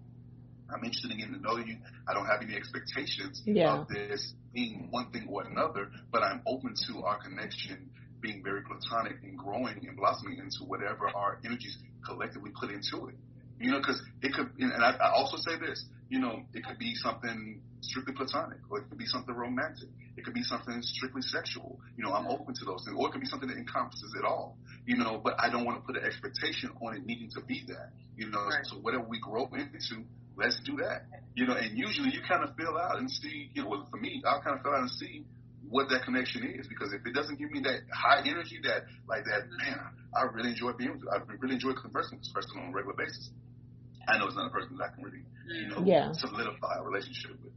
I'm 0.72 0.84
interested 0.84 1.10
in 1.10 1.18
getting 1.18 1.34
to 1.34 1.40
know 1.40 1.56
you. 1.58 1.76
I 2.08 2.14
don't 2.14 2.26
have 2.26 2.42
any 2.42 2.54
expectations 2.54 3.42
yeah. 3.44 3.80
of 3.80 3.88
this 3.88 4.34
being 4.52 4.88
one 4.90 5.10
thing 5.10 5.28
or 5.30 5.44
another, 5.44 5.90
but 6.10 6.22
I'm 6.22 6.42
open 6.46 6.74
to 6.88 7.02
our 7.02 7.18
connection 7.22 7.90
being 8.20 8.42
very 8.42 8.62
platonic 8.62 9.22
and 9.22 9.38
growing 9.38 9.86
and 9.86 9.96
blossoming 9.96 10.38
into 10.38 10.64
whatever 10.64 11.08
our 11.14 11.38
energies 11.44 11.78
collectively 12.04 12.50
put 12.58 12.70
into 12.70 13.08
it. 13.08 13.14
You 13.60 13.70
know, 13.70 13.78
because 13.78 14.02
it 14.22 14.34
could, 14.34 14.50
and 14.58 14.84
I, 14.84 14.90
I 15.00 15.12
also 15.14 15.36
say 15.38 15.58
this, 15.58 15.86
you 16.08 16.20
know, 16.20 16.42
it 16.52 16.64
could 16.64 16.78
be 16.78 16.94
something 16.94 17.60
strictly 17.80 18.14
platonic, 18.14 18.58
or 18.70 18.78
it 18.78 18.88
could 18.88 18.98
be 18.98 19.06
something 19.06 19.34
romantic. 19.34 19.88
It 20.16 20.24
could 20.24 20.34
be 20.34 20.42
something 20.42 20.80
strictly 20.82 21.22
sexual. 21.22 21.80
You 21.96 22.04
know, 22.04 22.12
I'm 22.12 22.26
open 22.26 22.54
to 22.54 22.64
those 22.64 22.84
things, 22.84 22.96
or 22.98 23.08
it 23.08 23.12
could 23.12 23.20
be 23.20 23.26
something 23.26 23.48
that 23.48 23.56
encompasses 23.56 24.14
it 24.18 24.24
all. 24.24 24.56
You 24.86 24.96
know, 24.96 25.20
but 25.22 25.34
I 25.38 25.50
don't 25.50 25.64
want 25.64 25.78
to 25.80 25.86
put 25.86 25.96
an 25.96 26.04
expectation 26.04 26.70
on 26.80 26.96
it 26.96 27.06
needing 27.06 27.30
to 27.34 27.40
be 27.40 27.64
that. 27.68 27.90
You 28.16 28.30
know, 28.30 28.44
right. 28.44 28.64
so 28.64 28.76
whatever 28.76 29.04
we 29.08 29.18
grow 29.20 29.48
into, 29.52 30.04
let's 30.36 30.60
do 30.64 30.76
that. 30.76 31.06
You 31.34 31.46
know, 31.46 31.54
and 31.54 31.76
usually 31.76 32.10
you 32.10 32.20
kind 32.28 32.44
of 32.44 32.54
feel 32.56 32.76
out 32.76 32.98
and 32.98 33.10
see, 33.10 33.50
you 33.54 33.62
know, 33.62 33.68
well, 33.68 33.88
for 33.90 33.96
me, 33.98 34.22
I'll 34.26 34.42
kind 34.42 34.56
of 34.56 34.62
feel 34.62 34.72
out 34.72 34.80
and 34.80 34.90
see 34.90 35.24
what 35.68 35.88
that 35.90 36.04
connection 36.04 36.44
is 36.46 36.68
because 36.68 36.92
if 36.92 37.04
it 37.04 37.12
doesn't 37.12 37.38
give 37.38 37.50
me 37.50 37.60
that 37.60 37.80
high 37.92 38.22
energy, 38.24 38.60
that 38.62 38.84
like 39.08 39.24
that, 39.24 39.48
man, 39.58 39.80
I 40.14 40.22
really 40.32 40.50
enjoy 40.50 40.72
being 40.72 40.92
with 40.92 41.02
you. 41.02 41.10
I 41.10 41.18
really 41.40 41.54
enjoy 41.54 41.72
conversing 41.72 42.18
with 42.18 42.24
this 42.24 42.32
person 42.32 42.60
on 42.60 42.70
a 42.70 42.72
regular 42.72 42.96
basis. 42.96 43.30
I 44.08 44.18
know 44.18 44.26
it's 44.26 44.36
not 44.36 44.46
a 44.46 44.54
person 44.54 44.76
that 44.78 44.92
I 44.92 44.94
can 44.94 45.02
really, 45.02 45.24
you 45.50 45.68
know, 45.68 45.82
yeah. 45.84 46.12
solidify 46.12 46.78
a 46.78 46.82
relationship 46.82 47.32
with. 47.42 47.52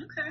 Okay. 0.00 0.30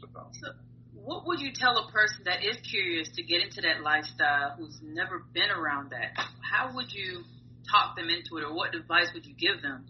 So, 0.00 0.06
so, 0.32 0.48
what 0.94 1.26
would 1.26 1.40
you 1.40 1.52
tell 1.52 1.76
a 1.76 1.92
person 1.92 2.24
that 2.24 2.42
is 2.42 2.56
curious 2.68 3.08
to 3.16 3.22
get 3.22 3.42
into 3.42 3.60
that 3.62 3.82
lifestyle 3.82 4.56
who's 4.56 4.78
never 4.82 5.24
been 5.34 5.50
around 5.50 5.90
that? 5.90 6.16
How 6.40 6.74
would 6.74 6.90
you 6.90 7.24
talk 7.70 7.96
them 7.96 8.08
into 8.08 8.38
it, 8.38 8.44
or 8.48 8.54
what 8.54 8.74
advice 8.74 9.08
would 9.12 9.26
you 9.26 9.34
give 9.34 9.60
them? 9.60 9.84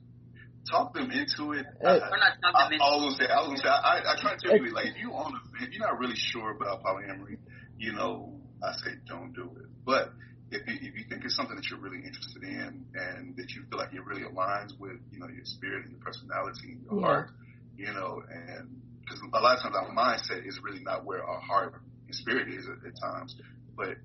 Talk 0.71 0.95
them 0.95 1.11
into 1.11 1.53
it. 1.53 1.67
Uh, 1.85 1.99
We're 2.11 2.19
not 2.19 2.37
talking 2.43 2.81
I, 2.81 2.85
I, 2.85 2.89
I 2.89 2.97
was 2.97 3.17
gonna 3.17 3.17
say, 3.17 3.33
I 3.33 3.39
was 3.41 3.47
gonna 3.49 3.59
say, 3.59 3.69
I, 3.69 4.13
I 4.13 4.21
try 4.21 4.37
to 4.37 4.41
tell 4.41 4.57
you, 4.57 4.73
like, 4.73 4.87
if 4.87 4.97
you 5.01 5.13
on 5.13 5.33
the, 5.33 5.67
if 5.67 5.73
you're 5.73 5.87
not 5.87 5.99
really 5.99 6.17
sure 6.17 6.51
about 6.51 6.83
polyamory, 6.83 7.39
you 7.79 7.93
know, 7.93 8.35
I 8.63 8.73
say 8.73 8.91
don't 9.07 9.33
do 9.33 9.45
it. 9.57 9.67
But 9.85 10.13
if 10.51 10.67
you, 10.67 10.89
if 10.89 10.95
you 10.97 11.05
think 11.09 11.25
it's 11.25 11.37
something 11.37 11.57
that 11.57 11.69
you're 11.71 11.81
really 11.81 12.05
interested 12.05 12.43
in 12.43 12.87
and 12.95 13.37
that 13.37 13.51
you 13.53 13.63
feel 13.71 13.79
like 13.79 13.93
it 13.93 14.05
really 14.05 14.23
aligns 14.23 14.79
with, 14.79 14.97
you 15.13 15.19
know, 15.19 15.29
your 15.29 15.45
spirit 15.45 15.85
and 15.85 15.93
your 15.93 16.01
personality 16.01 16.73
and 16.73 16.83
your 16.83 17.01
yeah. 17.01 17.07
heart, 17.07 17.31
you 17.77 17.93
know, 17.93 18.23
and 18.31 18.81
because 19.01 19.21
a 19.21 19.41
lot 19.41 19.57
of 19.57 19.63
times 19.63 19.77
our 19.77 19.95
mindset 19.95 20.47
is 20.47 20.61
really 20.63 20.83
not 20.83 21.05
where 21.05 21.25
our 21.25 21.41
heart 21.41 21.81
and 22.07 22.15
spirit 22.15 22.49
is 22.49 22.67
at, 22.69 22.87
at 22.87 23.01
times. 23.01 23.37
But 23.77 23.97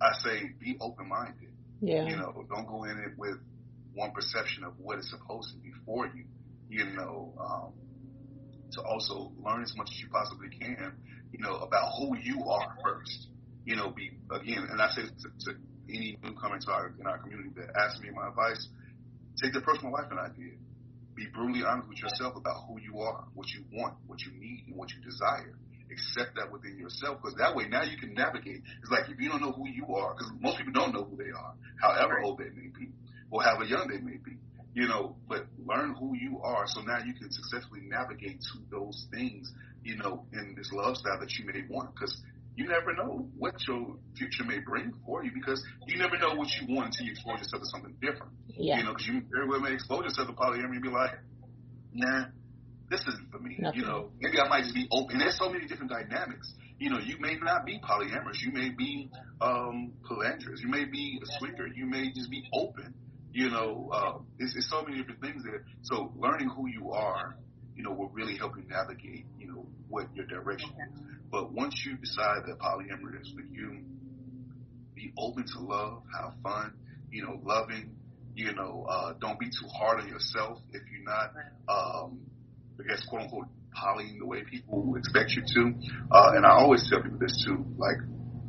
I 0.00 0.12
say 0.22 0.50
be 0.60 0.76
open 0.80 1.08
minded. 1.08 1.50
Yeah. 1.80 2.06
You 2.06 2.16
know, 2.16 2.44
don't 2.48 2.66
go 2.66 2.84
in 2.84 2.98
it 2.98 3.18
with 3.18 3.38
one 3.94 4.12
perception 4.12 4.64
of 4.64 4.74
what 4.78 4.98
is 4.98 5.08
supposed 5.10 5.50
to 5.54 5.58
be 5.58 5.70
for 5.86 6.06
you, 6.06 6.24
you 6.68 6.84
know, 6.94 7.34
um, 7.40 7.72
to 8.72 8.82
also 8.82 9.32
learn 9.44 9.62
as 9.62 9.74
much 9.76 9.88
as 9.90 10.00
you 10.00 10.08
possibly 10.10 10.48
can, 10.50 10.92
you 11.32 11.38
know, 11.38 11.56
about 11.56 11.92
who 11.98 12.16
you 12.18 12.44
are 12.44 12.74
first. 12.82 13.28
You 13.64 13.76
know, 13.76 13.90
be 13.90 14.10
again, 14.30 14.68
and 14.70 14.80
I 14.82 14.90
say 14.90 15.02
to, 15.02 15.28
to 15.46 15.58
any 15.88 16.18
newcomer 16.22 16.58
to 16.58 16.70
our 16.70 16.92
in 16.98 17.06
our 17.06 17.18
community 17.18 17.50
that 17.56 17.70
asks 17.76 18.00
me 18.00 18.10
my 18.10 18.28
advice, 18.28 18.68
take 19.42 19.52
the 19.52 19.60
approach 19.60 19.82
my 19.82 19.90
wife 19.90 20.10
and 20.10 20.20
I 20.20 20.28
did. 20.28 20.58
Be 21.16 21.26
brutally 21.32 21.64
honest 21.64 21.88
with 21.88 22.02
yourself 22.02 22.34
about 22.36 22.66
who 22.66 22.80
you 22.80 23.00
are, 23.00 23.24
what 23.34 23.46
you 23.54 23.64
want, 23.72 23.94
what 24.06 24.20
you 24.20 24.32
need, 24.36 24.64
and 24.66 24.76
what 24.76 24.90
you 24.90 25.00
desire. 25.00 25.54
Accept 25.90 26.34
that 26.36 26.50
within 26.50 26.76
yourself, 26.76 27.22
because 27.22 27.38
that 27.38 27.54
way 27.54 27.68
now 27.68 27.84
you 27.84 27.96
can 27.96 28.14
navigate. 28.14 28.62
It's 28.82 28.90
like 28.90 29.08
if 29.08 29.20
you 29.20 29.30
don't 29.30 29.40
know 29.40 29.52
who 29.52 29.68
you 29.68 29.94
are, 29.94 30.14
because 30.14 30.32
most 30.40 30.58
people 30.58 30.72
don't 30.72 30.92
know 30.92 31.04
who 31.04 31.16
they 31.16 31.30
are, 31.30 31.54
however 31.80 32.20
old 32.20 32.38
they 32.38 32.50
may 32.50 32.68
be 32.68 32.90
or 33.34 33.42
however 33.42 33.64
young 33.64 33.88
they 33.88 33.98
may 33.98 34.16
be, 34.24 34.38
you 34.74 34.86
know, 34.86 35.16
but 35.28 35.44
learn 35.66 35.92
who 35.98 36.14
you 36.14 36.40
are 36.44 36.68
so 36.68 36.80
now 36.82 36.98
you 37.04 37.12
can 37.14 37.32
successfully 37.32 37.80
navigate 37.82 38.40
to 38.40 38.58
those 38.70 39.08
things, 39.10 39.52
you 39.82 39.96
know, 39.96 40.24
in 40.32 40.54
this 40.56 40.70
love 40.72 40.96
style 40.96 41.18
that 41.18 41.32
you 41.32 41.44
may 41.44 41.64
want 41.68 41.92
because 41.92 42.16
you 42.54 42.68
never 42.68 42.94
know 42.94 43.26
what 43.36 43.54
your 43.66 43.96
future 44.16 44.44
may 44.44 44.60
bring 44.60 44.94
for 45.04 45.24
you 45.24 45.32
because 45.34 45.60
you 45.88 45.98
never 45.98 46.16
know 46.16 46.36
what 46.36 46.46
you 46.60 46.72
want 46.72 46.86
until 46.86 47.06
you 47.06 47.10
expose 47.10 47.38
yourself 47.40 47.62
to 47.64 47.68
something 47.70 47.96
different. 48.00 48.30
Yeah. 48.46 48.78
You 48.78 48.84
know, 48.84 48.92
because 48.92 49.08
you 49.08 49.22
very 49.32 49.48
well 49.48 49.58
may 49.58 49.74
expose 49.74 50.04
yourself 50.04 50.28
to 50.28 50.34
polyamory 50.34 50.78
and 50.78 50.82
be 50.82 50.88
like, 50.90 51.18
nah, 51.92 52.26
this 52.88 53.00
isn't 53.00 53.32
for 53.32 53.40
me. 53.40 53.56
Nothing. 53.58 53.80
You 53.80 53.86
know, 53.86 54.10
maybe 54.20 54.38
I 54.38 54.48
might 54.48 54.62
just 54.62 54.76
be 54.76 54.86
open. 54.92 55.18
There's 55.18 55.36
so 55.36 55.50
many 55.50 55.66
different 55.66 55.90
dynamics. 55.90 56.54
You 56.78 56.90
know, 56.90 56.98
you 56.98 57.18
may 57.18 57.34
not 57.42 57.66
be 57.66 57.80
polyamorous. 57.80 58.40
You 58.42 58.52
may 58.52 58.70
be 58.70 59.10
um, 59.40 59.92
polyandrous. 60.08 60.60
You 60.60 60.68
may 60.68 60.84
be 60.84 61.18
a 61.20 61.38
swinger. 61.38 61.66
You 61.66 61.86
may 61.86 62.12
just 62.12 62.30
be 62.30 62.44
open. 62.52 62.94
You 63.34 63.50
know, 63.50 63.90
uh, 63.92 64.18
it's, 64.38 64.54
it's 64.54 64.70
so 64.70 64.82
many 64.82 64.98
different 64.98 65.20
things 65.20 65.42
there. 65.42 65.64
So 65.82 66.12
learning 66.16 66.50
who 66.50 66.68
you 66.68 66.92
are, 66.92 67.36
you 67.74 67.82
know, 67.82 67.90
will 67.90 68.10
really 68.10 68.36
help 68.36 68.52
you 68.56 68.62
navigate, 68.68 69.26
you 69.40 69.48
know, 69.48 69.66
what 69.88 70.06
your 70.14 70.24
direction 70.26 70.70
is. 70.70 71.00
But 71.32 71.52
once 71.52 71.82
you 71.84 71.96
decide 71.96 72.46
that 72.46 72.60
polyamory 72.60 73.20
is 73.20 73.32
for 73.34 73.42
you, 73.42 73.82
be 74.94 75.12
open 75.18 75.44
to 75.52 75.58
love, 75.58 76.04
have 76.14 76.34
fun, 76.44 76.74
you 77.10 77.24
know, 77.24 77.40
loving, 77.42 77.96
you 78.36 78.54
know, 78.54 78.86
uh, 78.88 79.14
don't 79.20 79.40
be 79.40 79.46
too 79.46 79.66
hard 79.76 79.98
on 79.98 80.08
yourself 80.08 80.60
if 80.72 80.82
you're 80.92 81.02
not, 81.02 81.32
um, 81.68 82.20
I 82.78 82.86
guess, 82.86 83.04
quote 83.04 83.22
unquote, 83.22 83.48
polying 83.74 84.20
the 84.20 84.26
way 84.26 84.44
people 84.48 84.94
expect 84.96 85.32
you 85.32 85.42
to. 85.42 85.74
Uh, 86.08 86.30
and 86.36 86.46
I 86.46 86.50
always 86.50 86.88
tell 86.88 87.02
people 87.02 87.18
this 87.18 87.44
too, 87.44 87.66
like, 87.78 87.96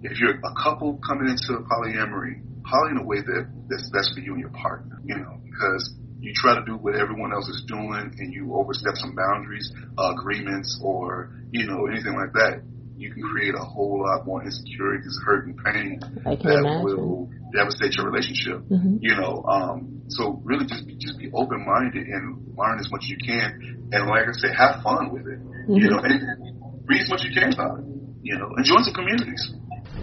if 0.03 0.19
you're 0.19 0.37
a 0.37 0.53
couple 0.63 0.99
coming 1.07 1.27
into 1.27 1.63
polyamory, 1.65 2.43
poly 2.69 2.91
in 2.91 2.97
a 2.97 3.05
way 3.05 3.21
that 3.21 3.47
that's 3.69 3.89
best 3.89 4.13
for 4.13 4.21
you 4.21 4.33
and 4.33 4.41
your 4.41 4.53
partner, 4.53 4.99
you 5.05 5.15
know, 5.15 5.37
because 5.45 5.93
you 6.19 6.33
try 6.33 6.55
to 6.55 6.65
do 6.65 6.73
what 6.77 6.95
everyone 6.95 7.31
else 7.33 7.47
is 7.47 7.63
doing 7.67 8.13
and 8.17 8.33
you 8.33 8.53
overstep 8.55 8.95
some 8.95 9.15
boundaries, 9.15 9.71
uh, 9.97 10.13
agreements, 10.17 10.79
or, 10.83 11.31
you 11.51 11.67
know, 11.67 11.85
anything 11.85 12.15
like 12.15 12.33
that, 12.33 12.63
you 12.97 13.11
can 13.11 13.21
create 13.21 13.53
a 13.53 13.63
whole 13.63 14.01
lot 14.01 14.25
more 14.25 14.43
insecurities, 14.43 15.19
hurt, 15.25 15.45
and 15.45 15.57
pain 15.63 15.99
that 16.23 16.39
imagine. 16.41 16.83
will 16.83 17.29
devastate 17.53 17.95
your 17.95 18.09
relationship. 18.09 18.63
Mm-hmm. 18.71 18.97
You 19.01 19.15
know, 19.15 19.43
um, 19.47 20.01
so 20.07 20.41
really 20.43 20.65
just 20.65 20.87
be, 20.87 20.95
just 20.95 21.19
be 21.19 21.29
open 21.33 21.65
minded 21.65 22.07
and 22.07 22.55
learn 22.55 22.79
as 22.79 22.89
much 22.89 23.03
as 23.03 23.09
you 23.09 23.19
can, 23.19 23.91
and 23.91 24.07
like 24.07 24.27
I 24.27 24.31
say, 24.31 24.47
have 24.55 24.81
fun 24.81 25.11
with 25.11 25.27
it. 25.27 25.39
Mm-hmm. 25.39 25.75
You 25.75 25.89
know, 25.91 25.99
and 25.99 26.87
read 26.87 27.01
as 27.01 27.09
much 27.09 27.21
as 27.21 27.27
you 27.29 27.35
can 27.35 27.53
about 27.53 27.79
it. 27.79 27.85
You 28.23 28.39
know, 28.39 28.49
and 28.55 28.65
join 28.65 28.81
some 28.81 28.95
communities. 28.95 29.53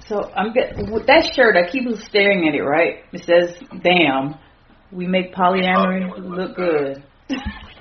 So 0.08 0.30
I'm 0.34 0.52
get 0.52 0.76
with 0.76 1.06
that 1.06 1.32
shirt. 1.34 1.56
I 1.56 1.70
keep 1.70 1.88
staring 1.98 2.48
at 2.48 2.54
it. 2.54 2.62
Right? 2.62 3.04
It 3.12 3.24
says, 3.24 3.56
"Damn, 3.82 4.38
we 4.90 5.06
make 5.06 5.34
polyamory 5.34 6.10
look 6.18 6.56
good." 6.56 7.04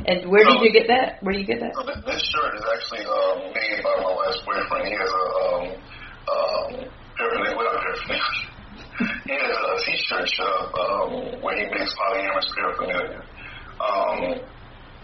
and 0.06 0.30
where 0.30 0.46
did 0.46 0.62
you 0.62 0.72
get 0.72 0.88
that? 0.88 1.22
Where 1.22 1.34
did 1.34 1.42
you 1.42 1.48
get 1.48 1.60
that? 1.60 1.74
So 1.76 1.84
this 1.84 2.22
shirt 2.24 2.56
is 2.56 2.66
actually 2.74 3.06
um, 3.06 3.52
made 3.54 3.84
by 3.84 3.96
my 4.02 4.14
wife's 4.16 4.42
boyfriend. 4.46 4.88
He 4.88 4.96
has 4.96 5.12
a 5.12 5.26
um, 5.42 5.64
um, 6.32 6.70
paraphernalia. 7.18 7.58
Well, 7.58 7.76
paraphernalia. 7.82 8.52
he 9.26 9.34
has 9.34 9.56
a 9.58 9.86
T-shirt 9.86 10.30
shop 10.30 10.74
um, 10.78 11.42
where 11.42 11.58
he 11.58 11.66
makes 11.74 11.94
polyamorous 11.98 12.50
paraphernalia. 12.56 13.22
Um, 13.82 14.42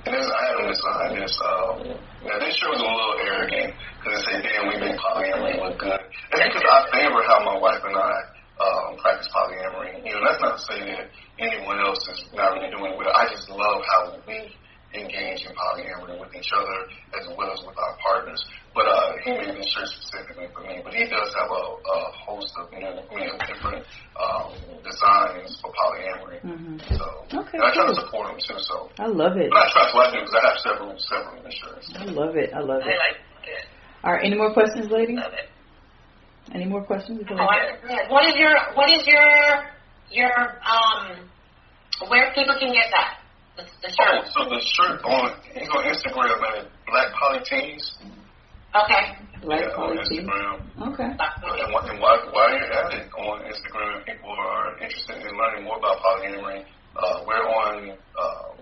and 0.06 0.16
this, 0.16 0.30
I 0.32 0.40
had 0.46 0.56
him 0.62 0.68
design 0.72 1.20
this. 1.20 1.36
Um, 1.44 2.00
now 2.28 2.38
this 2.44 2.56
shirt 2.60 2.76
was 2.76 2.84
a 2.84 2.88
little 2.88 3.18
arrogant 3.24 3.72
because 3.98 4.20
it 4.20 4.24
said, 4.28 4.40
"Damn, 4.44 4.68
we 4.68 4.76
make 4.84 5.00
polyamory 5.00 5.56
look 5.64 5.80
good." 5.80 6.02
It's 6.36 6.44
because 6.44 6.66
I 6.68 6.80
favor 6.92 7.24
how 7.24 7.40
my 7.48 7.58
wife 7.58 7.82
and 7.88 7.96
I 7.96 8.14
um, 8.60 8.98
practice 9.00 9.32
polyamory. 9.32 10.04
You 10.04 10.14
know, 10.14 10.22
that's 10.28 10.42
not 10.44 10.60
to 10.60 10.64
say 10.68 10.80
that 10.92 11.08
anyone 11.40 11.80
else 11.80 12.04
is 12.12 12.28
not 12.36 12.54
really 12.54 12.70
doing 12.70 12.92
it 12.94 12.98
well. 12.98 13.14
I 13.16 13.32
just 13.32 13.50
love 13.50 13.82
how 13.88 14.20
we 14.28 14.52
engage 14.94 15.44
in 15.44 15.52
polyamory 15.52 16.20
with 16.20 16.32
each 16.36 16.52
other 16.56 16.78
as 17.20 17.28
well 17.36 17.52
as 17.52 17.60
with 17.66 17.78
our 17.78 17.96
partners. 18.00 18.40
But 18.74 18.88
uh, 18.88 19.14
he 19.26 19.32
made 19.32 19.56
this 19.58 19.68
shirt 19.68 19.90
specifically 19.90 20.48
for 20.54 20.62
me. 20.62 20.80
But 20.84 20.94
he 20.94 21.04
does 21.10 21.34
have 21.36 21.50
a, 21.50 21.64
a 21.76 21.98
host 22.24 22.54
of 22.62 22.72
you 22.72 22.80
know, 22.80 22.94
different 23.48 23.84
um, 24.16 24.54
designs 24.86 25.60
for 25.60 25.72
polyamory. 25.74 26.40
Mm-hmm. 26.46 26.78
So 26.96 27.06
okay, 27.42 27.58
and 27.58 27.64
I 27.64 27.74
try 27.74 27.88
to 27.88 27.96
support 27.96 28.32
him 28.32 28.40
too. 28.40 28.60
So 28.60 28.90
I 29.00 29.08
love 29.08 29.36
it. 29.38 29.50
But 29.50 29.60
I 29.60 29.70
try 29.72 29.84
to 29.92 29.98
I 29.98 30.12
do 30.12 30.20
because 30.22 30.36
I 30.36 30.44
have 30.48 30.60
several 30.64 30.92
several 30.98 31.36
insurance. 31.44 31.86
I 31.96 32.06
love 32.06 32.36
it. 32.36 32.54
I 32.54 32.60
love 32.60 32.82
it. 32.86 32.94
I 32.94 33.12
like 33.12 33.20
it. 33.44 33.66
All 34.04 34.14
right. 34.14 34.24
Any 34.24 34.38
more 34.38 34.54
questions, 34.54 34.90
ladies? 34.92 35.20
Love 35.20 35.34
it. 35.34 35.50
Any 36.54 36.66
more 36.66 36.84
questions? 36.84 37.20
Before 37.20 37.38
what 38.10 38.26
is 38.26 38.36
your 38.38 38.56
what 38.76 38.90
is 38.90 39.06
your 39.06 39.28
your 40.12 40.32
um 40.64 41.28
where 42.08 42.32
people 42.34 42.56
can 42.60 42.72
get 42.72 42.88
that? 42.94 43.17
The, 43.58 43.64
the 43.82 43.90
shirt. 43.90 44.22
Oh, 44.22 44.30
so 44.30 44.40
the 44.54 44.62
shirt 44.62 45.02
on 45.04 45.34
he's 45.54 45.70
on 45.70 45.84
Instagram 45.90 46.30
at 46.46 46.70
Black 46.86 47.10
Poly 47.18 47.42
Tees. 47.44 47.98
Okay. 48.78 49.18
Black 49.42 49.62
yeah, 49.66 49.76
Poly 49.76 49.98
Tees. 50.06 50.22
Instagram. 50.22 50.62
Okay. 50.94 51.10
And, 51.10 51.74
wh- 51.74 51.90
and 51.90 51.98
while, 52.00 52.22
while 52.32 52.50
you're 52.54 52.70
at 52.70 52.94
it 52.94 53.10
on 53.18 53.42
Instagram, 53.50 53.98
if 53.98 54.06
people 54.06 54.30
are 54.38 54.78
interested 54.78 55.18
in 55.26 55.34
learning 55.38 55.64
more 55.66 55.78
about 55.82 55.98
polyamory, 56.06 56.62
uh, 56.96 57.24
we're 57.26 57.42
on 57.50 57.98
uh, 57.98 58.54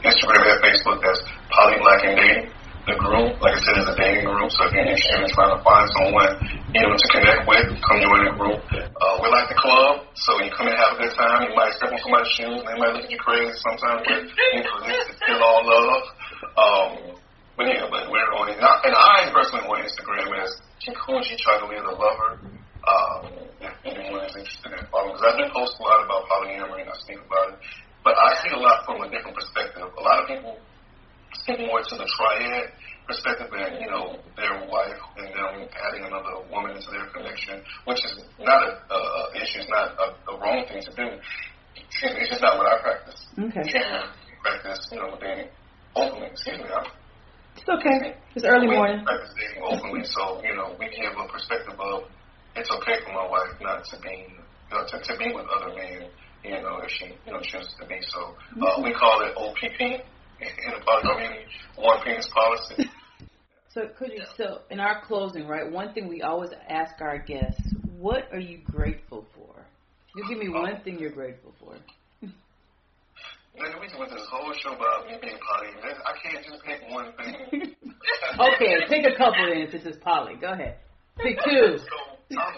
Instagram 0.00 0.42
and 0.48 0.60
Facebook. 0.64 1.00
That's 1.04 1.20
Poly 1.52 1.76
Black 1.84 2.00
and 2.04 2.16
Dating. 2.16 2.50
The 2.88 2.96
group, 2.96 3.36
like 3.44 3.52
I 3.52 3.60
said, 3.60 3.76
is 3.84 3.88
a 3.92 3.96
dating 4.00 4.24
group. 4.24 4.48
So 4.48 4.64
if 4.64 4.72
you're 4.72 4.88
interested 4.88 5.20
in 5.20 5.28
trying 5.36 5.52
to 5.52 5.60
find 5.60 5.84
someone 5.92 6.32
you 6.72 6.80
know 6.80 6.96
to 6.96 7.08
connect 7.12 7.44
with, 7.44 7.68
come 7.84 8.00
join 8.00 8.24
the 8.24 8.32
group. 8.32 8.64
Uh, 8.64 9.14
we're 9.20 9.28
like 9.28 9.52
the 9.52 9.60
club, 9.60 10.08
so 10.16 10.40
you 10.40 10.48
come 10.56 10.72
and 10.72 10.76
have 10.80 10.96
a 10.96 11.04
good 11.04 11.12
time. 11.12 11.44
You 11.44 11.52
might 11.52 11.76
step 11.76 11.92
on 11.92 12.00
somebody's 12.00 12.32
shoes, 12.32 12.64
and 12.64 12.64
they 12.64 12.80
might 12.80 12.96
look 12.96 13.04
at 13.04 13.12
you 13.12 13.20
crazy 13.20 13.52
sometimes, 13.60 14.08
but 14.08 14.24
you 14.24 14.64
know, 14.64 14.88
it's 14.88 15.20
all 15.36 15.60
love. 15.68 16.04
Um, 16.56 16.88
but 17.60 17.68
yeah, 17.68 17.84
but 17.92 18.08
we're 18.08 18.32
on 18.40 18.48
it. 18.48 18.56
And 18.56 18.64
I, 18.96 19.28
personally 19.36 19.68
on 19.68 19.84
Instagram 19.84 20.32
as 20.40 20.48
to 20.88 21.68
be 21.68 21.76
the 21.76 21.92
lover. 21.92 22.40
Um, 22.88 23.20
if 23.60 23.74
anyone 23.84 24.24
is 24.24 24.32
interested 24.32 24.72
in 24.72 24.80
following, 24.88 25.12
because 25.12 25.28
I 25.28 25.36
do 25.36 25.44
post 25.52 25.76
a 25.76 25.82
lot 25.84 26.00
about 26.08 26.24
polyamory 26.24 26.88
and 26.88 26.90
I 26.90 26.96
speak 27.04 27.20
about 27.20 27.52
it. 27.52 27.60
But 28.00 28.16
I 28.16 28.32
see 28.40 28.54
a 28.54 28.56
lot 28.56 28.86
from 28.88 29.02
a 29.04 29.10
different 29.10 29.36
perspective. 29.36 29.84
A 29.84 30.00
lot 30.00 30.22
of 30.22 30.26
people 30.30 30.56
speak 31.34 31.60
more 31.60 31.82
to 31.82 31.94
the 31.96 32.08
triad 32.16 32.72
perspective 33.06 33.48
and, 33.52 33.80
you 33.80 33.88
know, 33.90 34.16
their 34.36 34.68
wife 34.68 35.00
and 35.16 35.28
them 35.32 35.68
adding 35.88 36.04
another 36.04 36.44
woman 36.52 36.76
into 36.76 36.90
their 36.90 37.06
connection, 37.12 37.62
which 37.84 37.98
is 38.04 38.20
not 38.38 38.60
a, 38.62 38.70
a, 38.92 38.98
a 38.98 39.42
issue, 39.42 39.60
it's 39.64 39.70
not 39.70 39.96
a, 39.96 40.06
a 40.30 40.34
wrong 40.40 40.64
thing 40.68 40.82
to 40.84 40.92
do. 40.92 41.06
Excuse 41.76 42.12
me, 42.14 42.20
it's 42.20 42.30
just 42.30 42.42
not 42.42 42.58
what 42.58 42.66
I 42.68 42.82
practice. 42.82 43.20
Okay. 43.38 43.64
I 43.64 44.08
practice, 44.42 44.88
you 44.92 44.98
know, 44.98 45.16
dating 45.20 45.48
openly. 45.96 46.28
Excuse 46.28 46.58
me, 46.58 46.64
I'm 46.68 46.86
It's 47.56 47.68
okay. 47.68 48.14
It's 48.36 48.44
early 48.44 48.68
we 48.68 48.76
morning. 48.76 49.04
practice 49.04 49.32
dating 49.36 49.62
openly, 49.64 50.04
so 50.04 50.42
you 50.44 50.54
know 50.54 50.76
we 50.78 50.86
give 50.92 51.12
a 51.16 51.26
perspective 51.32 51.74
of 51.80 52.02
it's 52.56 52.70
okay 52.70 52.96
for 53.06 53.12
my 53.14 53.26
wife 53.28 53.56
not 53.60 53.84
to 53.84 53.96
be 54.00 54.36
you 54.70 54.76
know, 54.76 54.84
to, 54.84 54.96
to 55.00 55.12
be 55.18 55.32
with 55.32 55.46
other 55.48 55.72
men, 55.74 56.10
you 56.44 56.60
know, 56.62 56.78
if 56.84 56.90
she 56.90 57.06
you 57.26 57.32
know 57.32 57.40
chooses 57.40 57.72
to 57.80 57.86
be. 57.86 57.98
So 58.02 58.36
uh, 58.60 58.82
we 58.82 58.92
call 58.92 59.22
it 59.24 59.32
OPP 59.36 60.04
in 60.40 60.70
the 60.72 60.80
polygamy, 60.84 61.44
one 61.76 62.02
penis 62.04 62.28
policy. 62.32 62.90
So 63.70 63.86
could 63.98 64.12
you 64.12 64.22
so 64.36 64.62
in 64.70 64.80
our 64.80 65.04
closing, 65.04 65.46
right? 65.46 65.70
One 65.70 65.92
thing 65.92 66.08
we 66.08 66.22
always 66.22 66.50
ask 66.68 66.94
our 67.02 67.18
guests, 67.18 67.62
what 67.98 68.24
are 68.32 68.40
you 68.40 68.60
grateful 68.64 69.26
for? 69.36 69.66
You 70.16 70.26
give 70.26 70.38
me 70.38 70.48
oh. 70.48 70.62
one 70.62 70.80
thing 70.82 70.98
you're 70.98 71.12
grateful 71.12 71.52
for. 71.60 71.74
Nigga, 72.24 73.80
we 73.80 73.88
went 73.98 74.10
this 74.10 74.26
whole 74.30 74.52
show 74.54 74.72
about 74.72 75.06
me 75.06 75.18
being 75.20 75.34
polyamorous. 75.34 75.98
I 76.06 76.12
can't 76.22 76.44
just 76.44 76.62
pick 76.64 76.80
one 76.88 77.12
thing. 77.16 77.74
Okay, 78.38 78.76
pick 78.88 79.04
a 79.04 79.16
couple 79.16 79.48
then 79.50 79.66
since 79.70 79.84
it's 79.84 79.98
poly. 80.02 80.34
Go 80.40 80.52
ahead. 80.52 80.76
Pick 81.18 81.38
two. 81.44 81.78
So 81.78 82.38
I'm, 82.38 82.54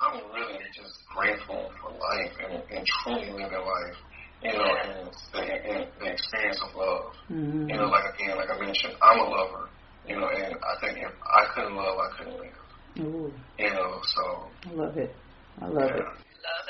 I'm 0.00 0.32
really 0.32 0.58
just 0.72 0.94
grateful 1.14 1.72
for 1.80 1.90
life 1.90 2.32
and, 2.48 2.62
and 2.70 2.86
truly 3.02 3.30
living 3.30 3.50
life. 3.50 3.96
You 4.42 4.52
know, 4.52 4.64
and 4.64 5.10
the, 5.32 5.40
and 5.40 5.86
the 6.00 6.06
experience 6.06 6.60
of 6.62 6.74
love. 6.74 7.12
Mm-hmm. 7.30 7.68
You 7.68 7.76
know, 7.76 7.86
like 7.86 8.14
again, 8.14 8.36
like 8.36 8.50
I 8.50 8.58
mentioned, 8.58 8.94
I'm 9.02 9.20
a 9.20 9.28
lover. 9.28 9.68
You 10.08 10.16
know, 10.16 10.28
and 10.28 10.54
I 10.54 10.80
think 10.80 10.98
if 10.98 11.12
I 11.22 11.54
couldn't 11.54 11.76
love, 11.76 11.98
I 11.98 12.16
couldn't 12.18 12.38
live. 12.40 12.60
Ooh, 13.00 13.32
You 13.58 13.70
know, 13.70 14.00
so 14.02 14.48
I 14.70 14.72
love 14.74 14.96
it. 14.96 15.14
I 15.60 15.66
love 15.66 15.90
it. 15.90 16.02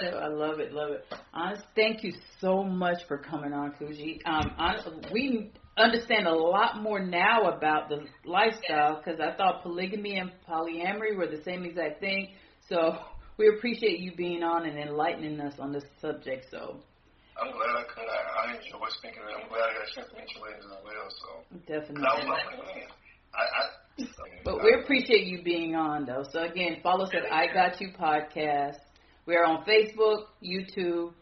yeah. 0.02 0.10
So 0.10 0.18
I 0.18 0.28
love 0.28 0.58
it, 0.60 0.72
love 0.72 0.90
it. 0.90 1.04
Honest, 1.32 1.62
thank 1.76 2.02
you 2.02 2.12
so 2.40 2.62
much 2.62 2.98
for 3.06 3.18
coming 3.18 3.52
on, 3.52 3.72
Kuji. 3.72 4.18
Um, 4.26 4.52
honest, 4.58 4.88
we 5.12 5.52
understand 5.76 6.26
a 6.26 6.34
lot 6.34 6.82
more 6.82 7.00
now 7.00 7.48
about 7.50 7.88
the 7.88 8.04
lifestyle 8.24 8.96
because 9.02 9.20
I 9.20 9.36
thought 9.36 9.62
polygamy 9.62 10.16
and 10.18 10.30
polyamory 10.48 11.16
were 11.16 11.26
the 11.28 11.42
same 11.44 11.64
exact 11.64 12.00
thing. 12.00 12.30
So 12.68 12.98
we 13.38 13.48
appreciate 13.48 14.00
you 14.00 14.14
being 14.14 14.42
on 14.42 14.66
and 14.66 14.78
enlightening 14.78 15.40
us 15.40 15.54
on 15.58 15.72
this 15.72 15.84
subject. 16.00 16.46
So 16.50 16.80
I'm 17.40 17.52
glad 17.52 17.72
I 17.76 17.84
could. 17.88 18.04
I, 18.04 18.20
I 18.46 18.54
enjoy 18.56 18.86
speaking. 18.90 19.22
I'm 19.24 19.48
glad 19.48 19.70
I 19.70 19.72
got 19.72 19.88
a 19.88 19.94
chance 19.94 20.08
to 20.10 20.16
meet 20.16 20.28
you 20.34 20.42
ladies 20.44 20.64
as 20.64 20.84
well. 20.84 21.08
So 21.08 21.28
definitely. 21.66 22.02
was 22.02 22.26
my 22.26 22.40
plan. 22.56 22.88
I, 23.32 23.44
I, 23.60 24.04
But 24.44 24.62
we 24.62 24.74
appreciate 24.82 25.26
you 25.26 25.42
being 25.42 25.74
on, 25.74 26.04
though. 26.04 26.24
So 26.32 26.42
again, 26.42 26.78
follow 26.82 27.04
us 27.04 27.10
at 27.14 27.32
I 27.32 27.46
Got 27.52 27.80
You 27.80 27.90
Podcast. 27.98 28.76
We're 29.26 29.44
on 29.44 29.64
Facebook, 29.64 30.24
YouTube, 30.42 31.12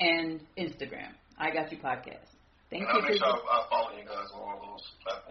and 0.00 0.40
Instagram. 0.58 1.12
I 1.38 1.50
Got 1.50 1.72
You 1.72 1.78
Podcast. 1.78 2.28
Thank 2.70 2.82
And 2.82 2.90
I'll 2.90 3.00
you. 3.02 3.08
make 3.08 3.18
sure 3.18 3.26
I, 3.28 3.30
I 3.34 3.66
follow 3.70 3.90
you 3.98 4.04
guys 4.04 4.28
on 4.34 4.40
all 4.40 4.60
those 4.60 4.84
platforms. 5.02 5.24